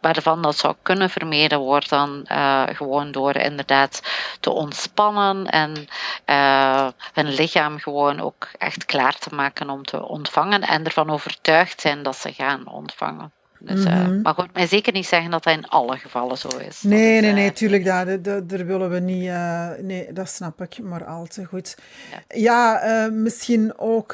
waarvan 0.00 0.42
dat 0.42 0.56
zou 0.56 0.74
kunnen 0.82 1.10
vermeden 1.10 1.58
worden, 1.58 2.24
uh, 2.32 2.62
gewoon 2.66 3.12
door 3.12 3.36
inderdaad 3.36 4.02
te 4.40 4.50
ontspannen 4.50 5.46
en 5.46 5.86
uh, 6.26 6.88
hun 7.12 7.28
lichaam 7.28 7.78
gewoon 7.78 8.20
ook 8.20 8.48
echt 8.58 8.84
klaar 8.84 9.18
te 9.18 9.34
maken 9.34 9.70
om 9.70 9.84
te 9.84 10.08
ontvangen 10.08 10.60
en 10.60 10.84
ervan 10.84 11.10
overtuigd 11.10 11.80
zijn 11.80 12.02
dat 12.02 12.16
ze 12.16 12.32
gaan 12.32 12.68
ontvangen. 12.68 13.32
Dus, 13.62 13.84
uh, 13.84 13.94
mm-hmm. 13.94 14.22
Maar 14.22 14.34
goed, 14.34 14.54
mij 14.54 14.66
zeker 14.66 14.92
niet 14.92 15.06
zeggen 15.06 15.30
dat 15.30 15.42
dat 15.42 15.52
in 15.56 15.68
alle 15.68 15.96
gevallen 15.96 16.38
zo 16.38 16.48
is. 16.48 16.82
Nee, 16.82 17.16
is, 17.16 17.20
nee, 17.20 17.32
nee, 17.32 17.52
tuurlijk, 17.52 17.84
daar, 17.84 18.22
daar, 18.22 18.46
daar 18.46 18.66
willen 18.66 18.90
we 18.90 18.98
niet... 18.98 19.24
Uh, 19.24 19.68
nee, 19.78 20.12
dat 20.12 20.28
snap 20.28 20.60
ik, 20.60 20.78
maar 20.78 21.04
al 21.04 21.26
te 21.26 21.44
goed. 21.44 21.76
Ja, 22.28 22.84
ja 22.84 23.08
misschien 23.12 23.78
ook... 23.78 24.12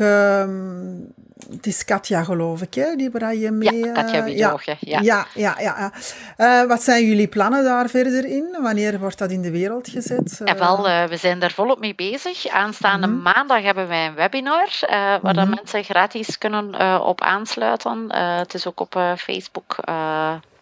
Het 1.51 1.67
is 1.67 1.85
Katja, 1.85 2.25
geloof 2.25 2.63
ik, 2.63 2.75
hè, 2.75 2.97
die 2.97 3.11
waar 3.11 3.35
je 3.35 3.51
mee... 3.51 3.85
Ja, 3.85 3.93
Katja 3.93 4.25
Wiedoog, 4.25 4.65
ja. 4.65 4.77
Ja, 4.81 5.01
ja, 5.01 5.27
ja. 5.35 5.55
ja, 5.59 5.93
ja. 6.37 6.67
wat 6.67 6.83
zijn 6.83 7.07
jullie 7.07 7.29
plannen 7.29 7.65
daar 7.65 7.89
verder 7.89 8.25
in? 8.25 8.57
Wanneer 8.61 8.99
wordt 8.99 9.19
dat 9.19 9.31
in 9.31 9.43
de 9.43 9.51
wereld 9.51 9.89
gezet? 9.89 10.41
Ja, 10.45 10.57
wel, 10.57 10.83
we 11.09 11.17
zijn 11.17 11.39
daar 11.39 11.53
volop 11.53 11.81
mee 11.81 11.95
bezig. 11.95 12.49
Aanstaande 12.49 13.07
mm-hmm. 13.07 13.23
maandag 13.23 13.63
hebben 13.63 13.89
wij 13.89 14.07
een 14.07 14.15
webinar, 14.15 14.69
waar 14.81 15.19
mm-hmm. 15.19 15.35
dan 15.35 15.49
mensen 15.49 15.85
gratis 15.85 16.39
kunnen 16.39 17.01
op 17.01 17.21
aansluiten. 17.21 18.13
het 18.17 18.55
is 18.55 18.67
ook 18.67 18.81
op 18.81 18.93
Facebook 19.17 19.35
Facebook 19.47 19.75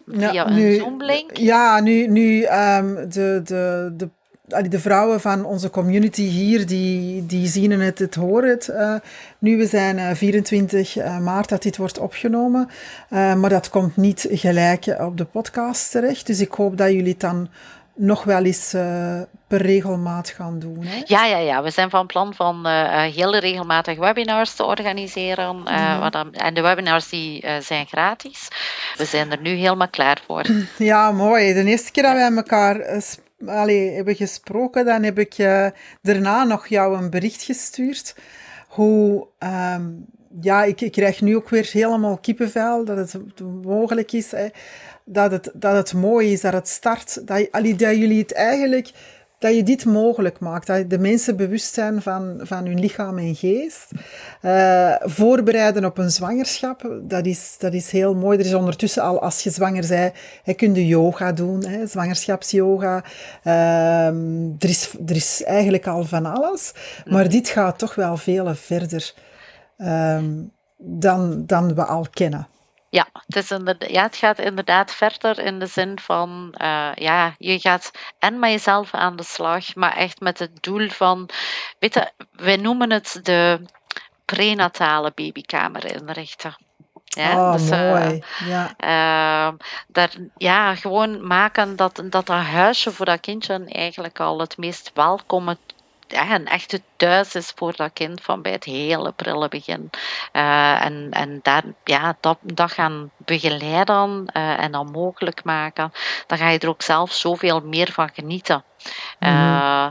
via 0.07 0.31
ja, 0.31 0.49
nu, 0.49 0.73
een 0.73 0.79
Zoom-link? 0.79 1.37
Ja, 1.37 1.79
nu, 1.79 2.07
nu 2.07 2.45
um, 2.45 3.09
de, 3.09 3.41
de, 3.43 3.93
de 3.97 4.09
de 4.47 4.79
vrouwen 4.79 5.21
van 5.21 5.45
onze 5.45 5.69
community 5.69 6.21
hier, 6.21 6.67
die, 6.67 7.25
die 7.25 7.47
zien 7.47 7.71
het, 7.71 7.99
het 7.99 8.15
horen 8.15 8.49
het. 8.49 8.67
Uh, 8.67 8.95
nu, 9.39 9.57
we 9.57 9.65
zijn 9.65 9.97
uh, 9.97 10.09
24 10.13 10.97
uh, 10.97 11.19
maart 11.19 11.49
dat 11.49 11.61
dit 11.61 11.77
wordt 11.77 11.99
opgenomen, 11.99 12.69
uh, 13.09 13.33
maar 13.33 13.49
dat 13.49 13.69
komt 13.69 13.97
niet 13.97 14.27
gelijk 14.31 14.95
op 14.99 15.17
de 15.17 15.25
podcast 15.25 15.91
terecht. 15.91 16.27
Dus 16.27 16.39
ik 16.39 16.51
hoop 16.51 16.77
dat 16.77 16.91
jullie 16.91 17.11
het 17.11 17.19
dan 17.19 17.49
nog 17.97 18.23
wel 18.23 18.43
eens 18.43 18.73
uh, 18.73 19.21
per 19.47 19.61
regelmaat 19.61 20.29
gaan 20.29 20.59
doen. 20.59 20.85
Hè? 20.85 21.01
Ja, 21.05 21.25
ja, 21.25 21.37
ja, 21.37 21.63
we 21.63 21.69
zijn 21.69 21.89
van 21.89 22.05
plan 22.05 22.33
van 22.33 22.67
uh, 22.67 23.01
heel 23.01 23.37
regelmatig 23.37 23.97
webinars 23.97 24.53
te 24.53 24.63
organiseren. 24.63 25.63
Uh, 25.67 25.99
mm 25.99 26.09
dan, 26.09 26.33
en 26.33 26.53
de 26.53 26.61
webinars 26.61 27.09
die 27.09 27.45
zijn 27.59 27.85
gratis. 27.85 28.47
We 28.97 29.05
zijn 29.05 29.31
er 29.31 29.41
nu 29.41 29.49
helemaal 29.49 29.89
klaar 29.89 30.21
voor. 30.25 30.45
Ja, 30.77 31.11
mooi. 31.11 31.53
De 31.53 31.63
eerste 31.63 31.91
keer 31.91 32.03
dat 32.03 32.13
wij 32.13 32.31
elkaar 32.31 33.01
allee, 33.45 33.91
hebben 33.91 34.15
gesproken, 34.15 34.85
dan 34.85 35.03
heb 35.03 35.19
ik 35.19 35.35
daarna 36.01 36.43
nog 36.43 36.67
jou 36.67 36.97
een 36.97 37.09
bericht 37.09 37.41
gestuurd. 37.41 38.15
Hoe... 38.67 39.27
Um, 39.39 40.05
ja, 40.41 40.63
ik, 40.63 40.81
ik 40.81 40.91
krijg 40.91 41.21
nu 41.21 41.35
ook 41.35 41.49
weer 41.49 41.69
helemaal 41.71 42.17
kippenvel 42.17 42.85
dat 42.85 42.97
het 42.97 43.39
mogelijk 43.63 44.11
is. 44.11 44.31
Hè 44.31 44.47
dat 45.05 45.31
het, 45.31 45.51
dat 45.53 45.75
het 45.75 45.93
mooi 45.93 46.31
is, 46.31 46.41
dat 46.41 46.53
het 46.53 46.67
start, 46.67 47.27
dat, 47.27 47.47
dat 47.51 47.77
jullie 47.77 48.21
het 48.21 48.33
eigenlijk, 48.33 48.91
dat 49.39 49.55
je 49.55 49.63
dit 49.63 49.85
mogelijk 49.85 50.39
maakt, 50.39 50.67
dat 50.67 50.89
de 50.89 50.99
mensen 50.99 51.37
bewust 51.37 51.73
zijn 51.73 52.01
van, 52.01 52.39
van 52.41 52.65
hun 52.65 52.79
lichaam 52.79 53.17
en 53.17 53.35
geest. 53.35 53.91
Uh, 54.41 54.95
voorbereiden 54.99 55.85
op 55.85 55.97
een 55.97 56.11
zwangerschap, 56.11 56.99
dat 57.01 57.25
is, 57.25 57.55
dat 57.59 57.73
is 57.73 57.91
heel 57.91 58.15
mooi. 58.15 58.39
Er 58.39 58.45
is 58.45 58.53
ondertussen 58.53 59.03
al, 59.03 59.21
als 59.21 59.43
je 59.43 59.49
zwanger 59.49 59.87
bent, 59.87 60.13
je 60.43 60.53
kunt 60.53 60.75
de 60.75 60.87
yoga 60.87 61.31
doen, 61.31 61.65
hè, 61.65 61.87
zwangerschapsyoga. 61.87 63.03
Uh, 63.43 64.07
er, 64.59 64.69
is, 64.69 64.95
er 65.05 65.15
is 65.15 65.43
eigenlijk 65.43 65.87
al 65.87 66.03
van 66.03 66.25
alles, 66.25 66.73
maar 67.05 67.29
dit 67.29 67.47
gaat 67.47 67.79
toch 67.79 67.95
wel 67.95 68.17
veel 68.17 68.55
verder 68.55 69.13
uh, 69.77 70.23
dan, 70.77 71.43
dan 71.45 71.75
we 71.75 71.83
al 71.83 72.05
kennen. 72.11 72.47
Ja 72.95 73.07
het, 73.25 73.35
is 73.35 73.49
ja, 73.91 74.01
het 74.01 74.15
gaat 74.15 74.39
inderdaad 74.39 74.95
verder 74.95 75.39
in 75.39 75.59
de 75.59 75.65
zin 75.65 75.99
van, 75.99 76.55
uh, 76.61 76.91
ja, 76.93 77.35
je 77.37 77.59
gaat 77.59 77.91
en 78.19 78.39
met 78.39 78.51
jezelf 78.51 78.93
aan 78.93 79.15
de 79.15 79.23
slag, 79.23 79.75
maar 79.75 79.95
echt 79.95 80.19
met 80.19 80.39
het 80.39 80.63
doel 80.63 80.89
van, 80.89 81.29
weet 81.79 81.93
je, 81.93 82.11
wij 82.31 82.57
noemen 82.57 82.91
het 82.91 83.19
de 83.23 83.65
prenatale 84.25 85.11
babykamer 85.15 85.95
inrichten. 85.95 86.55
Ja, 87.03 87.31
oh, 87.35 87.53
dus, 87.53 87.69
mooi. 87.69 88.23
Uh, 88.41 88.47
ja. 88.47 88.73
Uh, 89.49 89.53
daar, 89.87 90.11
ja, 90.37 90.75
gewoon 90.75 91.27
maken 91.27 91.75
dat, 91.75 91.95
dat 91.95 92.25
dat 92.25 92.27
huisje 92.27 92.91
voor 92.91 93.05
dat 93.05 93.19
kindje 93.19 93.65
eigenlijk 93.65 94.19
al 94.19 94.39
het 94.39 94.57
meest 94.57 94.91
welkome 94.93 95.57
ja, 96.07 96.35
een 96.35 96.47
echte 96.47 96.81
thuis 96.95 97.35
is 97.35 97.51
voor 97.55 97.75
dat 97.75 97.93
kind 97.93 98.21
van 98.21 98.41
bij 98.41 98.51
het 98.51 98.63
hele 98.63 99.11
prille 99.11 99.47
begin. 99.47 99.89
Uh, 100.33 100.85
en 100.85 101.11
en 101.11 101.39
daar, 101.41 101.63
ja, 101.83 102.17
dat, 102.19 102.37
gaan 102.71 103.11
begeleiden 103.17 104.25
uh, 104.37 104.63
en 104.63 104.71
dan 104.71 104.91
mogelijk 104.91 105.43
maken, 105.43 105.91
dan 106.27 106.37
ga 106.37 106.49
je 106.49 106.59
er 106.59 106.69
ook 106.69 106.81
zelf 106.81 107.11
zoveel 107.11 107.61
meer 107.61 107.91
van 107.91 108.09
genieten. 108.13 108.63
Uh, 109.19 109.87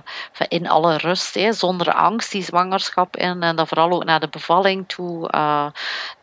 in 0.48 0.68
alle 0.68 0.96
rust, 0.96 1.34
hè, 1.34 1.52
zonder 1.52 1.92
angst 1.92 2.32
die 2.32 2.42
zwangerschap 2.42 3.16
in. 3.16 3.42
En 3.42 3.56
dan 3.56 3.66
vooral 3.66 3.90
ook 3.90 4.04
naar 4.04 4.20
de 4.20 4.28
bevalling 4.28 4.88
toe. 4.88 5.30
Uh, 5.34 5.66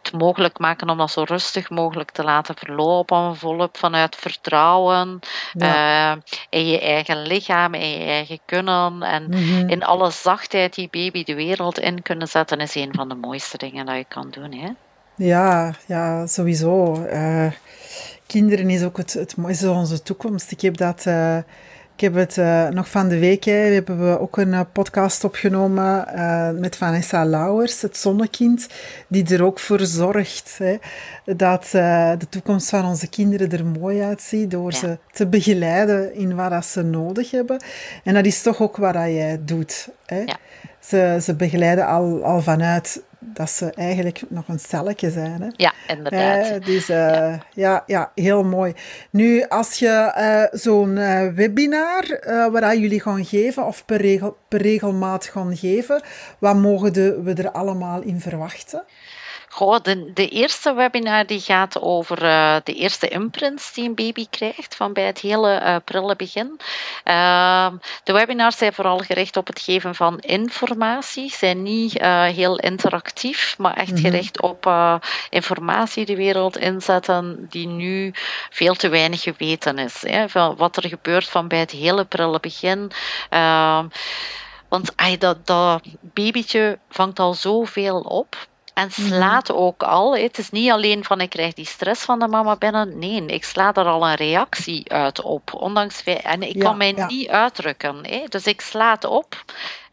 het 0.02 0.14
mogelijk 0.14 0.60
maken 0.60 0.90
om 0.90 0.98
dat 0.98 1.12
zo 1.12 1.24
rustig 1.24 1.70
mogelijk 1.70 2.12
te 2.12 2.24
laten 2.24 2.56
verlopen. 2.56 3.36
Volop 3.36 3.78
vanuit 3.78 4.16
vertrouwen. 4.16 5.20
Ja. 5.54 6.14
Uh, 6.14 6.22
in 6.50 6.68
je 6.68 6.80
eigen 6.80 7.22
lichaam, 7.22 7.74
in 7.74 7.90
je 7.90 8.06
eigen 8.06 8.40
kunnen. 8.46 9.04
En 9.04 9.24
mm-hmm. 9.24 9.70
in 9.70 9.84
alle 9.84 10.12
zachtheid 10.12 10.76
die 10.76 10.88
baby 10.92 11.24
de 11.24 11.36
wereld 11.36 11.80
in 11.80 12.02
kunnen 12.02 12.28
zetten, 12.28 12.60
is 12.60 12.76
een 12.76 12.94
van 12.94 13.10
de 13.10 13.16
mooiste 13.16 13.58
dingen 13.58 13.86
dat 13.86 13.96
je 13.96 14.06
kan 14.08 14.28
doen. 14.30 14.54
Hè? 14.54 14.70
Ja, 15.16 15.74
ja, 15.88 16.28
sowieso. 16.28 17.08
kinderen 18.28 18.70
is 18.70 18.84
ook 18.84 18.98
het, 18.98 19.14
het 19.14 19.38
mooiste 19.38 19.66
van 19.66 19.78
onze 19.78 20.04
toekomst. 20.04 20.52
Ik 20.52 20.62
heb 20.62 20.78
dat 20.78 21.06
ik 22.02 22.14
heb 22.14 22.28
het 22.28 22.38
uh, 22.38 22.68
nog 22.68 22.90
van 22.90 23.08
de 23.08 23.20
week, 23.20 23.44
hè, 23.44 23.52
hebben 23.52 24.10
we 24.10 24.20
ook 24.20 24.38
een 24.38 24.48
uh, 24.48 24.62
podcast 24.72 25.24
opgenomen 25.24 26.08
uh, 26.16 26.50
met 26.50 26.76
Vanessa 26.76 27.26
Lauwers, 27.26 27.82
het 27.82 27.98
zonnekind, 27.98 28.68
die 29.08 29.36
er 29.36 29.44
ook 29.44 29.60
voor 29.60 29.80
zorgt 29.80 30.58
hè, 30.58 30.78
dat 31.36 31.68
de 31.72 32.28
toekomst 32.30 32.70
van 32.70 32.86
onze 32.86 33.08
kinderen 33.08 33.52
er 33.52 33.66
mooi 33.66 34.02
uitziet 34.02 34.52
door 34.52 34.72
ja. 34.72 34.78
ze 34.78 34.98
te 35.12 35.28
begeleiden 35.28 36.16
in 36.16 36.36
wat 36.36 36.66
ze 36.66 36.82
nodig 36.82 37.32
hebben. 37.32 37.64
En 38.04 38.14
dat 38.14 38.26
is 38.26 38.42
toch 38.42 38.62
ook 38.62 38.78
wat 38.78 38.94
jij 38.94 39.42
doet. 39.46 39.90
Hè. 40.06 40.20
Ja. 40.20 40.38
Ze, 40.80 41.18
ze 41.22 41.36
begeleiden 41.36 41.88
al, 41.88 42.24
al 42.24 42.42
vanuit 42.42 43.02
dat 43.34 43.50
ze 43.50 43.72
eigenlijk 43.72 44.22
nog 44.30 44.48
een 44.48 44.60
celletje 44.60 45.12
zijn. 45.12 45.42
Hè? 45.42 45.48
Ja, 45.56 45.74
inderdaad. 45.88 46.66
dus 46.66 46.88
ja. 46.88 47.44
ja. 47.54 47.84
Ja, 47.88 48.12
heel 48.16 48.44
mooi. 48.44 48.74
Nu, 49.10 49.44
als 49.48 49.80
je 49.80 50.50
zo'n 50.52 50.94
webinar 51.36 52.20
waar 52.52 52.78
jullie 52.78 53.02
gaan 53.02 53.26
geven, 53.26 53.66
of 53.66 53.86
per, 53.86 54.02
regel, 54.02 54.38
per 54.48 54.62
regelmaat 54.62 55.26
gaan 55.26 55.58
geven, 55.58 56.02
wat 56.40 56.56
mogen 56.56 56.94
de, 56.94 57.22
we 57.24 57.34
er 57.34 57.52
allemaal 57.52 58.02
in 58.02 58.20
verwachten? 58.20 58.84
Goh, 59.54 59.82
de, 59.82 60.14
de 60.14 60.28
eerste 60.28 60.74
webinar 60.74 61.26
die 61.26 61.40
gaat 61.40 61.82
over 61.82 62.24
uh, 62.24 62.56
de 62.64 62.74
eerste 62.74 63.08
imprints 63.08 63.74
die 63.74 63.88
een 63.88 63.96
baby 63.96 64.28
krijgt 64.30 64.76
van 64.76 64.94
bij 64.94 65.06
het 65.06 65.20
hele 65.20 65.62
uh, 65.62 65.76
prille 65.86 66.16
begin. 66.16 66.60
Uh, 67.06 67.68
de 68.04 68.14
webinars 68.14 68.58
zijn 68.58 68.74
vooral 68.74 68.98
gericht 68.98 69.38
op 69.38 69.48
het 69.48 69.60
geven 69.60 69.96
van 69.96 70.20
informatie, 70.20 71.32
zijn 71.32 71.64
niet 71.64 72.02
uh, 72.02 72.24
heel 72.24 72.60
interactief, 72.60 73.56
maar 73.58 73.74
echt 73.74 73.92
mm-hmm. 73.92 74.06
gericht 74.06 74.42
op 74.42 74.72
informatie 75.30 76.06
de 76.06 76.16
wereld 76.16 76.58
inzetten 76.58 77.48
die 77.50 77.68
nu 77.68 78.14
veel 78.50 78.74
te 78.74 78.90
weinig 78.90 79.22
geweten 79.22 79.78
is. 79.78 80.02
Hè, 80.02 80.30
van 80.30 80.56
wat 80.56 80.78
er 80.78 80.88
gebeurt 80.88 81.30
van 81.30 81.48
bij 81.48 81.60
het 81.60 81.72
hele 81.72 82.06
prille 82.06 82.40
begin. 82.40 82.92
Ehm, 83.30 83.88
want 84.68 84.96
ay, 84.96 85.18
dat, 85.18 85.48
dat 85.48 85.82
babytje 86.02 86.80
vangt 86.90 87.20
al 87.20 87.34
zoveel 87.34 88.00
op. 88.00 88.50
En 88.74 88.88
mhm. 88.88 89.08
slaat 89.08 89.52
ook 89.52 89.84
al. 89.84 90.18
Het 90.18 90.38
is 90.38 90.50
niet 90.50 90.72
alleen 90.72 91.04
van 91.04 91.22
ik 91.22 91.30
krijg 91.30 91.54
die 91.54 91.66
stress 91.66 92.04
van 92.04 92.20
de 92.20 92.28
mama 92.28 92.56
binnen. 92.56 93.00
Nee, 93.00 93.26
ik 93.26 93.44
sla 93.44 93.74
er 93.74 93.86
al 93.86 94.08
een 94.08 94.16
reactie 94.16 94.92
uit 94.92 95.22
op. 95.22 95.54
Ondanks, 95.54 96.04
en 96.04 96.42
ik 96.42 96.60
kan 96.60 96.78
mij 96.78 96.92
niet 97.08 97.30
uitdrukken. 97.30 98.04
Dus 98.30 98.46
ik 98.46 98.62
sla 98.62 98.92
het 98.92 99.06
op. 99.06 99.44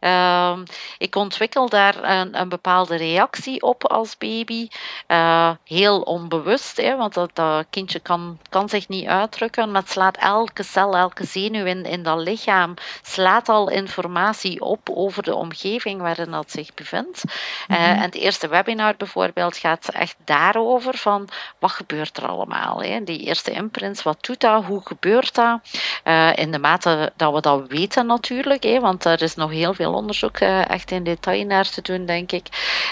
Uh, 0.01 0.59
ik 0.99 1.15
ontwikkel 1.15 1.69
daar 1.69 2.05
een, 2.05 2.41
een, 2.41 2.49
bepaalde 2.49 2.97
reactie 2.97 3.63
op 3.63 3.87
als 3.87 4.17
baby. 4.19 4.69
Uh, 5.09 5.51
heel 5.65 6.01
onbewust, 6.01 6.77
hè, 6.77 6.97
want 6.97 7.15
dat, 7.15 7.31
dat, 7.33 7.67
kindje 7.71 8.01
kan, 8.01 8.39
kan 8.49 8.69
zich 8.69 8.89
niet 8.89 9.07
uitdrukken, 9.07 9.71
maar 9.71 9.83
het 9.83 9.91
slaat 9.91 10.17
elke 10.17 10.63
cel, 10.63 10.97
elke 10.97 11.25
zenuw 11.25 11.65
in, 11.65 11.85
in 11.85 12.03
dat 12.03 12.19
lichaam, 12.19 12.75
slaat 13.03 13.49
al 13.49 13.71
informatie 13.71 14.61
op 14.61 14.91
over 14.91 15.23
de 15.23 15.35
omgeving 15.35 16.01
waarin 16.01 16.31
dat 16.31 16.51
zich 16.51 16.75
bevindt. 16.75 17.25
Uh, 17.69 17.89
en 17.89 18.01
het 18.01 18.15
eerste 18.15 18.49
webinar 18.49 18.95
bijvoorbeeld 18.97 19.57
gaat 19.57 19.89
echt 19.89 20.17
daarover 20.25 20.97
van 20.97 21.29
wat 21.59 21.71
gebeurt 21.71 22.17
er 22.17 22.27
allemaal. 22.27 22.83
Hè? 22.83 23.05
Die 23.05 23.21
eerste 23.21 23.51
imprints, 23.51 24.03
wat 24.03 24.25
doet 24.25 24.41
dat, 24.41 24.65
hoe 24.65 24.81
gebeurt 24.85 25.35
dat? 25.35 25.61
Uh, 26.05 26.37
in 26.37 26.53
de 26.53 26.59
mate 26.59 27.13
dat 27.17 27.33
we 27.35 27.41
dat 27.41 27.67
weten 27.69 28.07
natuurlijk, 28.07 28.63
hè, 28.63 28.81
want 28.81 29.05
er 29.05 29.23
is 29.23 29.35
nog 29.35 29.51
heel 29.51 29.75
veel 29.75 29.88
onderzoek 29.95 30.41
uh, 30.41 30.71
echt 30.71 30.91
in 30.91 31.05
detail 31.05 31.45
naar 31.45 31.71
te 31.71 31.83
doen, 31.83 32.07
denk 32.07 32.33
ik. 32.33 32.47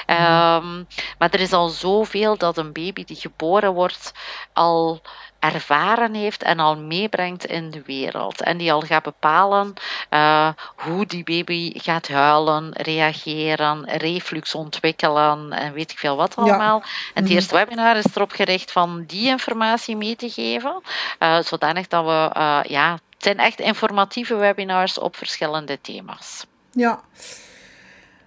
Um, 0.07 0.86
maar 1.18 1.30
er 1.30 1.40
is 1.40 1.53
al 1.53 1.68
zoveel 1.68 2.36
dat 2.36 2.57
een 2.57 2.72
baby 2.72 3.05
die 3.05 3.16
geboren 3.16 3.72
wordt 3.72 4.12
al 4.53 5.03
ervaren 5.38 6.14
heeft 6.14 6.42
en 6.42 6.61
al 6.61 6.76
meebrengt 6.76 7.44
in 7.44 7.70
de 7.70 7.82
wereld. 7.86 8.40
En 8.40 8.57
die 8.57 8.72
al 8.72 8.80
gaat 8.80 9.03
bepalen 9.03 9.74
uh, 10.11 10.49
hoe 10.76 11.07
die 11.07 11.24
baby 11.24 11.72
gaat 11.74 12.09
huilen, 12.09 12.72
reageren, 12.72 13.84
reflux 13.84 14.55
ontwikkelen 14.55 15.53
en 15.53 15.72
weet 15.72 15.90
ik 15.90 15.99
veel 15.99 16.16
wat 16.16 16.36
allemaal. 16.36 16.80
En 16.80 16.88
het 17.14 17.24
mhm. 17.24 17.32
eerste 17.32 17.55
webinar 17.55 17.97
is 17.97 18.14
erop 18.14 18.30
gericht 18.30 18.72
van 18.72 19.05
die 19.07 19.28
informatie 19.28 19.97
mee 19.97 20.16
te 20.16 20.30
geven, 20.30 20.82
uh, 21.18 21.40
zodanig 21.40 21.86
dat 21.86 22.05
we, 22.05 22.30
uh, 22.36 22.61
ja, 22.62 22.92
het 22.92 23.24
zijn 23.24 23.38
echt 23.38 23.61
informatieve 23.61 24.34
webinars 24.34 24.99
op 24.99 25.16
verschillende 25.16 25.80
thema's. 25.80 26.47
Ja. 26.77 27.01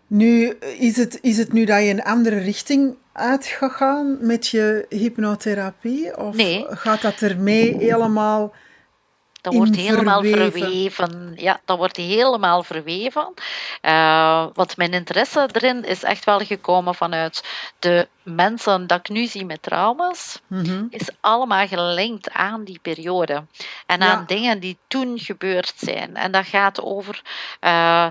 Nu, 0.07 0.57
is 0.79 0.97
het, 0.97 1.19
is 1.21 1.37
het 1.37 1.53
nu 1.53 1.65
dat 1.65 1.83
je 1.83 1.89
een 1.89 2.03
andere 2.03 2.37
richting 2.37 2.95
uit 3.13 3.45
gaat 3.45 3.71
gaan 3.71 4.17
met 4.21 4.47
je 4.47 4.85
hypnotherapie? 4.89 6.17
Of 6.17 6.35
nee. 6.35 6.65
gaat 6.69 7.01
dat 7.01 7.21
ermee 7.21 7.77
helemaal 7.77 8.53
dat 9.41 9.53
wordt 9.53 9.75
helemaal 9.75 10.23
verweven. 10.23 11.33
Ja, 11.35 11.59
dat 11.65 11.77
wordt 11.77 11.97
helemaal 11.97 12.63
verweven. 12.63 13.33
Uh, 13.81 14.47
wat 14.53 14.77
mijn 14.77 14.93
interesse 14.93 15.49
erin 15.51 15.85
is 15.85 16.03
echt 16.03 16.25
wel 16.25 16.39
gekomen 16.39 16.95
vanuit 16.95 17.43
de 17.79 18.07
mensen 18.23 18.87
dat 18.87 18.99
ik 18.99 19.09
nu 19.09 19.25
zie 19.25 19.45
met 19.45 19.61
trauma's, 19.61 20.39
mm 20.47 20.87
is 20.89 21.09
allemaal 21.19 21.67
gelinkt 21.67 22.31
aan 22.31 22.63
die 22.63 22.79
periode. 22.81 23.45
En 23.85 24.01
aan 24.01 24.23
dingen 24.27 24.59
die 24.59 24.77
toen 24.87 25.19
gebeurd 25.19 25.73
zijn. 25.75 26.15
En 26.15 26.31
dat 26.31 26.45
gaat 26.45 26.81
over. 26.81 27.21
Uh, 27.61 28.07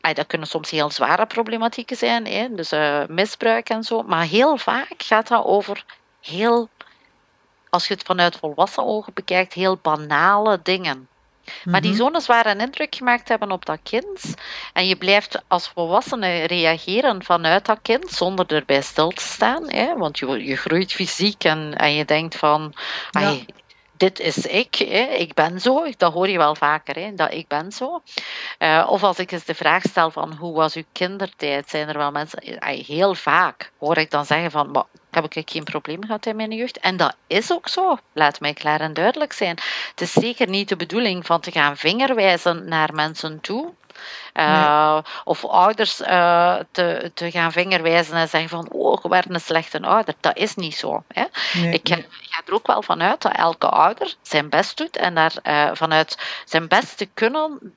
dat 0.00 0.26
kunnen 0.26 0.48
soms 0.48 0.70
heel 0.70 0.90
zware 0.90 1.26
problematieken 1.26 1.96
zijn, 1.96 2.56
dus 2.56 2.72
uh, 2.72 3.02
misbruik 3.08 3.68
en 3.68 3.82
zo. 3.82 4.02
Maar 4.02 4.24
heel 4.24 4.56
vaak 4.56 4.94
gaat 4.96 5.28
dat 5.28 5.44
over 5.44 5.84
heel 6.20 6.68
als 7.76 7.88
je 7.88 7.94
het 7.94 8.02
vanuit 8.02 8.36
volwassen 8.36 8.84
ogen 8.84 9.12
bekijkt, 9.14 9.52
heel 9.52 9.78
banale 9.82 10.60
dingen. 10.62 11.08
Maar 11.64 11.80
die 11.80 11.90
mhm. 11.90 12.00
zo'n 12.00 12.20
zware 12.20 12.56
indruk 12.58 12.94
gemaakt 12.94 13.28
hebben 13.28 13.50
op 13.50 13.66
dat 13.66 13.78
kind. 13.82 14.34
En 14.72 14.86
je 14.86 14.96
blijft 14.96 15.42
als 15.48 15.68
volwassene 15.68 16.44
reageren 16.44 17.24
vanuit 17.24 17.66
dat 17.66 17.78
kind 17.82 18.10
zonder 18.10 18.46
erbij 18.46 18.82
stil 18.82 19.08
te 19.08 19.22
staan. 19.22 19.70
Hè? 19.70 19.96
Want 19.96 20.18
je, 20.18 20.44
je 20.44 20.56
groeit 20.56 20.92
fysiek 20.92 21.44
en, 21.44 21.74
en 21.76 21.94
je 21.94 22.04
denkt 22.04 22.36
van. 22.36 22.74
Ja 23.10 23.36
dit 23.96 24.20
is 24.20 24.46
ik, 24.46 24.74
hè, 24.74 25.02
ik 25.02 25.34
ben 25.34 25.60
zo. 25.60 25.86
Dat 25.96 26.12
hoor 26.12 26.28
je 26.28 26.38
wel 26.38 26.54
vaker, 26.54 26.94
hè, 26.94 27.14
dat 27.14 27.32
ik 27.32 27.48
ben 27.48 27.72
zo. 27.72 28.02
Uh, 28.58 28.86
of 28.90 29.02
als 29.02 29.18
ik 29.18 29.32
eens 29.32 29.44
de 29.44 29.54
vraag 29.54 29.82
stel 29.82 30.10
van 30.10 30.32
hoe 30.32 30.54
was 30.54 30.74
uw 30.74 30.84
kindertijd, 30.92 31.68
zijn 31.68 31.88
er 31.88 31.98
wel 31.98 32.10
mensen, 32.10 32.42
heel 32.86 33.14
vaak 33.14 33.72
hoor 33.78 33.96
ik 33.96 34.10
dan 34.10 34.26
zeggen 34.26 34.50
van, 34.50 34.70
maar 34.70 34.84
heb 35.10 35.34
ik 35.34 35.50
geen 35.50 35.64
probleem 35.64 36.04
gehad 36.04 36.26
in 36.26 36.36
mijn 36.36 36.52
jeugd. 36.52 36.78
En 36.78 36.96
dat 36.96 37.16
is 37.26 37.52
ook 37.52 37.68
zo, 37.68 37.98
laat 38.12 38.40
mij 38.40 38.52
klaar 38.52 38.80
en 38.80 38.94
duidelijk 38.94 39.32
zijn. 39.32 39.58
Het 39.90 40.00
is 40.00 40.12
zeker 40.12 40.48
niet 40.48 40.68
de 40.68 40.76
bedoeling 40.76 41.26
van 41.26 41.40
te 41.40 41.50
gaan 41.50 41.76
vingerwijzen 41.76 42.68
naar 42.68 42.94
mensen 42.94 43.40
toe. 43.40 43.72
Uh, 44.34 44.98
Of 45.24 45.44
ouders 45.44 46.00
uh, 46.00 46.56
te, 46.70 47.10
te 47.14 47.30
gaan 47.30 47.52
vingerwijzen 47.52 48.16
en 48.16 48.28
zeggen 48.28 48.48
van 48.48 48.68
oh, 48.70 49.02
je 49.02 49.08
werd 49.08 49.30
een 49.30 49.40
slechte 49.40 49.82
ouder. 49.82 50.14
Dat 50.20 50.36
is 50.36 50.54
niet 50.54 50.76
zo. 50.76 51.02
Hè? 51.08 51.24
Nee, 51.52 51.72
ik 51.72 51.88
ga, 51.88 51.96
ga, 52.20 52.42
er 52.46 52.54
ook 52.54 52.66
wel 52.66 52.82
vanuit 52.82 53.22
dat 53.22 53.32
elke 53.32 53.68
ouder 53.68 54.14
zijn 54.22 54.48
best 54.48 54.76
doet 54.76 54.96
en 54.96 55.14
daar 55.14 55.32
uh, 55.42 55.70
vanuit 55.72 56.18
zijn 56.44 56.68
best 56.68 56.96
te 56.96 57.08
kunnen 57.14 57.74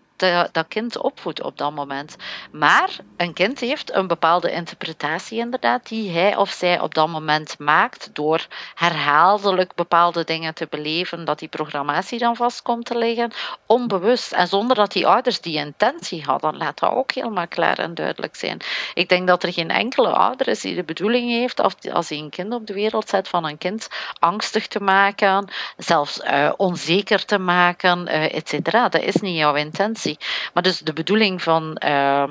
dat 0.52 0.66
kind 0.68 0.98
opvoedt 0.98 1.42
op 1.42 1.58
dat 1.58 1.74
moment. 1.74 2.16
Maar 2.52 2.90
een 3.18 3.34
kind 3.34 3.60
heeft 3.60 3.94
een 3.94 4.08
bepaalde 4.08 4.52
interpretatie 4.52 5.40
inderdaad 5.40 5.88
die 5.88 6.12
hij 6.12 6.36
of 6.36 6.50
zij 6.50 6.80
op 6.80 6.94
dat 6.94 7.08
moment 7.08 7.56
maakt 7.60 8.10
door 8.14 8.48
herhaaldelijk 8.76 9.76
bepaalde 9.76 10.24
dingen 10.24 10.54
te 10.54 10.68
beleven, 10.70 11.26
dat 11.26 11.40
die 11.40 11.48
programmatie 11.48 12.20
dan 12.20 12.36
vast 12.36 12.62
komt 12.62 12.86
te 12.86 12.98
liggen, 12.98 13.32
onbewust. 13.66 14.32
En 14.32 14.48
zonder 14.48 14.76
dat 14.76 14.92
die 14.92 15.08
ouders 15.08 15.42
die 15.42 15.58
intentie 15.58 16.24
hadden, 16.24 16.58
laat 16.58 16.80
dat 16.80 16.92
ook 16.92 17.12
helemaal 17.12 17.48
klaar 17.48 17.80
en 17.80 17.94
duidelijk 17.94 18.36
zijn. 18.36 18.60
Ik 18.94 19.10
denk 19.10 19.28
dat 19.28 19.44
er 19.44 19.54
geen 19.54 19.72
enkele 19.72 20.10
ouder 20.10 20.48
is 20.48 20.62
die 20.62 20.76
de 20.76 20.84
bedoeling 20.84 21.30
heeft, 21.30 21.60
of 21.60 21.76
als 21.92 22.10
hij 22.10 22.18
een 22.18 22.30
kind 22.30 22.54
op 22.54 22.68
de 22.68 22.74
wereld 22.74 23.10
zet, 23.10 23.28
van 23.28 23.46
een 23.46 23.58
kind 23.58 23.88
angstig 24.20 24.68
te 24.68 24.80
maken, 24.80 25.48
zelfs 25.78 26.20
uh, 26.20 26.52
onzeker 26.58 27.26
te 27.26 27.38
maken, 27.38 28.08
uh, 28.08 28.36
et 28.36 28.50
cetera. 28.50 28.90
Dat 28.90 29.02
is 29.02 29.16
niet 29.16 29.38
jouw 29.38 29.56
intentie. 29.56 30.09
Maar 30.54 30.64
dus 30.64 30.80
de 30.80 30.94
bedoeling 30.94 31.42
van 31.42 31.82
uh, 31.86 32.24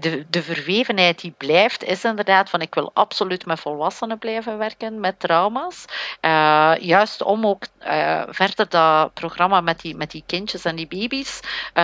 de, 0.00 0.26
de 0.30 0.42
verwevenheid 0.42 1.20
die 1.20 1.34
blijft, 1.36 1.84
is 1.84 2.04
inderdaad 2.04 2.50
van 2.50 2.60
ik 2.60 2.74
wil 2.74 2.90
absoluut 2.94 3.46
met 3.46 3.60
volwassenen 3.60 4.18
blijven 4.18 4.58
werken 4.58 5.00
met 5.00 5.20
trauma's. 5.20 5.84
Uh, 6.20 6.72
juist 6.78 7.22
om 7.22 7.46
ook 7.46 7.66
uh, 7.86 8.22
verder 8.28 8.68
dat 8.68 9.14
programma 9.14 9.60
met 9.60 9.80
die, 9.80 9.96
met 9.96 10.10
die 10.10 10.22
kindjes 10.26 10.64
en 10.64 10.76
die 10.76 10.86
baby's 10.86 11.40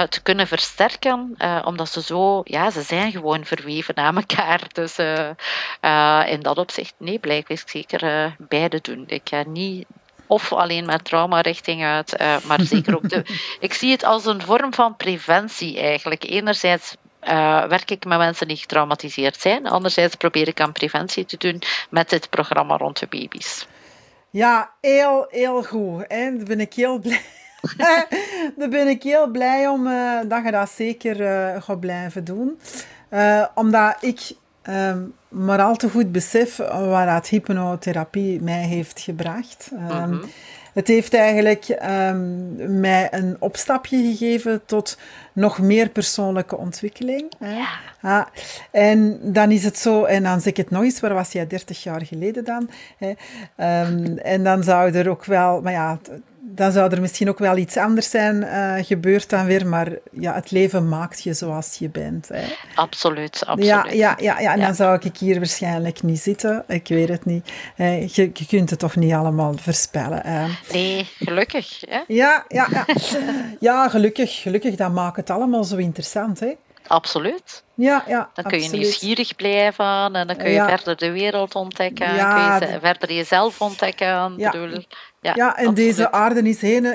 te 0.08 0.22
kunnen 0.22 0.46
versterken, 0.46 1.36
omdat 1.64 1.88
ze 1.88 2.02
zo, 2.02 2.40
ja, 2.44 2.70
ze 2.70 2.82
zijn 2.82 3.12
gewoon 3.12 3.44
verweven 3.44 3.96
aan 3.96 4.16
elkaar. 4.16 4.60
Dus 4.72 4.98
in 6.30 6.40
dat 6.40 6.58
opzicht, 6.58 6.94
nee, 6.98 7.18
blijf 7.18 7.48
ik 7.48 7.62
zeker 7.66 8.34
beide 8.38 8.78
doen. 8.80 9.04
Ik 9.06 9.22
ga 9.24 9.42
niet 9.46 9.86
of 10.28 10.52
alleen 10.52 10.86
met 10.86 11.04
trauma 11.04 11.40
richting 11.40 11.84
uit. 11.84 12.20
Uh, 12.20 12.36
maar 12.46 12.60
zeker 12.60 12.96
ook 12.96 13.08
de. 13.08 13.22
Ik 13.60 13.74
zie 13.74 13.90
het 13.90 14.04
als 14.04 14.26
een 14.26 14.42
vorm 14.42 14.74
van 14.74 14.96
preventie 14.96 15.80
eigenlijk. 15.80 16.24
Enerzijds 16.24 16.96
uh, 17.22 17.64
werk 17.64 17.90
ik 17.90 18.04
met 18.04 18.18
mensen 18.18 18.48
die 18.48 18.56
getraumatiseerd 18.56 19.40
zijn. 19.40 19.66
Anderzijds 19.66 20.14
probeer 20.14 20.48
ik 20.48 20.60
aan 20.60 20.72
preventie 20.72 21.24
te 21.24 21.36
doen 21.36 21.62
met 21.90 22.10
dit 22.10 22.30
programma 22.30 22.76
rond 22.76 22.98
de 22.98 23.06
baby's. 23.06 23.66
Ja, 24.30 24.70
heel, 24.80 25.26
heel 25.30 25.62
goed. 25.62 26.04
Hè? 26.08 26.36
Daar 26.36 26.46
ben 26.46 26.60
ik 26.60 26.74
heel 26.74 26.98
blij. 26.98 27.22
Daar 28.56 28.68
ben 28.68 28.88
ik 28.88 29.02
heel 29.02 29.30
blij 29.30 29.68
om 29.68 29.86
uh, 29.86 30.20
dat 30.28 30.44
je 30.44 30.50
dat 30.50 30.70
zeker 30.70 31.20
uh, 31.20 31.62
gaat 31.62 31.80
blijven 31.80 32.24
doen. 32.24 32.60
omdat 33.54 33.96
ik 34.00 34.20
Ehm, 34.68 35.02
maar 35.28 35.60
al 35.60 35.76
te 35.76 35.90
goed 35.90 36.12
besef 36.12 36.56
waar 36.56 37.06
dat 37.06 37.28
hypnotherapie 37.28 38.42
mij 38.42 38.62
heeft 38.62 39.00
gebracht. 39.00 39.70
Um, 39.90 40.20
het 40.72 40.88
heeft 40.88 41.14
eigenlijk 41.14 41.78
um, 42.08 42.80
mij 42.80 43.08
een 43.10 43.36
opstapje 43.38 43.96
gegeven 43.96 44.60
tot 44.64 44.98
nog 45.32 45.58
meer 45.58 45.88
persoonlijke 45.88 46.56
ontwikkeling. 46.56 47.32
Hè. 47.38 47.56
Ja. 47.56 47.68
Ah, 48.00 48.26
en 48.70 49.18
dan 49.22 49.50
is 49.50 49.64
het 49.64 49.78
zo, 49.78 50.04
en 50.04 50.22
dan 50.22 50.40
zeg 50.40 50.52
ik 50.52 50.56
het 50.56 50.70
nog 50.70 50.82
eens, 50.82 51.00
waar 51.00 51.14
was 51.14 51.32
jij 51.32 51.46
30 51.46 51.82
jaar 51.82 52.06
geleden 52.06 52.44
dan? 52.44 52.70
Hè. 52.98 53.08
Um, 53.86 54.18
en 54.18 54.44
dan 54.44 54.62
zou 54.62 54.92
er 54.92 55.08
ook 55.08 55.24
wel, 55.24 55.60
maar 55.60 55.72
ja, 55.72 55.98
dan 56.50 56.72
zou 56.72 56.92
er 56.92 57.00
misschien 57.00 57.28
ook 57.28 57.38
wel 57.38 57.56
iets 57.56 57.76
anders 57.76 58.10
zijn 58.10 58.36
uh, 58.36 58.74
gebeurd 58.84 59.30
dan 59.30 59.46
weer, 59.46 59.66
maar 59.66 59.88
ja, 60.12 60.34
het 60.34 60.50
leven 60.50 60.88
maakt 60.88 61.22
je 61.22 61.34
zoals 61.34 61.76
je 61.78 61.88
bent. 61.88 62.28
Hè. 62.28 62.44
Absoluut, 62.74 63.46
absoluut. 63.46 63.68
Ja, 63.68 63.86
ja, 63.90 64.16
ja, 64.20 64.40
ja, 64.40 64.52
en 64.52 64.60
dan 64.60 64.74
zou 64.74 64.98
ik 65.02 65.16
hier 65.16 65.36
waarschijnlijk 65.36 66.02
niet 66.02 66.20
zitten. 66.20 66.64
Ik 66.68 66.88
weet 66.88 67.08
het 67.08 67.24
niet. 67.24 67.50
Je, 67.76 68.30
je 68.34 68.46
kunt 68.48 68.70
het 68.70 68.78
toch 68.78 68.96
niet 68.96 69.12
allemaal 69.12 69.54
voorspellen. 69.56 70.20
Hè. 70.26 70.46
Nee, 70.72 71.08
gelukkig. 71.18 71.80
Hè? 71.80 72.00
Ja, 72.06 72.44
ja, 72.48 72.68
ja. 72.70 72.86
ja, 73.60 73.88
gelukkig. 73.88 74.42
Gelukkig, 74.42 74.74
dat 74.74 74.92
maakt 74.92 75.16
het 75.16 75.30
allemaal 75.30 75.64
zo 75.64 75.76
interessant. 75.76 76.40
Hè. 76.40 76.52
Absoluut. 76.88 77.64
Ja, 77.74 78.04
ja, 78.06 78.30
dan 78.34 78.44
kun 78.44 78.62
je 78.62 78.68
nieuwsgierig 78.68 79.36
blijven 79.36 80.14
en 80.14 80.26
dan 80.26 80.36
kun 80.36 80.50
je 80.50 80.64
verder 80.64 80.96
de 80.96 81.10
wereld 81.10 81.54
ontdekken. 81.54 82.14
Ja, 82.14 82.58
kun 82.58 82.68
je 82.68 82.78
verder 82.80 83.12
jezelf 83.12 83.60
ontdekken. 83.60 84.34
Ja. 84.36 84.50
Bedoel, 84.50 84.84
ja, 85.20 85.32
ja, 85.34 85.56
en 85.56 85.74
deze 85.74 86.12
aarde 86.12 86.42
is 86.42 86.62
een, 86.62 86.86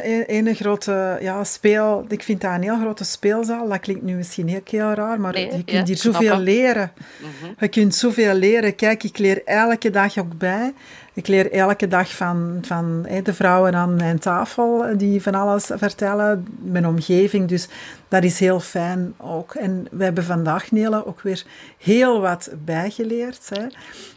een, 0.48 0.56
grote 0.56 1.18
ja, 1.22 1.44
speel... 1.44 2.06
Ik 2.08 2.24
vind 2.24 2.42
dat 2.42 2.52
een 2.52 2.62
heel 2.62 2.80
grote 2.80 3.04
speelzaal. 3.04 3.68
Dat 3.68 3.80
klinkt 3.80 4.04
nu 4.04 4.16
misschien 4.16 4.48
heel, 4.48 4.62
heel 4.66 4.94
raar, 4.94 5.20
maar 5.20 5.40
je 5.40 5.64
kunt 5.64 5.88
hier 5.88 5.98
zoveel 5.98 6.38
leren. 6.38 6.92
Mhm. 7.20 7.52
Je 7.58 7.68
kunt 7.68 7.96
zoveel 7.96 8.34
leren. 8.34 8.76
Kijk, 8.76 9.04
ik 9.04 9.18
leer 9.18 9.42
elke 9.46 9.90
dag 9.90 10.18
ook 10.18 10.38
bij. 10.38 10.74
Ik 11.16 11.28
leer 11.28 11.52
elke 11.52 11.88
dag 11.88 12.16
van, 12.16 12.58
van 12.62 13.08
de 13.24 13.34
vrouwen 13.34 13.76
aan 13.76 13.96
mijn 13.96 14.20
tafel 14.20 14.98
die 14.98 15.22
van 15.22 15.36
alles 15.36 15.70
vertellen, 15.74 16.48
mijn 16.62 16.88
omgeving. 16.88 17.48
Dus 17.48 17.68
dat 18.08 18.24
is 18.24 18.40
heel 18.40 18.60
fijn 18.60 19.14
ook. 19.18 19.56
En 19.56 19.88
we 19.92 20.04
hebben 20.04 20.24
vandaag, 20.24 20.72
Nele, 20.72 21.06
ook 21.06 21.22
weer 21.22 21.44
heel 21.78 22.22
wat 22.22 22.50
bijgeleerd. 22.66 23.50
Hè. 23.50 23.66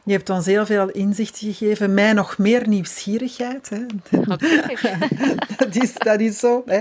Je 0.05 0.13
hebt 0.13 0.31
ons 0.31 0.47
heel 0.47 0.67
veel 0.67 0.91
inzicht 0.91 1.39
gegeven, 1.39 1.95
mij 1.95 2.13
nog 2.13 2.39
meer 2.39 2.69
nieuwsgierigheid. 2.69 3.71
Hè. 3.71 3.87
dat, 5.57 5.75
is, 5.75 5.93
dat 5.95 6.21
is 6.21 6.39
zo. 6.39 6.63
Hè. 6.67 6.81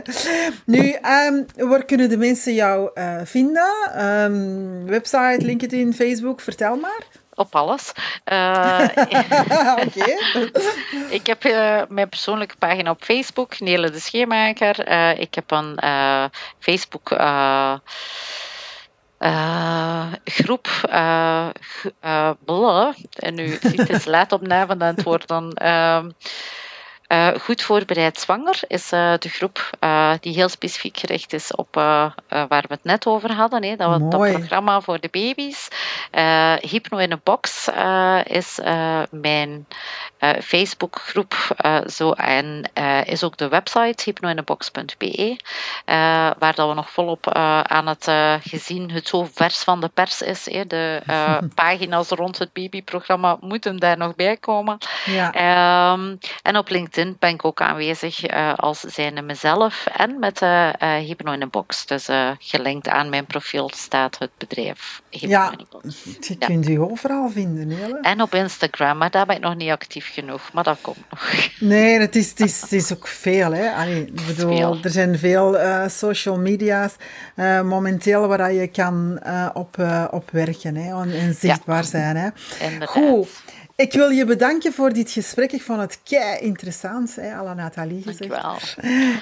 Nu, 0.65 0.95
um, 1.27 1.45
waar 1.69 1.85
kunnen 1.85 2.09
de 2.09 2.17
mensen 2.17 2.53
jou 2.53 2.89
uh, 2.95 3.17
vinden? 3.23 4.03
Um, 4.05 4.85
website, 4.85 5.37
LinkedIn, 5.39 5.93
Facebook, 5.93 6.41
vertel 6.41 6.75
maar 6.75 7.23
op 7.35 7.55
alles. 7.55 7.91
Uh, 8.31 8.87
ik 11.09 11.27
heb 11.27 11.45
uh, 11.45 11.81
mijn 11.89 12.09
persoonlijke 12.09 12.55
pagina 12.57 12.89
op 12.89 13.03
Facebook, 13.03 13.59
Nele 13.59 13.89
de 13.89 13.99
Scheemaker. 13.99 14.89
Uh, 14.89 15.19
ik 15.19 15.35
heb 15.35 15.51
een 15.51 15.79
Facebook 16.59 17.09
groep. 20.23 20.67
en 23.15 23.35
nu 23.35 23.57
het 23.61 23.89
is 23.89 24.05
laat 24.05 24.31
op 24.31 24.47
na 24.47 24.65
van 24.65 24.81
het 24.81 25.03
worden. 25.03 25.53
Ehm, 25.53 26.09
uh, 27.07 27.27
goed 27.41 27.61
voorbereid 27.61 28.19
zwanger 28.19 28.59
is 28.67 28.91
uh, 28.91 29.13
de 29.19 29.29
groep 29.29 29.69
uh, 29.79 30.11
die 30.19 30.33
heel 30.33 30.49
specifiek 30.49 30.97
gericht 30.97 31.33
is 31.33 31.55
op 31.55 31.73
waar 31.73 32.15
we 32.47 32.65
het 32.67 32.83
net 32.83 33.05
over 33.05 33.33
hadden. 33.33 33.63
Hè, 33.63 33.75
dat, 33.75 34.11
dat 34.11 34.31
programma 34.31 34.81
voor 34.81 34.99
de 34.99 35.09
baby's. 35.11 35.67
Hypno 36.59 36.97
in 36.97 37.11
a 37.11 37.19
Box 37.23 37.69
is 38.23 38.59
mijn 39.09 39.67
Facebookgroep 40.41 41.55
zo 41.87 42.11
en 42.11 42.69
is 43.05 43.23
ook 43.23 43.37
de 43.37 43.47
website 43.47 44.03
hypnoinabox.be 44.03 45.37
waar 46.39 46.55
dat 46.55 46.67
we 46.67 46.73
nog 46.73 46.89
volop 46.89 47.33
aan 47.63 47.87
het 47.87 48.07
gezien 48.43 48.91
het 48.91 49.07
zo 49.07 49.27
vers 49.33 49.63
van 49.63 49.81
de 49.81 49.89
pers 49.93 50.21
is. 50.21 50.45
Hè, 50.51 50.67
de 50.67 51.01
pagina's 51.55 52.09
rond 52.09 52.37
het 52.37 52.53
babyprogramma 52.53 53.37
moeten 53.39 53.77
daar 53.77 53.97
nog 53.97 54.15
bij 54.15 54.37
komen. 54.37 54.77
Ja. 55.05 55.93
Um, 55.93 56.19
en 56.41 56.57
op 56.57 56.69
LinkedIn 56.69 56.94
ben 57.19 57.29
ik 57.29 57.45
ook 57.45 57.61
aanwezig 57.61 58.31
uh, 58.31 58.53
als 58.55 58.79
zijnde 58.79 59.21
mezelf 59.21 59.85
en 59.85 60.19
met 60.19 60.41
uh, 60.41 60.69
uh, 60.79 60.95
Hypno 60.95 61.31
in 61.31 61.41
een 61.41 61.49
Box. 61.49 61.85
Dus 61.85 62.09
gelinkt 62.39 62.87
aan 62.87 63.09
mijn 63.09 63.25
profiel 63.25 63.71
staat 63.73 64.19
het 64.19 64.29
bedrijf 64.37 65.01
Hypno 65.09 65.29
ja, 65.29 65.51
in 65.51 65.59
een 65.59 65.65
Box. 65.69 66.03
Je 66.03 66.35
ja. 66.39 66.45
kunt 66.45 66.69
u 66.69 66.79
overal 66.79 67.29
vinden. 67.29 67.69
Hele. 67.69 67.99
En 68.01 68.21
op 68.21 68.33
Instagram, 68.33 68.97
maar 68.97 69.11
daar 69.11 69.25
ben 69.25 69.35
ik 69.35 69.41
nog 69.41 69.55
niet 69.55 69.69
actief 69.69 70.13
genoeg. 70.13 70.53
Maar 70.53 70.63
dat 70.63 70.77
komt 70.81 71.03
nog. 71.09 71.23
Nee, 71.59 71.99
het 71.99 72.15
is, 72.15 72.29
het 72.29 72.39
is, 72.39 72.61
het 72.61 72.71
is 72.71 72.93
ook 72.93 73.07
veel. 73.07 73.51
Hè. 73.51 73.71
Allee, 73.71 74.05
ik 74.05 74.25
bedoel, 74.25 74.77
er 74.83 74.89
zijn 74.89 75.17
veel 75.17 75.57
social 75.87 76.39
media's 76.39 76.95
momenteel 77.63 78.27
waar 78.27 78.51
je 78.51 78.67
kan 78.67 79.19
op, 79.53 79.77
op 80.11 80.31
werken 80.31 80.75
hè, 80.75 81.11
en 81.11 81.33
zichtbaar 81.33 81.83
ja. 81.83 81.89
zijn. 81.89 82.15
Hè. 82.15 82.29
Goed. 82.85 83.43
Ik 83.77 83.93
wil 83.93 84.09
je 84.09 84.25
bedanken 84.25 84.73
voor 84.73 84.93
dit 84.93 85.11
gesprek. 85.11 85.51
Ik 85.51 85.61
vond 85.61 85.81
het 85.81 85.99
kei 86.03 86.39
interessant, 86.39 87.15
hè, 87.15 87.33
à 87.33 87.43
la 87.43 87.53
Nathalie 87.53 88.03
gezegd. 88.03 88.29
Dankjewel. 88.29 88.57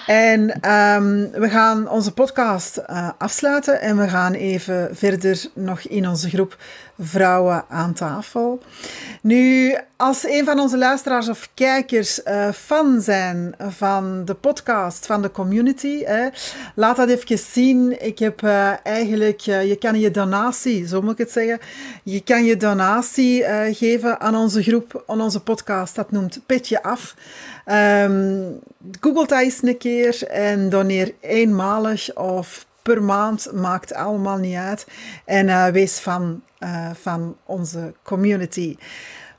En 0.06 0.42
um, 0.72 1.32
we 1.32 1.50
gaan 1.50 1.90
onze 1.90 2.12
podcast 2.12 2.82
uh, 2.90 3.10
afsluiten 3.18 3.82
en 3.82 3.98
we 3.98 4.08
gaan 4.08 4.34
even 4.34 4.96
verder 4.96 5.46
nog 5.54 5.82
in 5.82 6.08
onze 6.08 6.30
groep 6.30 6.58
Vrouwen 7.00 7.66
aan 7.70 7.94
tafel. 7.94 8.62
Nu, 9.22 9.78
als 10.04 10.28
een 10.28 10.46
van 10.46 10.60
onze 10.60 10.78
luisteraars 10.78 11.30
of 11.30 11.50
kijkers 11.54 12.22
uh, 12.26 12.52
fan 12.52 13.02
zijn 13.02 13.56
van 13.60 14.26
de 14.26 14.34
podcast, 14.34 15.06
van 15.06 15.22
de 15.22 15.32
community, 15.32 16.04
hè, 16.04 16.28
laat 16.76 16.96
dat 16.96 17.10
even 17.10 17.40
zien. 17.40 18.06
Ik 18.06 18.20
heb 18.20 18.42
uh, 18.42 18.74
eigenlijk, 18.84 19.40
je 19.40 19.78
kan 19.80 20.00
je 20.00 20.12
donatie, 20.12 20.88
zo 20.88 21.02
moet 21.02 21.12
ik 21.12 21.18
het 21.18 21.32
zeggen, 21.32 21.60
je 22.04 22.22
kan 22.24 22.46
je 22.46 22.58
donatie 22.58 23.44
geven 23.72 24.20
aan 24.20 24.36
onze 24.36 24.64
groep, 24.64 25.04
aan 25.08 25.22
onze 25.22 25.40
podcast. 25.40 25.96
Dat 25.96 26.12
noemt 26.12 26.40
Petje 26.46 26.84
Af. 26.84 27.16
Um, 27.66 28.60
Google 29.00 29.28
dat 29.28 29.42
eens 29.42 29.64
een 29.64 29.78
keer 29.78 30.28
en 30.28 30.70
doneer 30.70 31.14
eenmalig 31.20 32.16
of 32.16 32.66
per 32.82 33.04
maand, 33.04 33.52
maakt 33.54 33.94
allemaal 33.94 34.38
niet 34.38 34.58
uit. 34.58 34.88
En 35.26 35.72
wees 35.72 36.06
uh, 36.06 36.90
van 37.02 37.36
onze 37.46 37.94
community. 38.04 38.78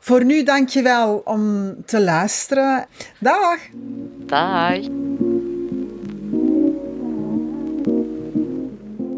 Voor 0.04 0.24
nu 0.24 0.42
dank 0.42 0.68
je 0.68 0.82
wel 0.82 1.22
om 1.24 1.74
te 1.84 2.02
luisteren. 2.02 2.86
Dag! 3.20 3.58
Dag! 4.26 4.78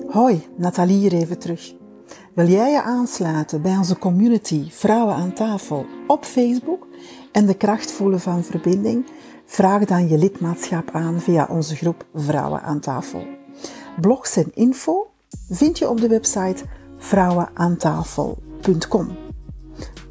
Hoi, 0.09 0.47
Nathalie 0.57 0.99
hier 0.99 1.13
even 1.13 1.39
terug. 1.39 1.75
Wil 2.35 2.47
jij 2.47 2.71
je 2.71 2.83
aansluiten 2.83 3.63
bij 3.63 3.77
onze 3.77 3.99
community 3.99 4.71
Vrouwen 4.71 5.15
aan 5.15 5.33
tafel 5.33 5.87
op 6.07 6.25
Facebook 6.25 6.87
en 7.33 7.47
de 7.47 7.57
kracht 7.57 7.93
voelen 7.93 8.21
van 8.21 8.45
verbinding? 8.45 9.07
Vraag 9.47 9.85
dan 9.85 10.09
je 10.09 10.19
lidmaatschap 10.19 10.91
aan 10.93 11.21
via 11.21 11.47
onze 11.51 11.77
groep 11.77 12.07
Vrouwen 12.15 12.63
aan 12.63 12.81
tafel. 12.81 13.27
Blogs 14.01 14.37
en 14.37 14.51
info 14.55 15.11
vind 15.51 15.79
je 15.79 15.89
op 15.89 16.01
de 16.01 16.09
website 16.09 16.65
vrouwenaantafel.com. 16.99 19.26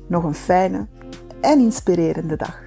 Nog 0.08 0.24
een 0.24 0.34
fijne 0.34 0.88
en 1.42 1.60
inspirerende 1.60 2.36
dag. 2.36 2.60